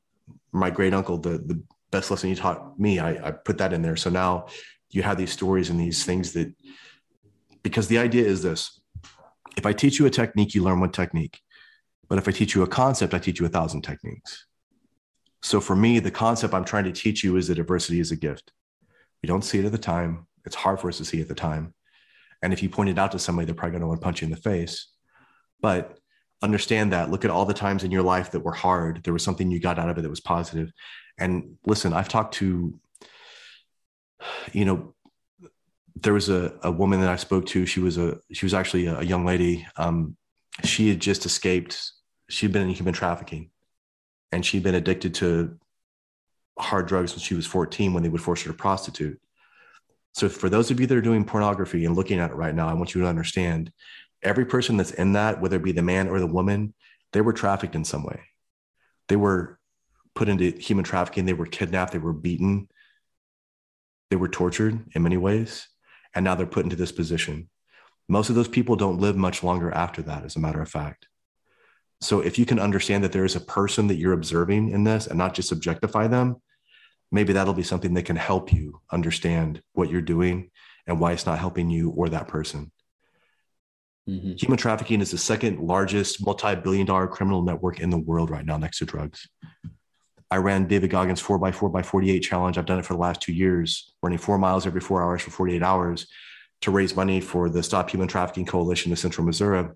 my 0.53 0.71
great 0.71 0.95
uncle, 0.95 1.19
the, 1.19 1.39
the 1.39 1.63
best 1.91 2.11
lesson 2.11 2.31
he 2.31 2.35
taught 2.35 2.81
me, 2.81 2.99
I, 2.99 3.29
I 3.29 3.31
put 3.31 3.59
that 3.59 3.75
in 3.75 3.83
there. 3.83 3.97
So 3.97 4.09
now 4.09 4.47
you 4.91 5.03
have 5.03 5.19
these 5.19 5.33
stories 5.33 5.69
and 5.69 5.79
these 5.79 6.05
things 6.05 6.33
that, 6.33 6.55
because 7.63 7.89
the 7.89 7.99
idea 7.99 8.25
is 8.25 8.43
this 8.43 8.81
if 9.57 9.67
I 9.67 9.73
teach 9.73 9.99
you 9.99 10.07
a 10.07 10.11
technique, 10.11 10.55
you 10.55 10.63
learn 10.63 10.81
one 10.81 10.91
technique. 10.91 11.41
But 12.09 12.19
if 12.19 12.27
I 12.27 12.33
teach 12.33 12.55
you 12.55 12.63
a 12.63 12.67
concept, 12.67 13.15
I 13.15 13.19
teach 13.19 13.39
you 13.39 13.47
a 13.47 13.51
thousand 13.51 13.83
techniques. 13.83 14.47
So 15.45 15.61
for 15.61 15.77
me, 15.77 15.99
the 15.99 16.11
concept 16.11 16.55
I'm 16.55 16.65
trying 16.65 16.85
to 16.85 16.93
teach 16.93 17.23
you 17.23 17.37
is 17.37 17.49
that 17.49 17.59
adversity 17.59 18.01
is 18.01 18.11
a 18.11 18.17
gift. 18.17 18.51
We 19.23 19.27
don't 19.27 19.45
see 19.45 19.59
it 19.59 19.67
at 19.67 19.73
the 19.73 19.79
time. 19.79 20.27
It's 20.47 20.57
hard 20.57 20.81
for 20.81 20.89
us 20.89 20.97
to 20.97 21.05
see 21.05 21.21
at 21.21 21.29
the 21.29 21.35
time. 21.35 21.75
And 22.43 22.53
if 22.55 22.63
you 22.63 22.71
point 22.71 22.89
it 22.89 22.99
out 22.99 23.13
to 23.13 23.19
somebody, 23.19 23.45
they're 23.45 23.55
probably 23.55 23.73
going 23.73 23.83
to 23.83 23.87
want 23.87 24.01
to 24.01 24.05
punch 24.05 24.23
you 24.23 24.25
in 24.25 24.31
the 24.31 24.39
face. 24.39 24.89
But 25.61 25.99
understand 26.43 26.93
that. 26.93 27.11
Look 27.11 27.27
at 27.27 27.31
all 27.31 27.45
the 27.45 27.53
times 27.53 27.85
in 27.85 27.91
your 27.91 28.03
life 28.03 28.31
that 28.31 28.41
were 28.41 28.53
hard. 28.53 29.05
There 29.05 29.13
was 29.13 29.23
something 29.23 29.51
you 29.51 29.61
got 29.61 29.79
out 29.79 29.91
of 29.91 29.99
it 29.99 30.03
that 30.03 30.09
was 30.09 30.21
positive. 30.21 30.73
And 31.19 31.57
listen, 31.67 31.93
I've 31.93 32.09
talked 32.09 32.35
to, 32.35 32.79
you 34.53 34.65
know, 34.65 34.95
there 35.95 36.15
was 36.15 36.31
a, 36.31 36.59
a 36.63 36.71
woman 36.71 37.01
that 37.01 37.11
I 37.11 37.17
spoke 37.17 37.45
to. 37.47 37.67
She 37.67 37.81
was 37.81 37.99
a 37.99 38.19
she 38.33 38.47
was 38.47 38.55
actually 38.55 38.87
a, 38.87 39.03
young 39.03 39.25
lady. 39.27 39.67
Um, 39.77 40.17
she 40.65 40.89
had 40.89 41.01
just 41.01 41.27
escaped. 41.27 41.93
She'd 42.31 42.53
been 42.53 42.63
in 42.63 42.71
human 42.71 42.95
trafficking, 42.95 43.51
and 44.35 44.45
she'd 44.45 44.65
been 44.65 44.75
addicted 44.75 45.15
to 45.15 45.57
hard 46.59 46.89
drugs 46.89 47.13
when 47.13 47.21
she 47.21 47.37
was 47.37 47.47
14 47.47 47.95
when 47.95 48.03
they 48.03 48.09
would 48.09 48.21
force 48.21 48.43
her 48.43 48.51
to 48.51 48.57
prostitute. 48.57 49.21
So 50.13 50.29
for 50.29 50.49
those 50.49 50.73
of 50.73 50.81
you 50.81 50.89
that 50.89 50.99
are 50.99 51.01
doing 51.01 51.25
pornography 51.25 51.85
and 51.85 51.95
looking 51.95 52.19
at 52.19 52.33
it 52.33 52.37
right 52.37 52.55
now, 52.55 52.69
I 52.69 52.75
want 52.75 52.97
you 52.97 53.01
to 53.03 53.07
understand 53.07 53.73
every 54.25 54.45
person 54.45 54.77
that's 54.77 54.91
in 54.91 55.13
that, 55.13 55.41
whether 55.41 55.57
it 55.57 55.63
be 55.63 55.71
the 55.71 55.83
man 55.83 56.09
or 56.09 56.19
the 56.19 56.27
woman, 56.27 56.75
they 57.13 57.21
were 57.21 57.33
trafficked 57.33 57.77
in 57.77 57.85
some 57.85 58.03
way. 58.03 58.23
They 59.07 59.15
were 59.15 59.61
put 60.17 60.29
into 60.29 60.51
human 60.51 60.85
trafficking, 60.85 61.27
they 61.27 61.33
were 61.33 61.47
kidnapped, 61.47 61.93
they 61.93 61.99
were 61.99 62.13
beaten, 62.13 62.69
they 64.11 64.17
were 64.17 64.29
tortured 64.29 64.85
in 64.97 65.03
many 65.05 65.17
ways, 65.17 65.69
and 66.13 66.25
now 66.25 66.35
they're 66.35 66.47
put 66.47 66.65
into 66.65 66.77
this 66.77 66.93
position. 66.93 67.49
Most 68.09 68.31
of 68.31 68.35
those 68.35 68.49
people 68.49 68.75
don't 68.75 69.01
live 69.01 69.17
much 69.17 69.45
longer 69.45 69.71
after 69.71 70.03
that, 70.03 70.25
as 70.25 70.35
a 70.35 70.41
matter 70.41 70.61
of 70.61 70.69
fact. 70.69 71.07
So 72.05 72.21
if 72.21 72.39
you 72.39 72.45
can 72.45 72.59
understand 72.59 73.03
that 73.03 73.13
there 73.13 73.25
is 73.25 73.35
a 73.35 73.41
person 73.41 73.87
that 73.87 73.95
you're 73.95 74.13
observing 74.13 74.71
in 74.71 74.85
this 74.85 75.07
and 75.07 75.17
not 75.17 75.33
just 75.33 75.53
objectify 75.53 76.07
them, 76.07 76.37
maybe 77.11 77.33
that'll 77.33 77.55
be 77.55 77.63
something 77.63 77.95
that 77.95 78.05
can 78.05 78.17
help 78.17 78.53
you 78.53 78.83
understand 78.93 79.63
what 79.73 79.91
you're 79.91 80.03
doing 80.03 80.51
and 80.87 81.01
why 81.01 81.13
it's 81.13 81.25
not 81.25 81.39
helping 81.39 81.71
you 81.71 81.89
or 81.91 82.11
that 82.11 82.29
person. 82.29 82.71
Mm-hmm. 84.07 84.33
Human 84.35 84.59
trafficking 84.59 85.01
is 85.01 85.13
the 85.13 85.19
second 85.19 85.61
largest 85.61 86.25
multi 86.25 86.55
billion 86.57 86.87
dollar 86.87 87.07
criminal 87.07 87.43
network 87.43 87.81
in 87.81 87.89
the 87.89 87.97
world 87.97 88.29
right 88.29 88.45
now, 88.45 88.59
next 88.59 88.81
to 88.81 88.85
drugs. 88.85 89.27
I 90.31 90.37
ran 90.37 90.67
David 90.67 90.91
Goggins 90.91 91.23
4x4 91.23 91.73
by 91.73 91.81
48 91.81 92.21
challenge. 92.21 92.59
I've 92.59 92.67
done 92.67 92.81
it 92.81 92.85
for 92.85 92.93
the 92.93 93.01
last 93.01 93.23
two 93.23 93.33
years, 93.33 93.95
running 94.03 94.19
four 94.19 94.37
miles 94.37 94.67
every 94.67 94.83
four 94.83 95.03
hours 95.03 95.23
for 95.23 95.31
48 95.31 95.63
hours 95.63 96.07
to 96.63 96.71
raise 96.71 96.95
money 96.95 97.23
for 97.23 97.49
the 97.49 97.63
Stop 97.63 97.89
Human 97.89 98.09
Trafficking 98.09 98.45
Coalition 98.45 98.93
of 98.93 98.99
Central 98.99 99.27
Missouri. 99.27 99.71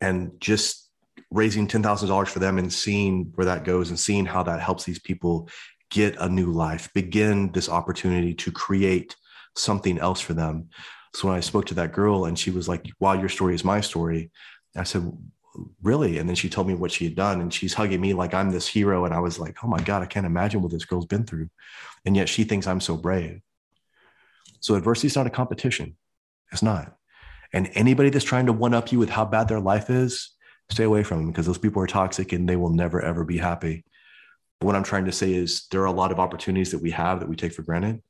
And 0.00 0.40
just 0.40 0.90
raising 1.32 1.66
$10,000 1.66 2.28
for 2.28 2.38
them 2.38 2.58
and 2.58 2.72
seeing 2.72 3.32
where 3.34 3.46
that 3.46 3.64
goes 3.64 3.88
and 3.88 3.98
seeing 3.98 4.26
how 4.26 4.42
that 4.42 4.60
helps 4.60 4.84
these 4.84 4.98
people 4.98 5.48
get 5.90 6.16
a 6.18 6.28
new 6.28 6.52
life, 6.52 6.92
begin 6.94 7.50
this 7.52 7.68
opportunity 7.68 8.34
to 8.34 8.52
create 8.52 9.16
something 9.56 9.98
else 9.98 10.20
for 10.20 10.34
them. 10.34 10.68
So 11.14 11.28
when 11.28 11.36
I 11.36 11.40
spoke 11.40 11.66
to 11.66 11.74
that 11.74 11.92
girl 11.92 12.26
and 12.26 12.38
she 12.38 12.50
was 12.50 12.68
like, 12.68 12.86
wow, 13.00 13.14
your 13.14 13.28
story 13.28 13.54
is 13.54 13.64
my 13.64 13.80
story. 13.80 14.30
I 14.76 14.84
said, 14.84 15.10
really? 15.82 16.18
And 16.18 16.28
then 16.28 16.36
she 16.36 16.48
told 16.48 16.66
me 16.66 16.74
what 16.74 16.90
she 16.90 17.04
had 17.04 17.14
done 17.14 17.40
and 17.40 17.52
she's 17.52 17.74
hugging 17.74 18.00
me 18.00 18.14
like 18.14 18.32
I'm 18.32 18.50
this 18.50 18.66
hero. 18.66 19.04
And 19.04 19.14
I 19.14 19.20
was 19.20 19.38
like, 19.38 19.58
oh 19.62 19.68
my 19.68 19.80
God, 19.80 20.02
I 20.02 20.06
can't 20.06 20.26
imagine 20.26 20.62
what 20.62 20.72
this 20.72 20.86
girl's 20.86 21.06
been 21.06 21.24
through. 21.24 21.50
And 22.04 22.16
yet 22.16 22.28
she 22.28 22.44
thinks 22.44 22.66
I'm 22.66 22.80
so 22.80 22.96
brave. 22.96 23.40
So 24.60 24.74
adversity 24.74 25.08
is 25.08 25.16
not 25.16 25.26
a 25.26 25.30
competition. 25.30 25.96
It's 26.52 26.62
not. 26.62 26.96
And 27.52 27.70
anybody 27.74 28.08
that's 28.08 28.24
trying 28.24 28.46
to 28.46 28.52
one 28.52 28.72
up 28.72 28.92
you 28.92 28.98
with 28.98 29.10
how 29.10 29.26
bad 29.26 29.48
their 29.48 29.60
life 29.60 29.90
is, 29.90 30.30
stay 30.70 30.84
away 30.84 31.02
from 31.02 31.18
them 31.18 31.26
because 31.28 31.46
those 31.46 31.58
people 31.58 31.82
are 31.82 31.86
toxic 31.86 32.32
and 32.32 32.48
they 32.48 32.56
will 32.56 32.70
never, 32.70 33.00
ever 33.00 33.24
be 33.24 33.38
happy. 33.38 33.84
But 34.60 34.66
what 34.66 34.76
I'm 34.76 34.84
trying 34.84 35.06
to 35.06 35.12
say 35.12 35.34
is 35.34 35.66
there 35.70 35.82
are 35.82 35.86
a 35.86 35.92
lot 35.92 36.12
of 36.12 36.20
opportunities 36.20 36.70
that 36.70 36.82
we 36.82 36.92
have 36.92 37.20
that 37.20 37.28
we 37.28 37.36
take 37.36 37.52
for 37.52 37.62
granted. 37.62 38.00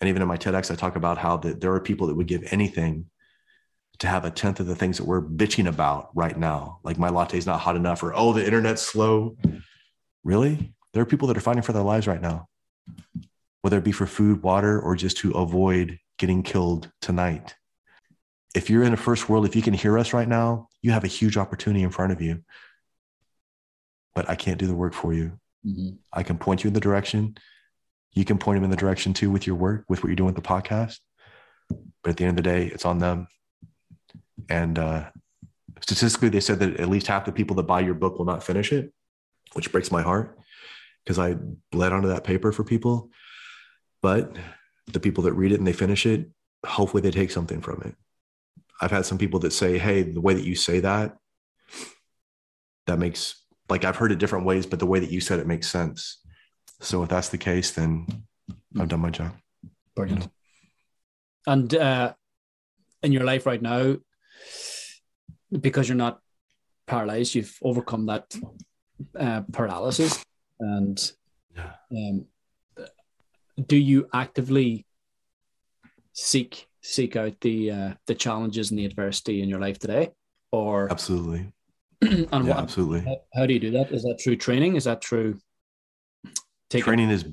And 0.00 0.08
even 0.08 0.22
in 0.22 0.28
my 0.28 0.36
TEDx, 0.36 0.70
I 0.70 0.74
talk 0.74 0.96
about 0.96 1.18
how 1.18 1.36
that 1.38 1.60
there 1.60 1.72
are 1.72 1.80
people 1.80 2.08
that 2.08 2.16
would 2.16 2.26
give 2.26 2.42
anything 2.50 3.06
to 4.00 4.08
have 4.08 4.24
a 4.24 4.30
tenth 4.30 4.58
of 4.58 4.66
the 4.66 4.74
things 4.74 4.98
that 4.98 5.06
we're 5.06 5.22
bitching 5.22 5.68
about 5.68 6.10
right 6.14 6.36
now. 6.36 6.80
Like 6.82 6.98
my 6.98 7.08
latte 7.08 7.38
is 7.38 7.46
not 7.46 7.60
hot 7.60 7.76
enough, 7.76 8.02
or 8.02 8.12
oh, 8.14 8.32
the 8.32 8.44
internet's 8.44 8.82
slow. 8.82 9.36
Really? 10.24 10.74
There 10.92 11.02
are 11.02 11.06
people 11.06 11.28
that 11.28 11.36
are 11.36 11.40
fighting 11.40 11.62
for 11.62 11.72
their 11.72 11.82
lives 11.82 12.08
right 12.08 12.20
now, 12.20 12.48
whether 13.60 13.78
it 13.78 13.84
be 13.84 13.92
for 13.92 14.06
food, 14.06 14.42
water, 14.42 14.80
or 14.80 14.96
just 14.96 15.18
to 15.18 15.30
avoid 15.32 15.98
getting 16.18 16.42
killed 16.42 16.90
tonight. 17.00 17.54
If 18.54 18.68
you're 18.68 18.82
in 18.82 18.92
a 18.92 18.96
first 18.96 19.28
world, 19.28 19.46
if 19.46 19.54
you 19.54 19.62
can 19.62 19.72
hear 19.72 19.98
us 19.98 20.12
right 20.12 20.28
now, 20.28 20.68
you 20.82 20.90
have 20.90 21.04
a 21.04 21.08
huge 21.08 21.36
opportunity 21.36 21.82
in 21.82 21.90
front 21.90 22.12
of 22.12 22.20
you. 22.20 22.42
But 24.14 24.28
I 24.28 24.34
can't 24.34 24.58
do 24.58 24.66
the 24.66 24.74
work 24.74 24.92
for 24.92 25.14
you. 25.14 25.38
Mm-hmm. 25.64 25.90
I 26.12 26.22
can 26.22 26.36
point 26.36 26.64
you 26.64 26.68
in 26.68 26.74
the 26.74 26.80
direction. 26.80 27.36
You 28.12 28.24
can 28.24 28.36
point 28.36 28.56
them 28.56 28.64
in 28.64 28.70
the 28.70 28.76
direction 28.76 29.14
too 29.14 29.30
with 29.30 29.46
your 29.46 29.56
work, 29.56 29.84
with 29.88 30.02
what 30.02 30.08
you're 30.08 30.16
doing 30.16 30.34
with 30.34 30.42
the 30.42 30.48
podcast. 30.48 30.98
But 31.68 32.10
at 32.10 32.16
the 32.16 32.24
end 32.24 32.38
of 32.38 32.44
the 32.44 32.50
day, 32.50 32.66
it's 32.66 32.84
on 32.84 32.98
them. 32.98 33.28
And 34.50 34.78
uh, 34.78 35.04
statistically, 35.80 36.28
they 36.28 36.40
said 36.40 36.58
that 36.58 36.78
at 36.78 36.88
least 36.88 37.06
half 37.06 37.24
the 37.24 37.32
people 37.32 37.56
that 37.56 37.62
buy 37.62 37.80
your 37.80 37.94
book 37.94 38.18
will 38.18 38.26
not 38.26 38.42
finish 38.42 38.72
it, 38.72 38.92
which 39.54 39.72
breaks 39.72 39.90
my 39.90 40.02
heart 40.02 40.38
because 41.04 41.18
I 41.18 41.36
bled 41.70 41.92
onto 41.92 42.08
that 42.08 42.24
paper 42.24 42.52
for 42.52 42.64
people. 42.64 43.10
But 44.02 44.36
the 44.92 45.00
people 45.00 45.24
that 45.24 45.32
read 45.32 45.52
it 45.52 45.58
and 45.58 45.66
they 45.66 45.72
finish 45.72 46.06
it, 46.06 46.28
hopefully 46.66 47.02
they 47.02 47.12
take 47.12 47.30
something 47.30 47.60
from 47.60 47.82
it. 47.82 47.94
I've 48.82 48.90
had 48.90 49.06
some 49.06 49.16
people 49.16 49.40
that 49.40 49.52
say, 49.52 49.78
Hey, 49.78 50.02
the 50.02 50.20
way 50.20 50.34
that 50.34 50.44
you 50.44 50.56
say 50.56 50.80
that, 50.80 51.16
that 52.86 52.98
makes 52.98 53.42
like 53.68 53.84
I've 53.84 53.96
heard 53.96 54.12
it 54.12 54.18
different 54.18 54.44
ways, 54.44 54.66
but 54.66 54.80
the 54.80 54.86
way 54.86 54.98
that 54.98 55.10
you 55.10 55.20
said 55.20 55.38
it 55.38 55.46
makes 55.46 55.68
sense. 55.68 56.18
So 56.80 57.02
if 57.02 57.08
that's 57.08 57.28
the 57.28 57.38
case, 57.38 57.70
then 57.70 58.06
I've 58.78 58.88
done 58.88 59.00
my 59.00 59.10
job. 59.10 59.32
Brilliant. 59.94 60.24
You 60.24 60.26
know? 60.26 60.32
And 61.46 61.74
uh, 61.74 62.12
in 63.02 63.12
your 63.12 63.24
life 63.24 63.46
right 63.46 63.62
now, 63.62 63.96
because 65.50 65.88
you're 65.88 65.96
not 65.96 66.20
paralyzed, 66.86 67.34
you've 67.34 67.56
overcome 67.62 68.06
that 68.06 68.34
uh, 69.18 69.42
paralysis, 69.52 70.22
and 70.60 71.12
yeah. 71.56 71.72
um, 71.96 72.26
do 73.66 73.76
you 73.76 74.08
actively 74.12 74.86
seek 76.12 76.68
seek 76.82 77.16
out 77.16 77.40
the 77.40 77.70
uh, 77.70 77.94
the 78.06 78.14
challenges 78.14 78.70
and 78.70 78.78
the 78.78 78.84
adversity 78.84 79.42
in 79.42 79.48
your 79.48 79.60
life 79.60 79.78
today 79.78 80.10
or 80.50 80.88
absolutely. 80.90 81.52
and 82.00 82.28
yeah, 82.30 82.40
what, 82.40 82.56
absolutely. 82.58 83.00
How, 83.00 83.16
how 83.34 83.46
do 83.46 83.54
you 83.54 83.60
do 83.60 83.70
that? 83.72 83.92
Is 83.92 84.02
that 84.02 84.20
through 84.22 84.36
training? 84.36 84.76
Is 84.76 84.84
that 84.84 85.02
through 85.02 85.38
taking 86.68 86.84
training 86.84 87.10
is 87.10 87.24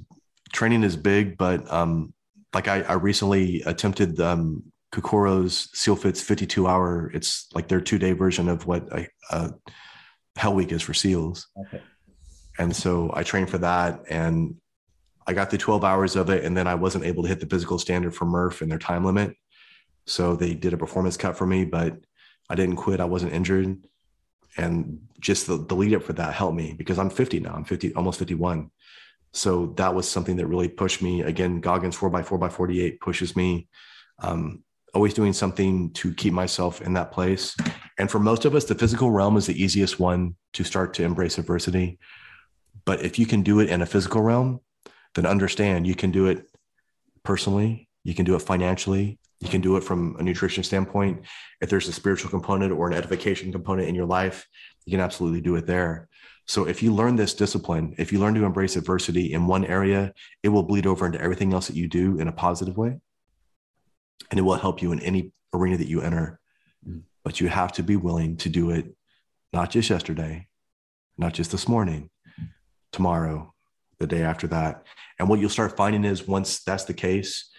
training 0.52 0.84
is 0.84 0.95
big 0.95 1.38
but 1.38 1.72
um 1.72 2.14
like 2.54 2.68
i, 2.68 2.82
I 2.82 2.93
recently 2.93 3.62
attempted 3.62 4.20
um 4.20 4.64
Kokoro's 4.91 5.70
SEALFIT's 5.76 6.20
52 6.20 6.66
hour. 6.66 7.12
It's 7.14 7.47
like 7.54 7.68
their 7.68 7.80
two 7.80 8.00
day 8.00 8.14
version 8.14 8.50
of 8.50 8.66
what 8.66 8.91
a, 8.91 9.08
a 9.30 9.54
hell 10.36 10.56
week 10.56 10.72
is 10.72 10.82
for 10.82 10.95
seals. 10.95 11.47
Okay. 11.60 11.84
and 12.58 12.76
so 12.76 13.12
i 13.14 13.22
trained 13.24 13.50
for 13.50 13.60
that 13.60 14.02
and 14.10 14.56
I 15.30 15.34
got 15.34 15.52
the 15.52 15.60
12 15.60 15.84
hours 15.84 16.16
of 16.16 16.32
it, 16.32 16.43
and 16.43 16.58
then 16.58 16.66
I 16.66 16.74
wasn't 16.74 17.06
able 17.06 17.22
to 17.22 17.30
hit 17.30 17.39
the 17.39 17.45
physical 17.45 17.78
standard 17.78 18.16
for 18.16 18.26
Murph 18.26 18.62
and 18.62 18.72
their 18.72 18.80
time 18.80 19.06
limit. 19.06 19.36
So 20.10 20.36
they 20.36 20.55
did 20.55 20.74
a 20.74 20.78
performance 20.78 21.18
cut 21.18 21.38
for 21.38 21.45
me, 21.45 21.66
but 21.66 21.97
I 22.49 22.55
didn't 22.55 22.78
quit. 22.78 22.99
I 22.99 23.05
wasn't 23.05 23.34
injured. 23.34 23.86
And 24.57 25.01
just 25.20 25.45
the, 25.45 25.57
the 25.57 25.76
lead 25.76 25.93
up 25.93 26.03
for 26.03 26.14
that 26.14 26.34
helped 26.34 26.57
me 26.57 26.74
because 26.74 26.97
I'm 26.97 27.12
50 27.12 27.39
now. 27.41 27.53
I'm 27.53 27.64
50, 27.64 27.93
almost 27.93 28.18
51. 28.18 28.72
So 29.34 29.68
that 29.78 29.93
was 29.93 30.10
something 30.10 30.36
that 30.38 30.47
really 30.47 30.68
pushed 30.68 31.03
me. 31.03 31.22
Again, 31.22 31.62
Goggins 31.62 31.95
4x4 31.95 32.39
by 32.39 32.49
48 32.49 32.99
pushes 32.99 33.36
me. 33.36 33.68
Um, 34.24 34.64
always 34.95 35.14
doing 35.14 35.32
something 35.34 35.91
to 35.91 36.12
keep 36.16 36.34
myself 36.34 36.82
in 36.82 36.93
that 36.93 37.12
place. 37.12 37.55
And 37.99 38.10
for 38.10 38.18
most 38.18 38.45
of 38.45 38.55
us, 38.55 38.66
the 38.66 38.74
physical 38.74 39.12
realm 39.12 39.38
is 39.38 39.45
the 39.45 39.62
easiest 39.62 39.99
one 39.99 40.36
to 40.53 40.64
start 40.64 40.95
to 40.95 41.03
embrace 41.03 41.38
adversity. 41.38 41.99
But 42.84 43.03
if 43.03 43.20
you 43.20 43.28
can 43.28 43.43
do 43.43 43.60
it 43.60 43.70
in 43.70 43.84
a 43.84 43.86
physical 43.86 44.24
realm, 44.24 44.62
then 45.14 45.28
understand 45.28 45.86
you 45.86 45.93
can 45.93 46.10
do 46.10 46.26
it 46.26 46.49
personally, 47.22 47.88
you 48.03 48.16
can 48.16 48.26
do 48.26 48.36
it 48.36 48.41
financially, 48.41 49.18
you 49.40 49.50
can 49.50 49.62
do 49.62 49.78
it 49.78 49.84
from 49.84 50.16
a 50.20 50.24
nutrition 50.24 50.64
standpoint. 50.64 51.22
If 51.62 51.70
there's 51.70 51.88
a 51.88 51.94
spiritual 51.94 52.30
component 52.30 52.74
or 52.74 52.88
an 52.88 52.94
edification 52.94 53.52
component 53.52 53.88
in 53.88 53.96
your 53.96 54.06
life, 54.06 54.46
you 54.86 54.92
can 54.92 55.00
absolutely 55.00 55.42
do 55.42 55.56
it 55.56 55.66
there. 55.66 56.10
So 56.46 56.68
if 56.68 56.82
you 56.82 56.94
learn 56.94 57.16
this 57.16 57.34
discipline, 57.34 57.96
if 57.98 58.12
you 58.12 58.20
learn 58.20 58.34
to 58.34 58.44
embrace 58.44 58.76
adversity 58.76 59.34
in 59.34 59.48
one 59.48 59.64
area, 59.66 60.14
it 60.44 60.50
will 60.50 60.64
bleed 60.64 60.88
over 60.88 61.06
into 61.06 61.22
everything 61.22 61.54
else 61.54 61.68
that 61.68 61.76
you 61.76 61.88
do 61.88 62.20
in 62.20 62.28
a 62.28 62.34
positive 62.34 62.76
way. 62.76 63.00
And 64.30 64.40
it 64.40 64.44
will 64.44 64.56
help 64.56 64.82
you 64.82 64.92
in 64.92 65.00
any 65.00 65.32
arena 65.54 65.78
that 65.78 65.88
you 65.88 66.02
enter. 66.02 66.40
Mm. 66.88 67.04
But 67.24 67.40
you 67.40 67.50
have 67.50 67.72
to 67.74 67.84
be 67.84 67.96
willing 67.96 68.38
to 68.38 68.50
do 68.50 68.72
it 68.72 68.96
not 69.54 69.70
just 69.70 69.90
yesterday, 69.90 70.48
not 71.18 71.34
just 71.34 71.52
this 71.52 71.68
morning, 71.68 72.10
tomorrow, 72.92 73.54
the 74.00 74.08
day 74.08 74.24
after 74.24 74.48
that. 74.48 74.86
And 75.18 75.30
what 75.30 75.40
you'll 75.40 75.50
start 75.50 75.78
finding 75.78 76.04
is 76.04 76.28
once 76.28 76.64
that's 76.64 76.86
the 76.86 76.94
case, 76.94 77.50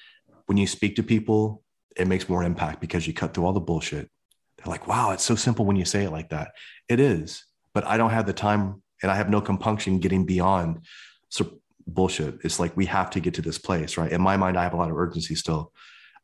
when 0.47 0.59
you 0.59 0.67
speak 0.67 0.97
to 0.97 1.03
people, 1.03 1.63
it 1.97 2.07
makes 2.07 2.29
more 2.29 2.43
impact 2.43 2.81
because 2.81 3.07
you 3.07 3.13
cut 3.13 3.35
through 3.35 3.47
all 3.47 3.53
the 3.53 3.61
bullshit. 3.61 4.09
They're 4.57 4.71
like, 4.71 4.87
wow, 4.87 5.11
it's 5.13 5.25
so 5.25 5.35
simple 5.35 5.65
when 5.65 5.77
you 5.77 5.85
say 5.85 6.05
it 6.05 6.11
like 6.11 6.31
that. 6.31 6.53
It 6.89 7.01
is, 7.01 7.45
but 7.75 7.87
I 7.87 7.97
don't 7.97 8.11
have 8.11 8.27
the 8.27 8.33
time 8.33 8.83
and 9.03 9.11
I 9.11 9.17
have 9.17 9.31
no 9.31 9.41
compunction 9.41 9.99
getting 9.99 10.27
beyond 10.27 10.85
so 11.29 11.61
bullshit. 11.87 12.39
It's 12.45 12.61
like 12.61 12.77
we 12.77 12.87
have 12.87 13.11
to 13.11 13.21
get 13.21 13.35
to 13.35 13.43
this 13.43 13.59
place, 13.59 13.97
right? 13.97 14.13
In 14.13 14.21
my 14.21 14.37
mind, 14.37 14.59
I 14.59 14.63
have 14.63 14.75
a 14.75 14.77
lot 14.77 14.91
of 14.91 14.97
urgency 14.97 15.35
still. 15.35 15.73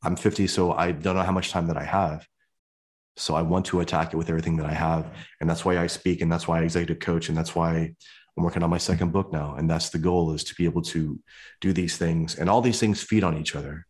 I'm 0.03 0.17
50, 0.17 0.47
so 0.47 0.73
I 0.73 0.93
don't 0.93 1.17
know 1.17 1.23
how 1.23 1.33
much 1.33 1.51
time 1.51 1.67
that 1.69 1.79
I 1.79 1.85
have. 1.85 2.27
So 3.17 3.35
I 3.35 3.43
want 3.43 3.65
to 3.67 3.81
attack 3.81 4.13
it 4.13 4.17
with 4.17 4.29
everything 4.29 4.59
that 4.59 4.67
I 4.67 4.75
have. 4.75 5.07
And 5.41 5.49
that's 5.49 5.65
why 5.65 5.79
I 5.79 5.87
speak 5.87 6.21
and 6.21 6.31
that's 6.31 6.47
why 6.47 6.61
I 6.61 6.65
executive 6.65 6.99
coach. 6.99 7.31
And 7.31 7.37
that's 7.37 7.55
why 7.55 7.95
I'm 8.37 8.45
working 8.45 8.63
on 8.63 8.71
my 8.71 8.79
second 8.79 9.13
book 9.13 9.33
now, 9.33 9.55
and 9.55 9.69
that's 9.69 9.89
the 9.89 9.99
goal 9.99 10.33
is 10.33 10.45
to 10.45 10.55
be 10.55 10.67
able 10.67 10.83
to 10.83 11.19
do 11.61 11.73
these 11.73 11.97
things, 11.97 12.37
and 12.37 12.51
all 12.51 12.61
these 12.61 12.79
things 12.79 13.03
feed 13.03 13.25
on 13.25 13.37
each 13.37 13.57
other. 13.57 13.87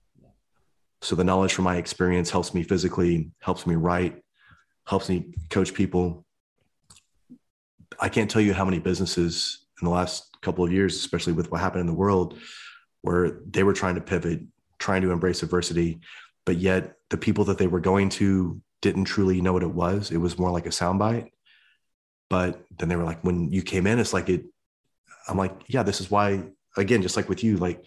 So 1.03 1.15
the 1.15 1.25
knowledge 1.25 1.53
from 1.53 1.65
my 1.65 1.77
experience 1.77 2.31
helps 2.31 2.55
me 2.55 2.63
physically, 2.63 3.31
helps 3.41 3.67
me 3.67 3.75
write, 3.75 4.23
helps 4.87 5.09
me 5.09 5.33
coach 5.51 5.75
people. 5.75 6.25
I 8.01 8.09
can't 8.09 8.31
tell 8.31 8.43
you 8.43 8.55
how 8.55 8.65
many 8.65 8.79
businesses 8.79 9.67
in 9.81 9.87
the 9.87 9.93
last 9.93 10.37
couple 10.43 10.65
of 10.65 10.73
years, 10.73 10.97
especially 10.97 11.33
with 11.33 11.51
what 11.51 11.61
happened 11.61 11.83
in 11.83 11.87
the 11.87 11.95
world, 11.95 12.39
where 13.03 13.41
they 13.51 13.63
were 13.63 13.73
trying 13.73 13.95
to 13.97 14.01
pivot, 14.01 14.41
trying 14.79 15.03
to 15.03 15.11
embrace 15.11 15.43
adversity, 15.43 16.01
but 16.45 16.57
yet 16.57 16.97
the 17.11 17.17
people 17.17 17.45
that 17.45 17.59
they 17.59 17.67
were 17.67 17.81
going 17.81 18.09
to 18.09 18.61
didn't 18.83 19.05
truly 19.05 19.41
know 19.41 19.53
what 19.53 19.63
it 19.63 19.73
was. 19.73 20.11
It 20.11 20.19
was 20.19 20.39
more 20.39 20.51
like 20.51 20.67
a 20.67 20.71
soundbite. 20.71 21.31
But 22.29 22.65
then 22.79 22.89
they 22.89 22.97
were 22.97 23.05
like, 23.05 23.23
when 23.23 23.53
you 23.53 23.63
came 23.63 23.87
in, 23.87 23.99
it's 23.99 24.13
like 24.13 24.29
it, 24.29 24.45
I'm 25.29 25.37
like, 25.37 25.53
yeah, 25.69 25.83
this 25.83 26.01
is 26.01 26.11
why, 26.11 26.43
again, 26.77 27.03
just 27.03 27.17
like 27.17 27.29
with 27.29 27.45
you, 27.45 27.57
like 27.57 27.85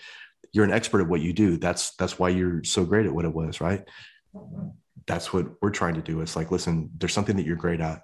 you're 0.52 0.66
an 0.66 0.72
expert 0.72 1.02
at 1.02 1.08
what 1.08 1.22
you 1.22 1.34
do. 1.34 1.58
That's, 1.58 1.96
that's 1.96 2.18
why 2.18 2.30
you're 2.30 2.64
so 2.64 2.86
great 2.86 3.06
at 3.06 3.14
what 3.14 3.26
it 3.26 3.34
was. 3.34 3.62
Right. 3.62 3.88
That's 5.08 5.34
what 5.34 5.48
we're 5.62 5.72
trying 5.72 5.96
to 5.96 6.02
do. 6.02 6.22
It's 6.22 6.36
like, 6.36 6.52
listen, 6.52 6.92
there's 6.98 7.14
something 7.14 7.36
that 7.38 7.46
you're 7.46 7.56
great 7.56 7.82
at. 7.82 8.04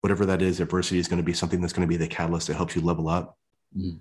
Whatever 0.00 0.26
that 0.26 0.42
is, 0.42 0.60
adversity 0.60 0.98
is 0.98 1.08
going 1.08 1.20
to 1.20 1.24
be 1.24 1.32
something 1.32 1.60
that's 1.60 1.72
going 1.72 1.88
to 1.88 1.92
be 1.92 1.96
the 1.96 2.08
catalyst 2.08 2.48
that 2.48 2.54
helps 2.54 2.76
you 2.76 2.82
level 2.82 3.08
up. 3.08 3.38
Mm. 3.76 4.00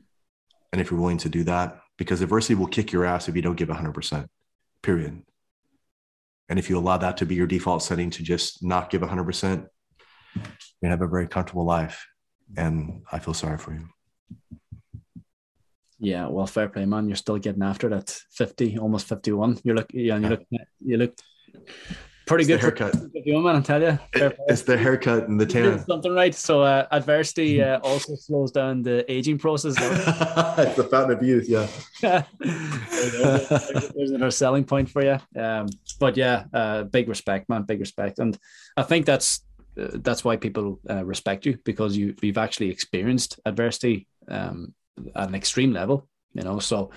And 0.74 0.82
if 0.82 0.92
you're 0.92 1.00
willing 1.00 1.20
to 1.20 1.30
do 1.30 1.44
that, 1.44 1.80
because 1.98 2.22
adversity 2.22 2.56
will 2.56 2.68
kick 2.68 2.92
your 2.92 3.06
ass 3.06 3.30
if 3.30 3.36
you 3.36 3.42
don't 3.42 3.56
give 3.56 3.70
100%, 3.70 4.28
period. 4.82 5.22
And 6.50 6.60
if 6.60 6.70
you 6.70 6.78
allow 6.78 6.98
that 6.98 7.18
to 7.18 7.26
be 7.26 7.36
your 7.36 7.48
default 7.48 7.84
setting 7.84 8.10
to 8.12 8.24
just 8.24 8.64
not 8.64 8.90
give 8.90 9.02
100%, 9.02 9.68
you 10.36 10.90
have 10.90 11.02
a 11.02 11.08
very 11.08 11.28
comfortable 11.28 11.64
life. 11.64 12.06
And 12.58 13.04
I 13.12 13.20
feel 13.20 13.34
sorry 13.34 13.58
for 13.58 13.74
you. 13.74 13.88
Yeah, 16.04 16.28
well, 16.28 16.46
fair 16.46 16.68
play, 16.68 16.86
man. 16.86 17.08
You're 17.08 17.16
still 17.16 17.38
getting 17.38 17.64
after 17.64 17.88
that 17.90 18.10
50, 18.32 18.78
almost 18.78 19.08
51. 19.08 19.60
You 19.64 19.74
look, 19.74 19.88
yeah, 19.94 20.18
you 20.18 20.28
look, 20.28 20.44
you 20.86 20.98
look 20.98 21.18
pretty 22.26 22.42
it's 22.44 22.50
good 22.50 22.60
haircut. 22.60 22.96
You 23.14 23.40
man, 23.40 23.56
I 23.56 23.62
tell 23.62 23.82
you, 23.82 23.98
it, 24.14 24.38
it's 24.48 24.64
the 24.64 24.78
haircut 24.78 25.30
and 25.30 25.40
the 25.40 25.46
tan. 25.46 25.80
Something 25.86 26.14
right. 26.14 26.36
So 26.36 26.62
uh, 26.62 26.88
adversity 26.92 27.64
uh, 27.64 27.80
also 27.84 28.16
slows 28.16 28.52
down 28.52 28.84
the 28.84 29.10
aging 29.10 29.38
process. 29.38 29.76
it's 29.80 30.76
the 30.76 30.88
fountain 30.92 31.18
of 31.18 31.24
youth. 31.24 31.48
Yeah, 31.48 31.68
there's, 32.02 33.94
there's 33.96 34.12
another 34.12 34.32
selling 34.32 34.66
point 34.66 34.90
for 34.90 35.04
you. 35.04 35.42
Um, 35.42 35.68
but 36.02 36.18
yeah, 36.18 36.44
uh, 36.54 36.84
big 36.84 37.08
respect, 37.08 37.48
man. 37.48 37.64
Big 37.64 37.80
respect, 37.80 38.20
and 38.20 38.38
I 38.76 38.84
think 38.84 39.06
that's 39.06 39.46
uh, 39.80 39.88
that's 39.94 40.26
why 40.26 40.36
people 40.36 40.82
uh, 40.90 41.06
respect 41.06 41.46
you 41.46 41.58
because 41.64 41.96
you 41.96 42.14
you've 42.22 42.38
actually 42.38 42.72
experienced 42.72 43.40
adversity 43.46 44.06
um, 44.28 44.74
at 45.16 45.30
an 45.30 45.36
extreme 45.36 45.72
level. 45.72 46.08
You 46.34 46.44
know, 46.44 46.60
so 46.60 46.92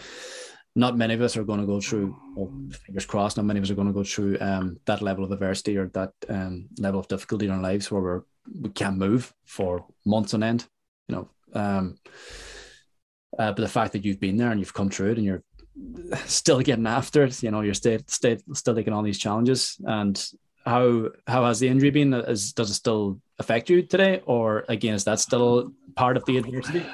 not 0.74 0.96
many 0.96 1.14
of 1.14 1.22
us 1.22 1.36
are 1.36 1.44
going 1.44 1.60
to 1.60 1.66
go 1.66 1.80
through. 1.80 2.16
Well, 2.34 2.52
fingers 2.84 3.06
crossed, 3.06 3.36
not 3.36 3.46
many 3.46 3.58
of 3.58 3.64
us 3.64 3.70
are 3.70 3.74
going 3.74 3.88
to 3.88 3.94
go 3.94 4.04
through 4.04 4.38
um, 4.40 4.78
that 4.86 5.02
level 5.02 5.24
of 5.24 5.32
adversity 5.32 5.76
or 5.76 5.88
that 5.88 6.12
um, 6.28 6.68
level 6.78 7.00
of 7.00 7.08
difficulty 7.08 7.46
in 7.46 7.52
our 7.52 7.60
lives 7.60 7.90
where 7.90 8.02
we're 8.02 8.22
we 8.60 8.70
can't 8.70 8.96
move 8.96 9.34
for 9.44 9.84
months 10.04 10.34
on 10.34 10.42
end. 10.42 10.66
You 11.08 11.16
know, 11.16 11.28
um, 11.54 11.98
uh, 13.38 13.52
but 13.52 13.56
the 13.56 13.68
fact 13.68 13.92
that 13.92 14.04
you've 14.04 14.20
been 14.20 14.36
there 14.36 14.50
and 14.50 14.60
you've 14.60 14.74
come 14.74 14.90
through 14.90 15.12
it 15.12 15.18
and 15.18 15.26
you're 15.26 15.42
still 16.26 16.60
getting 16.60 16.86
after 16.86 17.24
it, 17.24 17.42
you 17.42 17.50
know, 17.50 17.62
you're 17.62 17.74
still 17.74 17.98
still 18.06 18.36
still 18.52 18.74
taking 18.74 18.92
on 18.92 19.04
these 19.04 19.18
challenges 19.18 19.76
and 19.84 20.30
how 20.66 21.10
how 21.26 21.44
has 21.44 21.60
the 21.60 21.68
injury 21.68 21.90
been? 21.90 22.12
Is, 22.12 22.52
does 22.52 22.70
it 22.70 22.74
still 22.74 23.20
affect 23.38 23.70
you 23.70 23.82
today, 23.82 24.22
or 24.26 24.64
again, 24.68 24.94
is 24.94 25.04
that 25.04 25.20
still 25.20 25.72
part 25.94 26.16
of 26.16 26.24
the 26.24 26.38
adversity? 26.38 26.84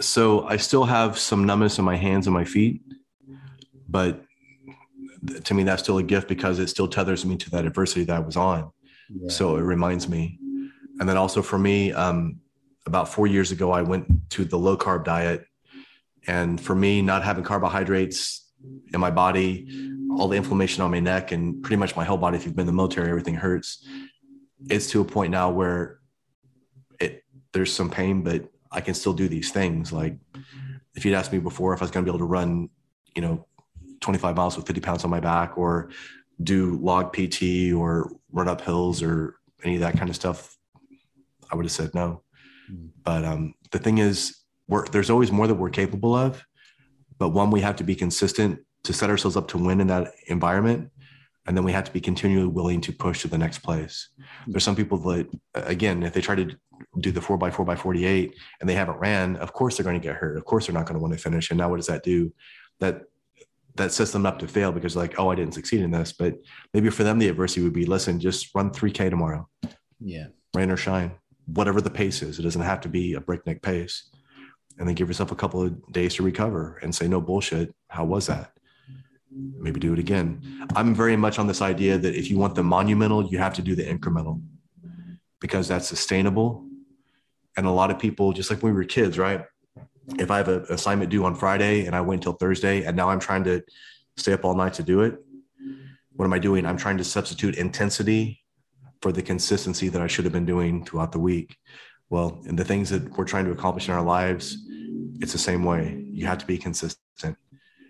So 0.00 0.44
I 0.46 0.56
still 0.56 0.84
have 0.84 1.18
some 1.18 1.44
numbness 1.44 1.78
in 1.78 1.84
my 1.84 1.96
hands 1.96 2.26
and 2.26 2.34
my 2.34 2.44
feet, 2.44 2.82
but 3.88 4.24
to 5.44 5.54
me, 5.54 5.62
that's 5.64 5.82
still 5.82 5.98
a 5.98 6.02
gift 6.02 6.28
because 6.28 6.58
it 6.58 6.68
still 6.68 6.88
tethers 6.88 7.24
me 7.26 7.36
to 7.36 7.50
that 7.50 7.66
adversity 7.66 8.04
that 8.04 8.16
I 8.16 8.20
was 8.20 8.36
on. 8.36 8.70
Yeah. 9.10 9.28
So 9.28 9.56
it 9.56 9.62
reminds 9.62 10.08
me. 10.08 10.38
And 10.98 11.08
then 11.08 11.16
also 11.16 11.42
for 11.42 11.58
me, 11.58 11.92
um, 11.92 12.40
about 12.86 13.08
four 13.08 13.26
years 13.26 13.52
ago, 13.52 13.70
I 13.70 13.82
went 13.82 14.30
to 14.30 14.44
the 14.44 14.56
low 14.56 14.76
carb 14.76 15.04
diet. 15.04 15.46
And 16.26 16.60
for 16.60 16.74
me, 16.74 17.02
not 17.02 17.22
having 17.22 17.44
carbohydrates 17.44 18.50
in 18.92 19.00
my 19.00 19.10
body, 19.10 19.66
all 20.18 20.28
the 20.28 20.36
inflammation 20.36 20.82
on 20.82 20.90
my 20.90 21.00
neck 21.00 21.32
and 21.32 21.62
pretty 21.62 21.76
much 21.76 21.96
my 21.96 22.04
whole 22.04 22.16
body. 22.16 22.36
If 22.36 22.44
you've 22.44 22.56
been 22.56 22.62
in 22.62 22.66
the 22.66 22.72
military, 22.72 23.08
everything 23.08 23.34
hurts. 23.34 23.86
It's 24.68 24.90
to 24.90 25.00
a 25.00 25.04
point 25.04 25.30
now 25.30 25.50
where 25.50 26.00
it 27.00 27.24
there's 27.52 27.72
some 27.72 27.90
pain, 27.90 28.22
but 28.22 28.44
I 28.70 28.80
can 28.80 28.94
still 28.94 29.12
do 29.12 29.28
these 29.28 29.50
things. 29.50 29.92
Like 29.92 30.16
if 30.94 31.04
you'd 31.04 31.14
asked 31.14 31.32
me 31.32 31.38
before 31.38 31.74
if 31.74 31.80
I 31.80 31.84
was 31.84 31.90
going 31.90 32.04
to 32.04 32.10
be 32.10 32.14
able 32.14 32.24
to 32.26 32.30
run, 32.30 32.68
you 33.14 33.22
know, 33.22 33.46
25 34.00 34.36
miles 34.36 34.56
with 34.56 34.66
50 34.66 34.80
pounds 34.80 35.04
on 35.04 35.10
my 35.10 35.20
back 35.20 35.58
or 35.58 35.90
do 36.42 36.78
log 36.82 37.12
PT 37.12 37.72
or 37.72 38.10
run 38.32 38.48
up 38.48 38.60
hills 38.60 39.02
or 39.02 39.36
any 39.62 39.74
of 39.74 39.80
that 39.80 39.96
kind 39.96 40.08
of 40.08 40.16
stuff, 40.16 40.56
I 41.50 41.56
would 41.56 41.64
have 41.64 41.72
said 41.72 41.94
no. 41.94 42.22
Mm. 42.70 42.90
But 43.02 43.24
um, 43.24 43.54
the 43.70 43.78
thing 43.78 43.98
is, 43.98 44.36
we're, 44.68 44.86
there's 44.86 45.10
always 45.10 45.32
more 45.32 45.46
that 45.46 45.54
we're 45.54 45.70
capable 45.70 46.14
of. 46.14 46.44
But 47.18 47.30
one, 47.30 47.50
we 47.50 47.60
have 47.60 47.76
to 47.76 47.84
be 47.84 47.94
consistent 47.94 48.60
to 48.84 48.92
set 48.92 49.10
ourselves 49.10 49.36
up 49.36 49.48
to 49.48 49.58
win 49.58 49.80
in 49.80 49.86
that 49.86 50.12
environment 50.26 50.90
and 51.46 51.56
then 51.56 51.64
we 51.64 51.72
have 51.72 51.84
to 51.84 51.92
be 51.92 52.00
continually 52.00 52.46
willing 52.46 52.80
to 52.80 52.92
push 52.92 53.22
to 53.22 53.28
the 53.28 53.38
next 53.38 53.58
place 53.58 54.08
there's 54.46 54.64
some 54.64 54.76
people 54.76 54.98
that 54.98 55.28
again 55.54 56.02
if 56.02 56.12
they 56.12 56.20
try 56.20 56.34
to 56.34 56.54
do 57.00 57.12
the 57.12 57.20
4 57.20 57.36
by 57.36 57.50
4 57.50 57.64
by 57.64 57.76
48 57.76 58.34
and 58.60 58.68
they 58.68 58.74
haven't 58.74 58.98
ran 58.98 59.36
of 59.36 59.52
course 59.52 59.76
they're 59.76 59.84
going 59.84 60.00
to 60.00 60.06
get 60.06 60.16
hurt 60.16 60.36
of 60.36 60.44
course 60.44 60.66
they're 60.66 60.74
not 60.74 60.86
going 60.86 60.94
to 60.94 61.00
want 61.00 61.12
to 61.12 61.18
finish 61.18 61.50
and 61.50 61.58
now 61.58 61.68
what 61.68 61.76
does 61.76 61.86
that 61.86 62.02
do 62.02 62.32
that 62.80 63.02
that 63.76 63.92
sets 63.92 64.10
them 64.10 64.26
up 64.26 64.38
to 64.38 64.48
fail 64.48 64.72
because 64.72 64.96
like, 64.96 65.18
oh, 65.18 65.30
I 65.30 65.34
didn't 65.34 65.54
succeed 65.54 65.80
in 65.80 65.90
this. 65.90 66.12
But 66.12 66.34
maybe 66.74 66.90
for 66.90 67.04
them, 67.04 67.18
the 67.18 67.28
adversity 67.28 67.62
would 67.62 67.72
be, 67.72 67.86
listen, 67.86 68.20
just 68.20 68.54
run 68.54 68.70
3K 68.70 69.10
tomorrow. 69.10 69.48
Yeah. 70.00 70.26
Rain 70.54 70.70
or 70.70 70.76
shine, 70.76 71.12
whatever 71.46 71.80
the 71.80 71.90
pace 71.90 72.22
is. 72.22 72.38
It 72.38 72.42
doesn't 72.42 72.60
have 72.60 72.80
to 72.82 72.88
be 72.88 73.14
a 73.14 73.20
breakneck 73.20 73.62
pace. 73.62 74.10
And 74.78 74.88
then 74.88 74.94
give 74.94 75.08
yourself 75.08 75.30
a 75.30 75.36
couple 75.36 75.62
of 75.62 75.92
days 75.92 76.14
to 76.14 76.22
recover 76.22 76.78
and 76.82 76.94
say, 76.94 77.06
no 77.06 77.20
bullshit. 77.20 77.74
How 77.88 78.04
was 78.04 78.26
that? 78.26 78.52
Maybe 79.32 79.78
do 79.78 79.92
it 79.92 79.98
again. 79.98 80.66
I'm 80.74 80.94
very 80.94 81.16
much 81.16 81.38
on 81.38 81.46
this 81.46 81.62
idea 81.62 81.98
that 81.98 82.14
if 82.14 82.30
you 82.30 82.38
want 82.38 82.54
the 82.54 82.64
monumental, 82.64 83.26
you 83.26 83.38
have 83.38 83.54
to 83.54 83.62
do 83.62 83.74
the 83.74 83.84
incremental 83.84 84.42
because 85.40 85.68
that's 85.68 85.86
sustainable. 85.86 86.66
And 87.56 87.66
a 87.66 87.70
lot 87.70 87.90
of 87.90 87.98
people, 87.98 88.32
just 88.32 88.50
like 88.50 88.62
when 88.62 88.72
we 88.72 88.78
were 88.78 88.84
kids, 88.84 89.18
right? 89.18 89.44
if 90.18 90.30
I 90.30 90.38
have 90.38 90.48
an 90.48 90.66
assignment 90.70 91.10
due 91.10 91.24
on 91.24 91.34
Friday 91.34 91.86
and 91.86 91.94
I 91.94 92.00
wait 92.00 92.16
until 92.16 92.32
Thursday 92.32 92.84
and 92.84 92.96
now 92.96 93.10
I'm 93.10 93.20
trying 93.20 93.44
to 93.44 93.62
stay 94.16 94.32
up 94.32 94.44
all 94.44 94.54
night 94.54 94.74
to 94.74 94.82
do 94.82 95.02
it, 95.02 95.18
what 96.12 96.24
am 96.24 96.32
I 96.32 96.38
doing? 96.38 96.66
I'm 96.66 96.76
trying 96.76 96.98
to 96.98 97.04
substitute 97.04 97.56
intensity 97.56 98.42
for 99.00 99.12
the 99.12 99.22
consistency 99.22 99.88
that 99.88 100.02
I 100.02 100.06
should 100.06 100.24
have 100.24 100.32
been 100.32 100.46
doing 100.46 100.84
throughout 100.84 101.12
the 101.12 101.18
week. 101.18 101.56
Well, 102.10 102.42
and 102.46 102.58
the 102.58 102.64
things 102.64 102.90
that 102.90 103.16
we're 103.16 103.24
trying 103.24 103.44
to 103.46 103.52
accomplish 103.52 103.88
in 103.88 103.94
our 103.94 104.02
lives, 104.02 104.58
it's 105.20 105.32
the 105.32 105.38
same 105.38 105.64
way. 105.64 106.04
You 106.10 106.26
have 106.26 106.38
to 106.38 106.46
be 106.46 106.58
consistent. 106.58 107.36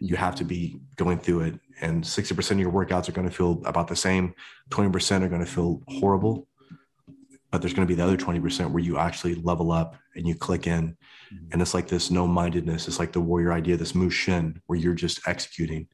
You 0.01 0.17
have 0.17 0.35
to 0.37 0.45
be 0.45 0.81
going 0.97 1.19
through 1.19 1.43
it. 1.43 1.61
And 1.81 2.03
60% 2.03 2.51
of 2.51 2.59
your 2.59 2.73
workouts 2.73 3.09
are 3.09 3.13
going 3.13 3.29
to 3.29 3.35
feel 3.35 3.63
about 3.65 3.89
the 3.89 3.97
same. 3.97 4.35
20% 4.71 5.23
are 5.23 5.29
going 5.29 5.45
to 5.45 5.51
feel 5.51 5.83
horrible 5.89 6.49
but 7.51 7.61
there's 7.61 7.75
going 7.75 7.87
to 7.87 7.91
be 7.91 7.97
the 7.97 8.05
other 8.05 8.17
20% 8.17 8.71
where 8.71 8.83
you 8.83 8.99
actually 8.99 9.35
level 9.37 9.73
up 9.73 9.97
and 10.15 10.27
you 10.27 10.35
click 10.35 10.67
in 10.67 10.97
mm-hmm. 11.33 11.47
and 11.53 11.63
it's 11.63 11.75
like 11.75 11.89
this 11.89 12.11
no 12.11 12.27
mindedness 12.27 12.89
it's 12.89 12.99
like 12.99 13.13
the 13.13 13.21
warrior 13.21 13.53
idea 13.53 13.77
this 13.77 13.95
mushin 13.95 14.61
where 14.67 14.79
you're 14.79 14.95
just 14.95 15.27
executing 15.27 15.87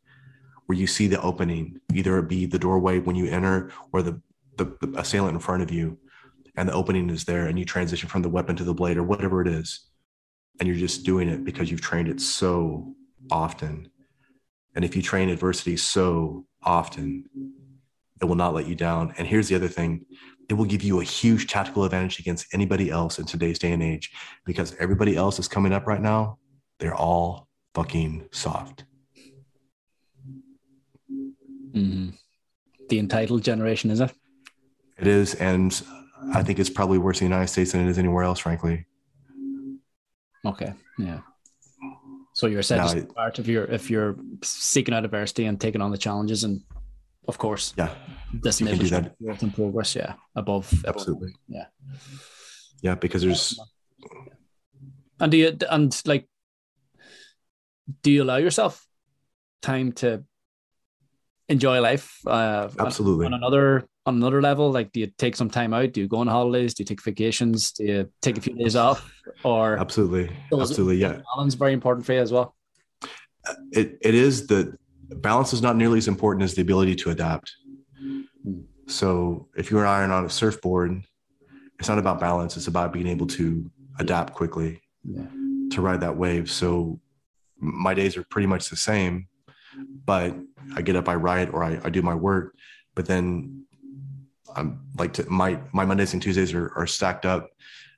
where 0.67 0.79
you 0.79 0.87
see 0.87 1.07
the 1.07 1.21
opening 1.23 1.81
either 1.95 2.19
it 2.19 2.29
be 2.29 2.47
the 2.47 2.59
doorway 2.59 2.99
when 2.99 3.17
you 3.17 3.27
enter 3.27 3.71
or 3.93 4.03
the, 4.03 4.21
the, 4.57 4.65
the 4.81 4.99
assailant 4.99 5.35
in 5.35 5.41
front 5.41 5.63
of 5.63 5.71
you 5.71 5.99
and 6.57 6.69
the 6.69 6.73
opening 6.73 7.11
is 7.11 7.25
there 7.25 7.47
and 7.47 7.59
you 7.59 7.65
transition 7.65 8.09
from 8.09 8.23
the 8.23 8.29
weapon 8.29 8.57
to 8.57 8.65
the 8.65 8.75
blade 8.75 8.97
or 8.97 9.03
whatever 9.03 9.41
it 9.41 9.49
is 9.49 9.89
and 10.59 10.69
you're 10.69 10.77
just 10.77 11.05
doing 11.05 11.29
it 11.29 11.45
because 11.45 11.71
you've 11.71 11.81
trained 11.83 12.09
it 12.09 12.21
so 12.21 12.95
often 13.31 13.89
and 14.77 14.85
if 14.85 14.95
you 14.95 15.03
train 15.03 15.29
adversity 15.29 15.77
so 15.77 16.47
often 16.63 17.25
it 18.21 18.25
will 18.25 18.37
not 18.37 18.55
let 18.55 18.69
you 18.69 18.77
down 18.77 19.13
and 19.19 19.27
here's 19.27 19.49
the 19.49 19.57
other 19.57 19.69
thing 19.69 20.07
it 20.49 20.55
will 20.55 20.65
give 20.65 20.83
you 20.83 21.01
a 21.01 21.05
huge 21.05 21.47
tactical 21.49 21.85
advantage 21.85 22.19
against 22.19 22.47
anybody 22.55 22.91
else 22.91 23.19
in 23.19 23.27
today's 23.27 23.59
day 23.59 23.73
and 23.73 23.83
age 23.83 24.13
because 24.45 24.77
everybody 24.79 25.17
else 25.17 25.39
is 25.39 25.49
coming 25.49 25.73
up 25.73 25.87
right 25.87 26.01
now. 26.01 26.39
They're 26.79 26.95
all 26.95 27.49
fucking 27.75 28.29
soft. 28.33 28.85
Mm-hmm. 31.75 32.11
The 32.89 32.99
entitled 32.99 33.43
generation, 33.43 33.91
is 33.91 34.01
it? 34.01 34.13
It 34.99 35.07
is. 35.07 35.35
And 35.35 35.81
I 36.33 36.43
think 36.43 36.59
it's 36.59 36.71
probably 36.71 36.99
worse 36.99 37.21
in 37.21 37.27
the 37.27 37.35
United 37.35 37.51
States 37.51 37.73
than 37.73 37.87
it 37.87 37.91
is 37.91 37.99
anywhere 37.99 38.23
else, 38.25 38.39
frankly. 38.39 38.87
Okay. 40.45 40.73
Yeah. 40.99 41.21
So 42.37 42.49
you're 42.49 42.61
said 42.61 43.09
part 43.15 43.39
if 43.39 43.49
you're 43.49 43.65
if 43.65 43.89
you're 43.89 44.15
seeking 44.43 44.93
out 44.93 45.07
adversity 45.07 45.47
and 45.47 45.59
taking 45.59 45.81
on 45.81 45.91
the 45.91 45.97
challenges 45.97 46.45
and 46.45 46.61
of 47.27 47.39
course. 47.39 47.73
Yeah. 47.79 47.95
This 48.31 48.61
you 48.61 48.67
can 48.67 48.79
do 48.79 48.89
that. 48.89 49.19
Growth 49.19 49.43
and 49.43 49.55
progress. 49.55 49.97
Yeah. 49.97 50.17
Above. 50.35 50.71
Absolutely. 50.87 51.29
Above, 51.29 51.41
yeah. 51.49 51.65
Yeah. 52.83 52.95
Because 52.97 53.23
there's. 53.23 53.59
And 55.19 55.33
do 55.33 55.39
you, 55.39 55.57
and 55.71 55.99
like, 56.05 56.29
do 58.03 58.11
you 58.11 58.23
allow 58.23 58.37
yourself 58.37 58.87
time 59.63 59.93
to 59.93 60.23
enjoy 61.49 61.81
life? 61.81 62.19
Uh, 62.27 62.69
Absolutely. 62.79 63.25
On, 63.25 63.33
on 63.33 63.39
another, 63.41 63.89
on 64.07 64.17
another 64.17 64.41
level, 64.41 64.71
like, 64.71 64.93
do 64.93 65.01
you 65.01 65.09
take 65.19 65.35
some 65.35 65.51
time 65.51 65.75
out? 65.75 65.93
Do 65.93 66.01
you 66.01 66.09
go 66.09 66.19
on 66.19 66.29
holidays? 66.29 66.75
Do 66.75 66.83
you 66.83 66.87
take 66.87 67.03
vacations? 67.03 67.73
Do 67.73 67.85
you 67.85 68.11
take 68.23 68.39
a 68.39 68.41
few 68.41 68.55
days 68.55 68.77
off? 68.77 69.13
Or 69.43 69.77
absolutely, 69.79 70.35
absolutely, 70.53 70.97
yeah. 70.97 71.21
Balance 71.35 71.55
is 71.55 71.59
very 71.59 71.73
important 71.73 72.07
for 72.07 72.13
you 72.13 72.21
as 72.21 72.33
well. 72.33 72.55
Uh, 73.47 73.55
it 73.73 73.99
it 74.01 74.15
is 74.15 74.47
the 74.47 74.77
balance 75.17 75.53
is 75.53 75.61
not 75.61 75.77
nearly 75.77 75.99
as 75.99 76.09
important 76.09 76.45
as 76.45 76.55
the 76.55 76.63
ability 76.63 76.95
to 76.97 77.11
adapt. 77.11 77.53
Hmm. 77.99 78.61
So 78.87 79.49
if 79.57 79.71
you're 79.71 79.87
iron 79.87 80.13
on 80.13 80.25
a 80.25 80.31
surfboard, 80.31 81.03
it's 81.79 81.89
not 81.89 81.99
about 81.99 82.21
balance. 82.21 82.57
It's 82.57 82.69
about 82.69 82.93
being 82.93 83.09
able 83.09 83.27
to 83.29 83.71
adapt 83.99 84.35
quickly 84.35 84.81
yeah. 85.05 85.27
to 85.73 85.81
ride 85.81 86.01
that 86.03 86.17
wave. 86.17 86.51
So 86.51 87.01
my 87.59 87.95
days 87.95 88.17
are 88.17 88.25
pretty 88.31 88.47
much 88.47 88.69
the 88.69 88.77
same, 88.77 89.27
but 90.05 90.35
I 90.75 90.83
get 90.83 90.97
up, 90.97 91.09
I 91.09 91.17
ride, 91.17 91.51
or 91.51 91.65
I, 91.65 91.81
I 91.83 91.91
do 91.91 92.03
my 92.03 92.15
work. 92.15 92.55
But 92.95 93.07
then 93.07 93.66
I'm 94.57 94.81
like 94.99 95.13
to, 95.15 95.31
my 95.31 95.61
my 95.73 95.85
Mondays 95.85 96.13
and 96.13 96.23
Tuesdays 96.23 96.55
are, 96.55 96.73
are 96.77 96.87
stacked 96.87 97.27
up. 97.27 97.51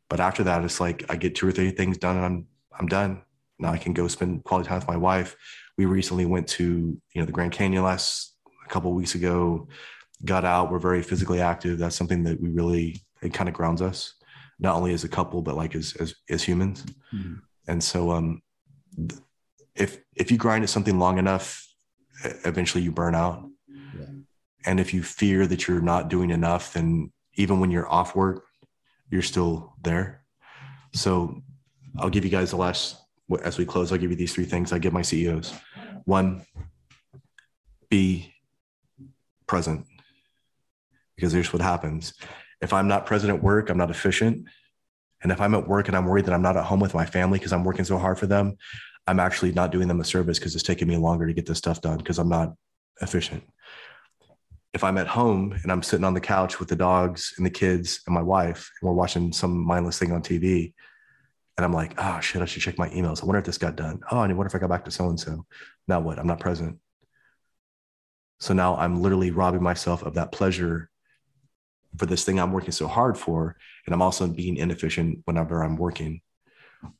But 0.08 0.20
after 0.20 0.42
that, 0.44 0.64
it's 0.64 0.80
like 0.80 1.04
I 1.08 1.16
get 1.16 1.34
two 1.34 1.46
or 1.46 1.52
three 1.52 1.70
things 1.70 1.98
done, 1.98 2.16
and 2.16 2.24
I'm 2.24 2.46
I'm 2.78 2.86
done. 2.86 3.22
Now 3.58 3.72
I 3.72 3.78
can 3.78 3.92
go 3.92 4.08
spend 4.08 4.44
quality 4.44 4.68
time 4.68 4.78
with 4.78 4.88
my 4.88 4.96
wife 4.96 5.36
we 5.78 5.86
recently 5.86 6.26
went 6.26 6.46
to 6.48 7.00
you 7.14 7.20
know 7.20 7.24
the 7.24 7.32
Grand 7.32 7.52
Canyon 7.52 7.84
last 7.84 8.34
a 8.66 8.68
couple 8.68 8.92
weeks 8.92 9.14
ago. 9.14 9.68
Got 10.24 10.44
out. 10.44 10.70
We're 10.70 10.80
very 10.80 11.02
physically 11.02 11.40
active. 11.40 11.78
That's 11.78 11.96
something 11.96 12.24
that 12.24 12.38
we 12.40 12.50
really 12.50 13.00
it 13.22 13.32
kind 13.32 13.48
of 13.48 13.54
grounds 13.54 13.80
us, 13.80 14.14
not 14.58 14.74
only 14.74 14.92
as 14.92 15.04
a 15.04 15.08
couple 15.08 15.40
but 15.40 15.56
like 15.56 15.74
as 15.74 15.94
as, 16.00 16.14
as 16.28 16.42
humans. 16.42 16.84
Mm-hmm. 17.14 17.34
And 17.68 17.82
so, 17.82 18.10
um, 18.10 18.42
if 19.76 20.00
if 20.16 20.30
you 20.30 20.36
grind 20.36 20.64
at 20.64 20.70
something 20.70 20.98
long 20.98 21.18
enough, 21.18 21.64
eventually 22.44 22.82
you 22.82 22.90
burn 22.90 23.14
out. 23.14 23.47
And 24.66 24.80
if 24.80 24.92
you 24.92 25.02
fear 25.02 25.46
that 25.46 25.66
you're 25.66 25.80
not 25.80 26.08
doing 26.08 26.30
enough, 26.30 26.72
then 26.72 27.12
even 27.34 27.60
when 27.60 27.70
you're 27.70 27.88
off 27.88 28.16
work, 28.16 28.44
you're 29.10 29.22
still 29.22 29.74
there. 29.82 30.22
So 30.92 31.42
I'll 31.98 32.10
give 32.10 32.24
you 32.24 32.30
guys 32.30 32.50
the 32.50 32.56
last 32.56 32.96
as 33.42 33.58
we 33.58 33.64
close, 33.64 33.92
I'll 33.92 33.98
give 33.98 34.10
you 34.10 34.16
these 34.16 34.32
three 34.32 34.44
things 34.44 34.72
I 34.72 34.78
give 34.78 34.92
my 34.92 35.02
CEOs. 35.02 35.52
One, 36.04 36.46
be 37.90 38.34
present. 39.46 39.86
Because 41.14 41.32
here's 41.32 41.52
what 41.52 41.62
happens. 41.62 42.14
If 42.60 42.72
I'm 42.72 42.88
not 42.88 43.06
present 43.06 43.32
at 43.32 43.42
work, 43.42 43.70
I'm 43.70 43.78
not 43.78 43.90
efficient. 43.90 44.46
And 45.22 45.32
if 45.32 45.40
I'm 45.40 45.54
at 45.54 45.68
work 45.68 45.88
and 45.88 45.96
I'm 45.96 46.06
worried 46.06 46.26
that 46.26 46.34
I'm 46.34 46.42
not 46.42 46.56
at 46.56 46.64
home 46.64 46.80
with 46.80 46.94
my 46.94 47.04
family 47.04 47.38
because 47.38 47.52
I'm 47.52 47.64
working 47.64 47.84
so 47.84 47.98
hard 47.98 48.18
for 48.18 48.26
them, 48.26 48.56
I'm 49.06 49.20
actually 49.20 49.52
not 49.52 49.72
doing 49.72 49.88
them 49.88 50.00
a 50.00 50.04
service 50.04 50.38
because 50.38 50.54
it's 50.54 50.64
taking 50.64 50.88
me 50.88 50.96
longer 50.96 51.26
to 51.26 51.32
get 51.32 51.46
this 51.46 51.58
stuff 51.58 51.80
done 51.80 51.98
because 51.98 52.18
I'm 52.18 52.28
not 52.28 52.54
efficient. 53.00 53.42
If 54.74 54.84
I'm 54.84 54.98
at 54.98 55.06
home 55.06 55.58
and 55.62 55.72
I'm 55.72 55.82
sitting 55.82 56.04
on 56.04 56.14
the 56.14 56.20
couch 56.20 56.60
with 56.60 56.68
the 56.68 56.76
dogs 56.76 57.34
and 57.36 57.46
the 57.46 57.50
kids 57.50 58.00
and 58.06 58.14
my 58.14 58.22
wife, 58.22 58.70
and 58.80 58.88
we're 58.88 58.94
watching 58.94 59.32
some 59.32 59.58
mindless 59.66 59.98
thing 59.98 60.12
on 60.12 60.22
TV, 60.22 60.74
and 61.56 61.64
I'm 61.64 61.72
like, 61.72 61.94
oh 61.98 62.20
shit, 62.20 62.40
I 62.40 62.44
should 62.44 62.62
check 62.62 62.78
my 62.78 62.88
emails. 62.90 63.22
I 63.22 63.26
wonder 63.26 63.40
if 63.40 63.44
this 63.44 63.58
got 63.58 63.76
done. 63.76 64.00
Oh, 64.10 64.18
I 64.18 64.26
wonder 64.28 64.46
if 64.46 64.54
I 64.54 64.58
got 64.58 64.70
back 64.70 64.84
to 64.84 64.90
so 64.90 65.08
and 65.08 65.18
so. 65.18 65.44
Now 65.88 66.00
what? 66.00 66.18
I'm 66.18 66.26
not 66.26 66.38
present. 66.38 66.78
So 68.38 68.54
now 68.54 68.76
I'm 68.76 69.02
literally 69.02 69.32
robbing 69.32 69.62
myself 69.62 70.02
of 70.04 70.14
that 70.14 70.30
pleasure 70.30 70.88
for 71.96 72.06
this 72.06 72.24
thing 72.24 72.38
I'm 72.38 72.52
working 72.52 72.70
so 72.70 72.86
hard 72.86 73.18
for. 73.18 73.56
And 73.86 73.94
I'm 73.94 74.02
also 74.02 74.28
being 74.28 74.56
inefficient 74.56 75.20
whenever 75.24 75.62
I'm 75.62 75.76
working. 75.76 76.20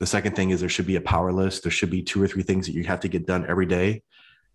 The 0.01 0.07
second 0.07 0.35
thing 0.35 0.51
is 0.51 0.59
there 0.59 0.69
should 0.69 0.87
be 0.87 0.97
a 0.97 1.01
power 1.01 1.33
list. 1.33 1.63
There 1.63 1.71
should 1.71 1.91
be 1.91 2.03
two 2.03 2.21
or 2.21 2.27
three 2.27 2.43
things 2.43 2.67
that 2.67 2.73
you 2.73 2.83
have 2.85 3.01
to 3.01 3.09
get 3.09 3.27
done 3.27 3.47
every 3.47 3.67
day. 3.67 4.03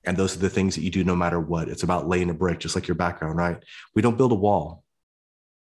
And 0.05 0.17
those 0.17 0.35
are 0.35 0.39
the 0.39 0.49
things 0.49 0.75
that 0.75 0.81
you 0.81 0.89
do 0.89 1.03
no 1.03 1.15
matter 1.15 1.39
what. 1.39 1.69
It's 1.69 1.83
about 1.83 2.07
laying 2.07 2.29
a 2.29 2.33
brick, 2.33 2.59
just 2.59 2.75
like 2.75 2.87
your 2.87 2.95
background, 2.95 3.37
right? 3.37 3.63
We 3.95 4.01
don't 4.01 4.17
build 4.17 4.31
a 4.31 4.35
wall. 4.35 4.83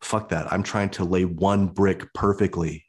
Fuck 0.02 0.30
that. 0.30 0.52
I'm 0.52 0.64
trying 0.64 0.92
to 0.92 1.04
lay 1.04 1.26
one 1.26 1.68
brick 1.68 2.14
perfectly 2.14 2.86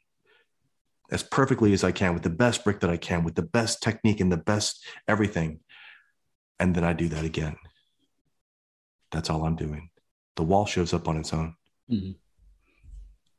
as 1.11 1.23
perfectly 1.23 1.73
as 1.73 1.83
I 1.83 1.91
can 1.91 2.13
with 2.13 2.23
the 2.23 2.29
best 2.29 2.63
brick 2.63 2.79
that 2.79 2.89
I 2.89 2.95
can, 2.95 3.23
with 3.25 3.35
the 3.35 3.41
best 3.41 3.83
technique 3.83 4.21
and 4.21 4.31
the 4.31 4.37
best 4.37 4.85
everything. 5.07 5.59
And 6.57 6.73
then 6.73 6.85
I 6.85 6.93
do 6.93 7.09
that 7.09 7.25
again. 7.25 7.57
That's 9.11 9.29
all 9.29 9.43
I'm 9.43 9.57
doing. 9.57 9.89
The 10.37 10.43
wall 10.43 10.65
shows 10.65 10.93
up 10.93 11.09
on 11.09 11.17
its 11.17 11.33
own. 11.33 11.55
Mm-hmm. 11.89 12.11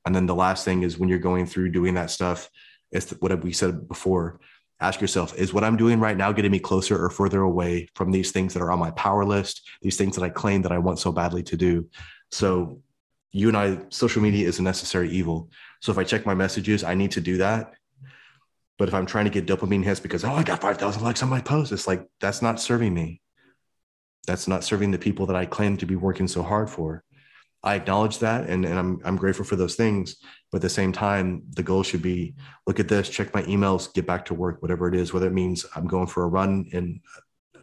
And 0.04 0.14
then 0.14 0.26
the 0.26 0.34
last 0.34 0.64
thing 0.64 0.82
is 0.82 0.98
when 0.98 1.08
you're 1.08 1.18
going 1.18 1.46
through 1.46 1.70
doing 1.70 1.94
that 1.94 2.10
stuff, 2.10 2.50
it's 2.90 3.10
what 3.20 3.42
we 3.42 3.52
said 3.52 3.88
before. 3.88 4.40
Ask 4.82 5.00
yourself, 5.00 5.34
is 5.38 5.54
what 5.54 5.62
I'm 5.62 5.76
doing 5.76 6.00
right 6.00 6.16
now 6.16 6.32
getting 6.32 6.50
me 6.50 6.58
closer 6.58 7.02
or 7.02 7.08
further 7.08 7.42
away 7.42 7.88
from 7.94 8.10
these 8.10 8.32
things 8.32 8.52
that 8.52 8.62
are 8.62 8.72
on 8.72 8.80
my 8.80 8.90
power 8.90 9.24
list, 9.24 9.62
these 9.80 9.96
things 9.96 10.16
that 10.16 10.24
I 10.24 10.28
claim 10.28 10.62
that 10.62 10.72
I 10.72 10.78
want 10.78 10.98
so 10.98 11.12
badly 11.12 11.44
to 11.44 11.56
do? 11.56 11.88
So 12.32 12.82
you 13.30 13.46
and 13.46 13.56
I, 13.56 13.78
social 13.90 14.20
media 14.20 14.48
is 14.48 14.58
a 14.58 14.62
necessary 14.62 15.08
evil. 15.10 15.50
So 15.80 15.92
if 15.92 15.98
I 15.98 16.04
check 16.04 16.26
my 16.26 16.34
messages, 16.34 16.82
I 16.82 16.94
need 16.94 17.12
to 17.12 17.20
do 17.20 17.38
that. 17.38 17.74
But 18.76 18.88
if 18.88 18.94
I'm 18.94 19.06
trying 19.06 19.26
to 19.26 19.30
get 19.30 19.46
dopamine 19.46 19.84
hits 19.84 20.00
because, 20.00 20.24
oh, 20.24 20.32
I 20.32 20.42
got 20.42 20.60
5,000 20.60 21.02
likes 21.02 21.22
on 21.22 21.28
my 21.28 21.40
post, 21.40 21.70
it's 21.70 21.86
like, 21.86 22.04
that's 22.20 22.42
not 22.42 22.60
serving 22.60 22.92
me. 22.92 23.20
That's 24.26 24.48
not 24.48 24.64
serving 24.64 24.90
the 24.90 24.98
people 24.98 25.26
that 25.26 25.36
I 25.36 25.46
claim 25.46 25.76
to 25.76 25.86
be 25.86 25.94
working 25.94 26.26
so 26.26 26.42
hard 26.42 26.68
for. 26.68 27.04
I 27.64 27.76
acknowledge 27.76 28.18
that 28.18 28.48
and, 28.48 28.64
and 28.64 28.78
I'm, 28.78 29.00
I'm 29.04 29.16
grateful 29.16 29.44
for 29.44 29.56
those 29.56 29.76
things. 29.76 30.16
But 30.50 30.58
at 30.58 30.62
the 30.62 30.68
same 30.68 30.92
time, 30.92 31.42
the 31.54 31.62
goal 31.62 31.82
should 31.82 32.02
be 32.02 32.34
look 32.66 32.80
at 32.80 32.88
this, 32.88 33.08
check 33.08 33.32
my 33.32 33.42
emails, 33.44 33.92
get 33.94 34.06
back 34.06 34.24
to 34.26 34.34
work, 34.34 34.60
whatever 34.60 34.88
it 34.88 34.94
is, 34.94 35.12
whether 35.12 35.28
it 35.28 35.32
means 35.32 35.64
I'm 35.76 35.86
going 35.86 36.08
for 36.08 36.24
a 36.24 36.28
run 36.28 36.66
in 36.72 37.00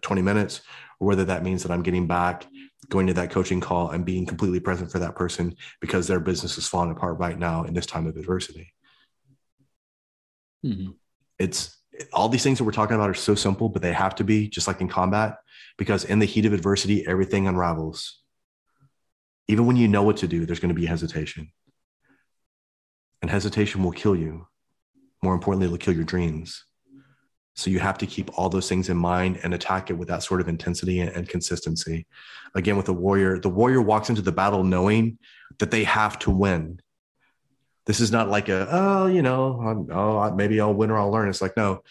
20 0.02 0.22
minutes, 0.22 0.62
or 1.00 1.08
whether 1.08 1.26
that 1.26 1.44
means 1.44 1.64
that 1.64 1.72
I'm 1.72 1.84
getting 1.84 2.08
back, 2.08 2.46
going 2.90 3.08
to 3.08 3.14
that 3.14 3.32
coaching 3.32 3.60
call, 3.60 3.90
and 3.90 4.06
being 4.06 4.26
completely 4.26 4.60
present 4.60 4.92
for 4.92 5.00
that 5.00 5.16
person 5.16 5.56
because 5.82 6.08
their 6.08 6.20
business 6.20 6.58
is 6.58 6.68
falling 6.68 6.92
apart 6.92 7.20
right 7.20 7.38
now 7.38 7.64
in 7.64 7.74
this 7.74 7.86
time 7.86 8.08
of 8.08 8.16
adversity. 8.16 8.74
Mm-hmm. 10.66 10.92
It's 11.38 11.78
all 12.14 12.30
these 12.30 12.44
things 12.44 12.58
that 12.58 12.64
we're 12.64 12.72
talking 12.72 12.96
about 12.96 13.10
are 13.10 13.14
so 13.14 13.36
simple, 13.36 13.70
but 13.70 13.82
they 13.82 13.94
have 13.94 14.16
to 14.16 14.24
be 14.24 14.48
just 14.48 14.68
like 14.68 14.82
in 14.82 14.88
combat 14.88 15.38
because 15.78 16.06
in 16.06 16.20
the 16.20 16.26
heat 16.26 16.46
of 16.46 16.54
adversity, 16.54 17.06
everything 17.08 17.48
unravels. 17.48 18.22
Even 19.50 19.66
when 19.66 19.76
you 19.76 19.88
know 19.88 20.04
what 20.04 20.18
to 20.18 20.28
do, 20.28 20.46
there's 20.46 20.60
going 20.60 20.74
to 20.74 20.80
be 20.80 20.86
hesitation. 20.86 21.52
And 23.24 23.32
hesitation 23.32 23.82
will 23.82 23.92
kill 23.92 24.16
you. 24.16 24.48
More 25.24 25.34
importantly, 25.34 25.66
it'll 25.66 25.80
kill 25.80 25.96
your 25.96 26.04
dreams. 26.04 26.64
So 27.56 27.72
you 27.72 27.80
have 27.80 27.98
to 27.98 28.06
keep 28.06 28.30
all 28.38 28.50
those 28.50 28.70
things 28.70 28.90
in 28.90 28.96
mind 28.96 29.40
and 29.42 29.56
attack 29.56 29.90
it 29.90 29.98
with 29.98 30.08
that 30.10 30.22
sort 30.22 30.40
of 30.40 30.48
intensity 30.48 31.00
and, 31.00 31.28
consistency. 31.28 32.06
Again, 32.54 32.78
with 32.78 32.86
the 32.86 32.94
warrior, 32.94 33.40
the 33.40 33.50
warrior 33.50 33.82
walks 33.82 34.10
into 34.10 34.22
the 34.22 34.32
battle 34.32 34.64
knowing 34.64 35.18
that 35.58 35.72
they 35.72 35.84
have 35.84 36.20
to 36.20 36.32
win. 36.32 36.80
This 37.88 38.00
is 38.00 38.12
not 38.12 38.30
like 38.30 38.50
a, 38.50 38.68
oh, 38.70 39.08
you 39.08 39.24
know, 39.24 39.88
oh, 39.92 40.36
maybe 40.36 40.62
I'll 40.62 40.76
win 40.76 40.92
or 40.92 41.00
I'll 41.00 41.10
learn. 41.10 41.28
It's 41.28 41.42
like, 41.42 41.58
no, 41.58 41.82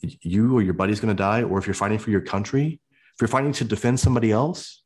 you 0.00 0.58
or 0.58 0.60
your 0.60 0.74
buddy's 0.74 0.98
going 0.98 1.16
to 1.16 1.22
die. 1.22 1.44
Or 1.44 1.58
if 1.58 1.68
you're 1.68 1.74
fighting 1.74 2.00
for 2.00 2.10
your 2.10 2.20
country, 2.20 2.80
if 3.14 3.20
you're 3.20 3.28
fighting 3.28 3.52
to 3.52 3.64
defend 3.64 4.00
somebody 4.00 4.32
else, 4.32 4.81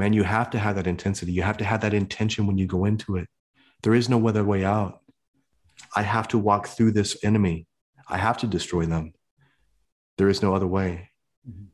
man, 0.00 0.14
you 0.14 0.22
have 0.22 0.48
to 0.50 0.58
have 0.58 0.76
that 0.76 0.86
intensity. 0.86 1.30
You 1.30 1.42
have 1.42 1.58
to 1.58 1.64
have 1.64 1.82
that 1.82 1.92
intention 1.92 2.46
when 2.46 2.56
you 2.56 2.66
go 2.66 2.86
into 2.86 3.16
it. 3.16 3.28
There 3.82 3.94
is 3.94 4.08
no 4.08 4.26
other 4.26 4.42
way 4.42 4.64
out. 4.64 5.02
I 5.94 6.02
have 6.02 6.26
to 6.28 6.38
walk 6.38 6.68
through 6.68 6.92
this 6.92 7.22
enemy. 7.22 7.66
I 8.08 8.16
have 8.16 8.38
to 8.38 8.46
destroy 8.46 8.86
them. 8.86 9.12
There 10.16 10.30
is 10.30 10.40
no 10.40 10.54
other 10.54 10.66
way. 10.66 11.10
Mm-hmm. 11.48 11.64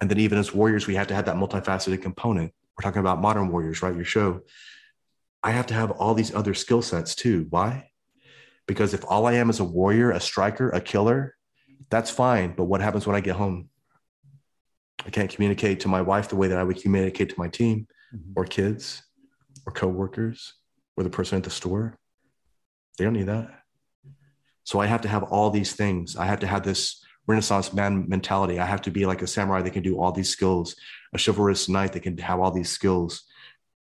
And 0.00 0.10
then, 0.10 0.18
even 0.18 0.38
as 0.38 0.54
warriors, 0.54 0.86
we 0.86 0.94
have 0.94 1.08
to 1.08 1.14
have 1.14 1.26
that 1.26 1.36
multifaceted 1.36 2.00
component. 2.00 2.52
We're 2.76 2.84
talking 2.84 3.00
about 3.00 3.20
modern 3.20 3.48
warriors, 3.52 3.82
right? 3.82 3.94
Your 3.94 4.04
show. 4.04 4.40
I 5.42 5.50
have 5.50 5.66
to 5.66 5.74
have 5.74 5.90
all 5.90 6.14
these 6.14 6.34
other 6.34 6.54
skill 6.54 6.80
sets 6.80 7.14
too. 7.14 7.46
Why? 7.50 7.90
Because 8.66 8.94
if 8.94 9.04
all 9.06 9.26
I 9.26 9.34
am 9.34 9.50
is 9.50 9.60
a 9.60 9.64
warrior, 9.64 10.10
a 10.10 10.20
striker, 10.20 10.70
a 10.70 10.80
killer, 10.80 11.36
that's 11.90 12.10
fine. 12.10 12.54
But 12.56 12.64
what 12.64 12.80
happens 12.80 13.06
when 13.06 13.16
I 13.16 13.20
get 13.20 13.36
home? 13.36 13.68
I 15.06 15.10
can't 15.10 15.30
communicate 15.30 15.80
to 15.80 15.88
my 15.88 16.02
wife 16.02 16.28
the 16.28 16.36
way 16.36 16.48
that 16.48 16.58
I 16.58 16.64
would 16.64 16.80
communicate 16.80 17.30
to 17.30 17.38
my 17.38 17.48
team 17.48 17.86
mm-hmm. 18.14 18.32
or 18.36 18.44
kids 18.44 19.02
or 19.66 19.72
coworkers 19.72 20.54
or 20.96 21.04
the 21.04 21.10
person 21.10 21.38
at 21.38 21.44
the 21.44 21.50
store. 21.50 21.98
They 22.98 23.04
don't 23.04 23.14
need 23.14 23.28
that. 23.28 23.50
So 24.64 24.78
I 24.78 24.86
have 24.86 25.00
to 25.02 25.08
have 25.08 25.24
all 25.24 25.50
these 25.50 25.72
things. 25.72 26.16
I 26.16 26.26
have 26.26 26.40
to 26.40 26.46
have 26.46 26.62
this 26.62 27.04
Renaissance 27.26 27.72
man 27.72 28.08
mentality. 28.08 28.58
I 28.58 28.66
have 28.66 28.82
to 28.82 28.90
be 28.90 29.06
like 29.06 29.22
a 29.22 29.26
samurai 29.26 29.62
that 29.62 29.72
can 29.72 29.82
do 29.82 29.98
all 29.98 30.12
these 30.12 30.28
skills, 30.28 30.76
a 31.14 31.18
chivalrous 31.18 31.68
knight 31.68 31.92
that 31.92 32.00
can 32.00 32.18
have 32.18 32.40
all 32.40 32.50
these 32.50 32.70
skills 32.70 33.24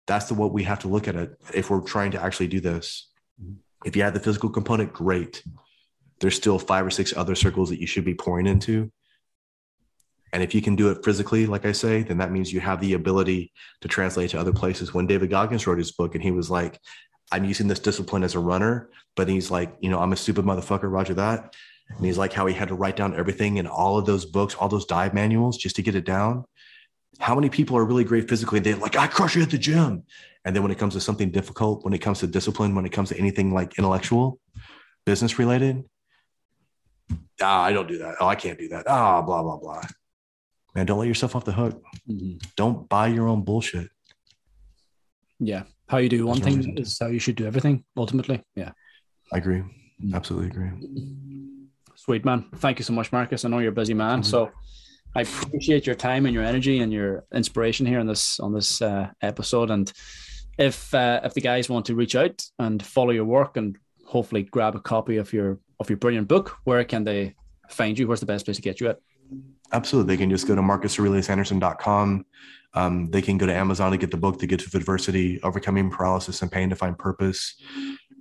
that's 0.07 0.25
the 0.25 0.33
what 0.33 0.53
we 0.53 0.63
have 0.63 0.79
to 0.79 0.87
look 0.87 1.07
at 1.07 1.15
it 1.15 1.37
if 1.53 1.69
we're 1.69 1.81
trying 1.81 2.11
to 2.11 2.21
actually 2.21 2.47
do 2.47 2.59
this. 2.59 3.09
If 3.85 3.95
you 3.95 4.03
have 4.03 4.13
the 4.13 4.19
physical 4.19 4.49
component, 4.49 4.93
great. 4.93 5.43
There's 6.19 6.35
still 6.35 6.57
five 6.57 6.85
or 6.85 6.89
six 6.89 7.15
other 7.15 7.35
circles 7.35 7.69
that 7.69 7.79
you 7.79 7.85
should 7.85 8.05
be 8.05 8.15
pouring 8.15 8.47
into. 8.47 8.91
And 10.33 10.43
if 10.43 10.53
you 10.53 10.61
can 10.61 10.75
do 10.75 10.89
it 10.89 11.03
physically, 11.03 11.45
like 11.45 11.65
I 11.65 11.71
say, 11.71 12.03
then 12.03 12.17
that 12.17 12.31
means 12.31 12.51
you 12.51 12.59
have 12.59 12.81
the 12.81 12.93
ability 12.93 13.51
to 13.81 13.87
translate 13.87 14.31
to 14.31 14.39
other 14.39 14.51
places. 14.51 14.93
When 14.93 15.07
David 15.07 15.29
Goggins 15.29 15.65
wrote 15.65 15.77
his 15.77 15.91
book 15.91 16.15
and 16.15 16.23
he 16.23 16.31
was 16.31 16.49
like, 16.49 16.79
I'm 17.31 17.45
using 17.45 17.67
this 17.67 17.79
discipline 17.79 18.23
as 18.23 18.35
a 18.35 18.39
runner, 18.39 18.89
but 19.15 19.27
he's 19.27 19.49
like, 19.51 19.75
you 19.79 19.89
know, 19.89 19.99
I'm 19.99 20.13
a 20.13 20.17
stupid 20.17 20.45
motherfucker, 20.45 20.91
Roger 20.91 21.13
that. 21.15 21.55
And 21.89 22.05
he's 22.05 22.17
like 22.17 22.33
how 22.33 22.45
he 22.45 22.53
had 22.53 22.67
to 22.67 22.75
write 22.75 22.97
down 22.97 23.17
everything 23.17 23.57
in 23.57 23.67
all 23.67 23.97
of 23.97 24.05
those 24.05 24.25
books, 24.25 24.55
all 24.55 24.67
those 24.67 24.85
dive 24.85 25.13
manuals 25.13 25.57
just 25.57 25.77
to 25.77 25.81
get 25.81 25.95
it 25.95 26.05
down 26.05 26.45
how 27.19 27.35
many 27.35 27.49
people 27.49 27.77
are 27.77 27.85
really 27.85 28.03
great 28.03 28.29
physically 28.29 28.59
they're 28.59 28.75
like, 28.75 28.95
I 28.95 29.07
crush 29.07 29.35
you 29.35 29.41
at 29.41 29.49
the 29.49 29.57
gym. 29.57 30.03
And 30.45 30.55
then 30.55 30.63
when 30.63 30.71
it 30.71 30.77
comes 30.77 30.93
to 30.93 31.01
something 31.01 31.31
difficult, 31.31 31.83
when 31.83 31.93
it 31.93 31.99
comes 31.99 32.19
to 32.19 32.27
discipline, 32.27 32.75
when 32.75 32.85
it 32.85 32.91
comes 32.91 33.09
to 33.09 33.17
anything 33.17 33.53
like 33.53 33.77
intellectual, 33.77 34.39
business 35.05 35.39
related, 35.39 35.83
ah, 37.41 37.63
I 37.63 37.73
don't 37.73 37.87
do 37.87 37.97
that. 37.99 38.15
Oh, 38.19 38.27
I 38.27 38.35
can't 38.35 38.57
do 38.57 38.69
that. 38.69 38.87
Ah, 38.87 39.21
blah, 39.21 39.43
blah, 39.43 39.57
blah. 39.57 39.81
Man, 40.77 40.85
don't 40.85 40.99
let 40.99 41.07
yourself 41.07 41.35
off 41.35 41.43
the 41.43 41.53
hook. 41.53 41.81
Mm-hmm. 42.07 42.37
Don't 42.55 42.87
buy 42.87 43.07
your 43.07 43.27
own 43.27 43.41
bullshit. 43.41 43.89
Yeah. 45.39 45.63
How 45.89 45.97
you 45.97 46.07
do 46.07 46.27
one 46.27 46.39
thing 46.39 46.77
is 46.77 46.99
how 46.99 47.07
you 47.07 47.17
should 47.17 47.35
do 47.35 47.47
everything 47.47 47.83
ultimately. 47.97 48.43
Yeah. 48.55 48.73
I 49.33 49.37
agree. 49.37 49.61
Mm-hmm. 49.61 50.13
Absolutely 50.13 50.49
agree. 50.49 50.69
Sweet 51.95 52.23
man. 52.25 52.45
Thank 52.57 52.77
you 52.77 52.85
so 52.85 52.93
much, 52.93 53.11
Marcus. 53.11 53.43
I 53.43 53.49
know 53.49 53.57
you're 53.57 53.71
a 53.71 53.81
busy 53.81 53.95
man. 53.95 54.21
Mm-hmm. 54.21 54.29
So 54.29 54.51
I 55.15 55.21
appreciate 55.21 55.87
your 55.87 55.95
time 55.95 56.27
and 56.27 56.35
your 56.35 56.43
energy 56.43 56.77
and 56.77 56.93
your 56.93 57.25
inspiration 57.33 57.87
here 57.87 57.99
on 57.99 58.05
this 58.05 58.39
on 58.39 58.53
this 58.53 58.79
uh, 58.79 59.09
episode. 59.23 59.71
And 59.71 59.91
if 60.59 60.93
uh, 60.93 61.21
if 61.23 61.33
the 61.33 61.41
guys 61.41 61.69
want 61.69 61.87
to 61.87 61.95
reach 61.95 62.15
out 62.15 62.43
and 62.59 62.85
follow 62.85 63.09
your 63.09 63.25
work 63.25 63.57
and 63.57 63.75
hopefully 64.05 64.43
grab 64.43 64.75
a 64.75 64.79
copy 64.79 65.17
of 65.17 65.33
your 65.33 65.57
of 65.79 65.89
your 65.89 65.97
brilliant 65.97 66.27
book, 66.27 66.55
where 66.65 66.83
can 66.83 67.03
they 67.03 67.33
find 67.67 67.97
you? 67.97 68.07
Where's 68.07 68.19
the 68.19 68.27
best 68.27 68.45
place 68.45 68.57
to 68.57 68.61
get 68.61 68.79
you 68.79 68.89
at? 68.89 68.99
Absolutely. 69.71 70.15
They 70.15 70.17
can 70.17 70.29
just 70.29 70.47
go 70.47 70.55
to 70.55 70.61
marcusaureliusanderson.com. 70.61 72.25
Um, 72.73 73.09
they 73.11 73.21
can 73.21 73.37
go 73.37 73.45
to 73.45 73.53
Amazon 73.53 73.91
to 73.91 73.97
get 73.97 74.11
the 74.11 74.17
book, 74.17 74.39
The 74.39 74.47
Gift 74.47 74.67
of 74.67 74.75
Adversity, 74.75 75.41
Overcoming 75.41 75.89
Paralysis 75.89 76.41
and 76.41 76.51
Pain 76.51 76.69
to 76.69 76.75
Find 76.75 76.97
Purpose. 76.97 77.55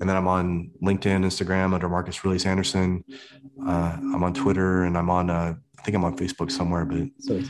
And 0.00 0.08
then 0.08 0.16
I'm 0.16 0.28
on 0.28 0.70
LinkedIn, 0.82 1.24
Instagram 1.24 1.74
under 1.74 1.88
Marcus 1.88 2.18
Aurelius 2.24 2.46
Anderson. 2.46 3.04
Uh, 3.66 3.96
I'm 3.96 4.22
on 4.22 4.34
Twitter 4.34 4.84
and 4.84 4.96
I'm 4.96 5.10
on 5.10 5.30
uh, 5.30 5.54
think 5.86 5.96
I'm 5.96 6.04
on 6.04 6.16
Facebook 6.16 6.50
somewhere, 6.50 6.84
but 6.84 7.08
so, 7.20 7.40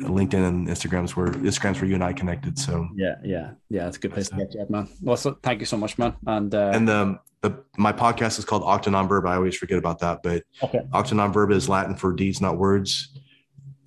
LinkedIn 0.00 0.48
and 0.48 0.68
Instagram's 0.68 1.16
where 1.16 1.28
Instagram's 1.28 1.80
where 1.80 1.88
you 1.88 1.96
and 1.96 2.04
I 2.04 2.12
connected. 2.12 2.58
So 2.58 2.88
yeah, 2.94 3.16
yeah, 3.24 3.50
yeah, 3.68 3.88
it's 3.88 3.96
a 3.96 4.00
good 4.00 4.12
place 4.12 4.28
to 4.30 4.36
get 4.36 4.54
you, 4.54 4.64
man. 4.70 4.88
Well, 5.02 5.16
so 5.16 5.36
thank 5.42 5.60
you 5.60 5.66
so 5.66 5.76
much, 5.76 5.98
man. 5.98 6.14
And 6.26 6.54
uh, 6.54 6.70
and 6.72 6.88
the, 6.88 7.18
the 7.42 7.64
my 7.76 7.92
podcast 7.92 8.38
is 8.38 8.44
called 8.44 8.64
Acta 8.66 8.90
Non 8.90 9.08
Verba. 9.08 9.28
I 9.28 9.36
always 9.36 9.56
forget 9.56 9.78
about 9.78 9.98
that, 10.00 10.22
but 10.22 10.44
okay. 10.62 10.80
Non 11.12 11.52
is 11.52 11.68
Latin 11.68 11.96
for 11.96 12.12
deeds, 12.12 12.40
not 12.40 12.56
words. 12.56 13.08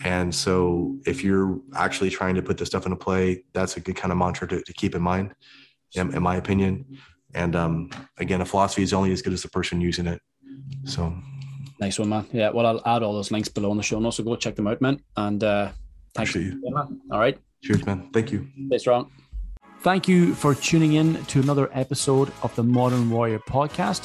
And 0.04 0.36
so, 0.36 0.98
if 1.06 1.24
you're 1.24 1.60
actually 1.74 2.10
trying 2.10 2.36
to 2.36 2.42
put 2.42 2.58
this 2.58 2.68
stuff 2.68 2.86
into 2.86 2.98
play, 2.98 3.44
that's 3.54 3.78
a 3.78 3.80
good 3.80 3.96
kind 3.96 4.12
of 4.12 4.18
mantra 4.18 4.48
to, 4.50 4.62
to 4.62 4.74
keep 4.74 4.94
in 4.94 5.02
mind, 5.02 5.34
in, 5.94 6.14
in 6.14 6.22
my 6.22 6.36
opinion. 6.36 6.86
And 7.34 7.56
um, 7.56 7.90
again, 8.18 8.42
a 8.42 8.46
philosophy 8.46 8.84
is 8.84 8.94
only 8.94 9.12
as 9.14 9.22
good 9.22 9.34
as 9.34 9.42
the 9.42 9.50
person 9.50 9.82
using 9.82 10.06
it. 10.06 10.22
So 10.84 11.16
Nice 11.80 12.00
one, 12.00 12.10
man. 12.10 12.26
Yeah, 12.32 12.52
well, 12.52 12.66
I'll 12.66 12.96
add 12.96 13.04
all 13.04 13.14
those 13.14 13.32
links 13.32 13.50
below 13.50 13.72
in 13.72 13.78
the 13.78 13.84
show 13.84 14.00
notes, 14.00 14.18
so 14.18 14.24
go 14.24 14.36
check 14.36 14.56
them 14.56 14.68
out, 14.68 14.82
man. 14.82 15.02
And 15.18 15.44
uh, 15.44 15.72
thanks. 16.14 16.36
You. 16.36 16.62
All 17.12 17.20
right. 17.20 17.38
Cheers, 17.64 17.86
man. 17.86 18.10
Thank 18.14 18.32
you. 18.32 18.48
Stay 18.68 18.78
strong. 18.78 19.12
Thank 19.86 20.08
you 20.08 20.34
for 20.34 20.56
tuning 20.56 20.94
in 20.94 21.24
to 21.26 21.40
another 21.42 21.70
episode 21.72 22.32
of 22.42 22.56
the 22.56 22.64
Modern 22.64 23.08
Warrior 23.08 23.38
podcast. 23.38 24.04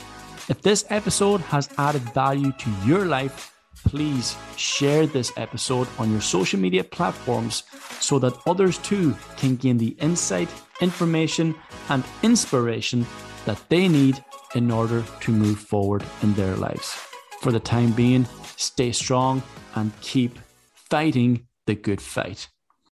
If 0.50 0.60
this 0.60 0.84
episode 0.90 1.40
has 1.40 1.70
added 1.78 2.02
value 2.12 2.52
to 2.52 2.70
your 2.84 3.06
life, 3.06 3.56
please 3.86 4.36
share 4.58 5.06
this 5.06 5.32
episode 5.38 5.88
on 5.98 6.12
your 6.12 6.20
social 6.20 6.60
media 6.60 6.84
platforms 6.84 7.62
so 7.98 8.18
that 8.18 8.36
others 8.46 8.76
too 8.76 9.16
can 9.38 9.56
gain 9.56 9.78
the 9.78 9.96
insight, 10.02 10.50
information, 10.82 11.54
and 11.88 12.04
inspiration 12.22 13.06
that 13.46 13.66
they 13.70 13.88
need 13.88 14.22
in 14.54 14.70
order 14.70 15.02
to 15.20 15.32
move 15.32 15.58
forward 15.58 16.04
in 16.22 16.34
their 16.34 16.56
lives 16.56 16.94
for 17.40 17.52
the 17.52 17.60
time 17.60 17.92
being, 17.92 18.26
stay 18.58 18.92
strong 18.92 19.42
and 19.76 19.98
keep 20.02 20.38
fighting 20.74 21.46
the 21.66 21.74
good 21.74 22.02
fight. 22.02 22.48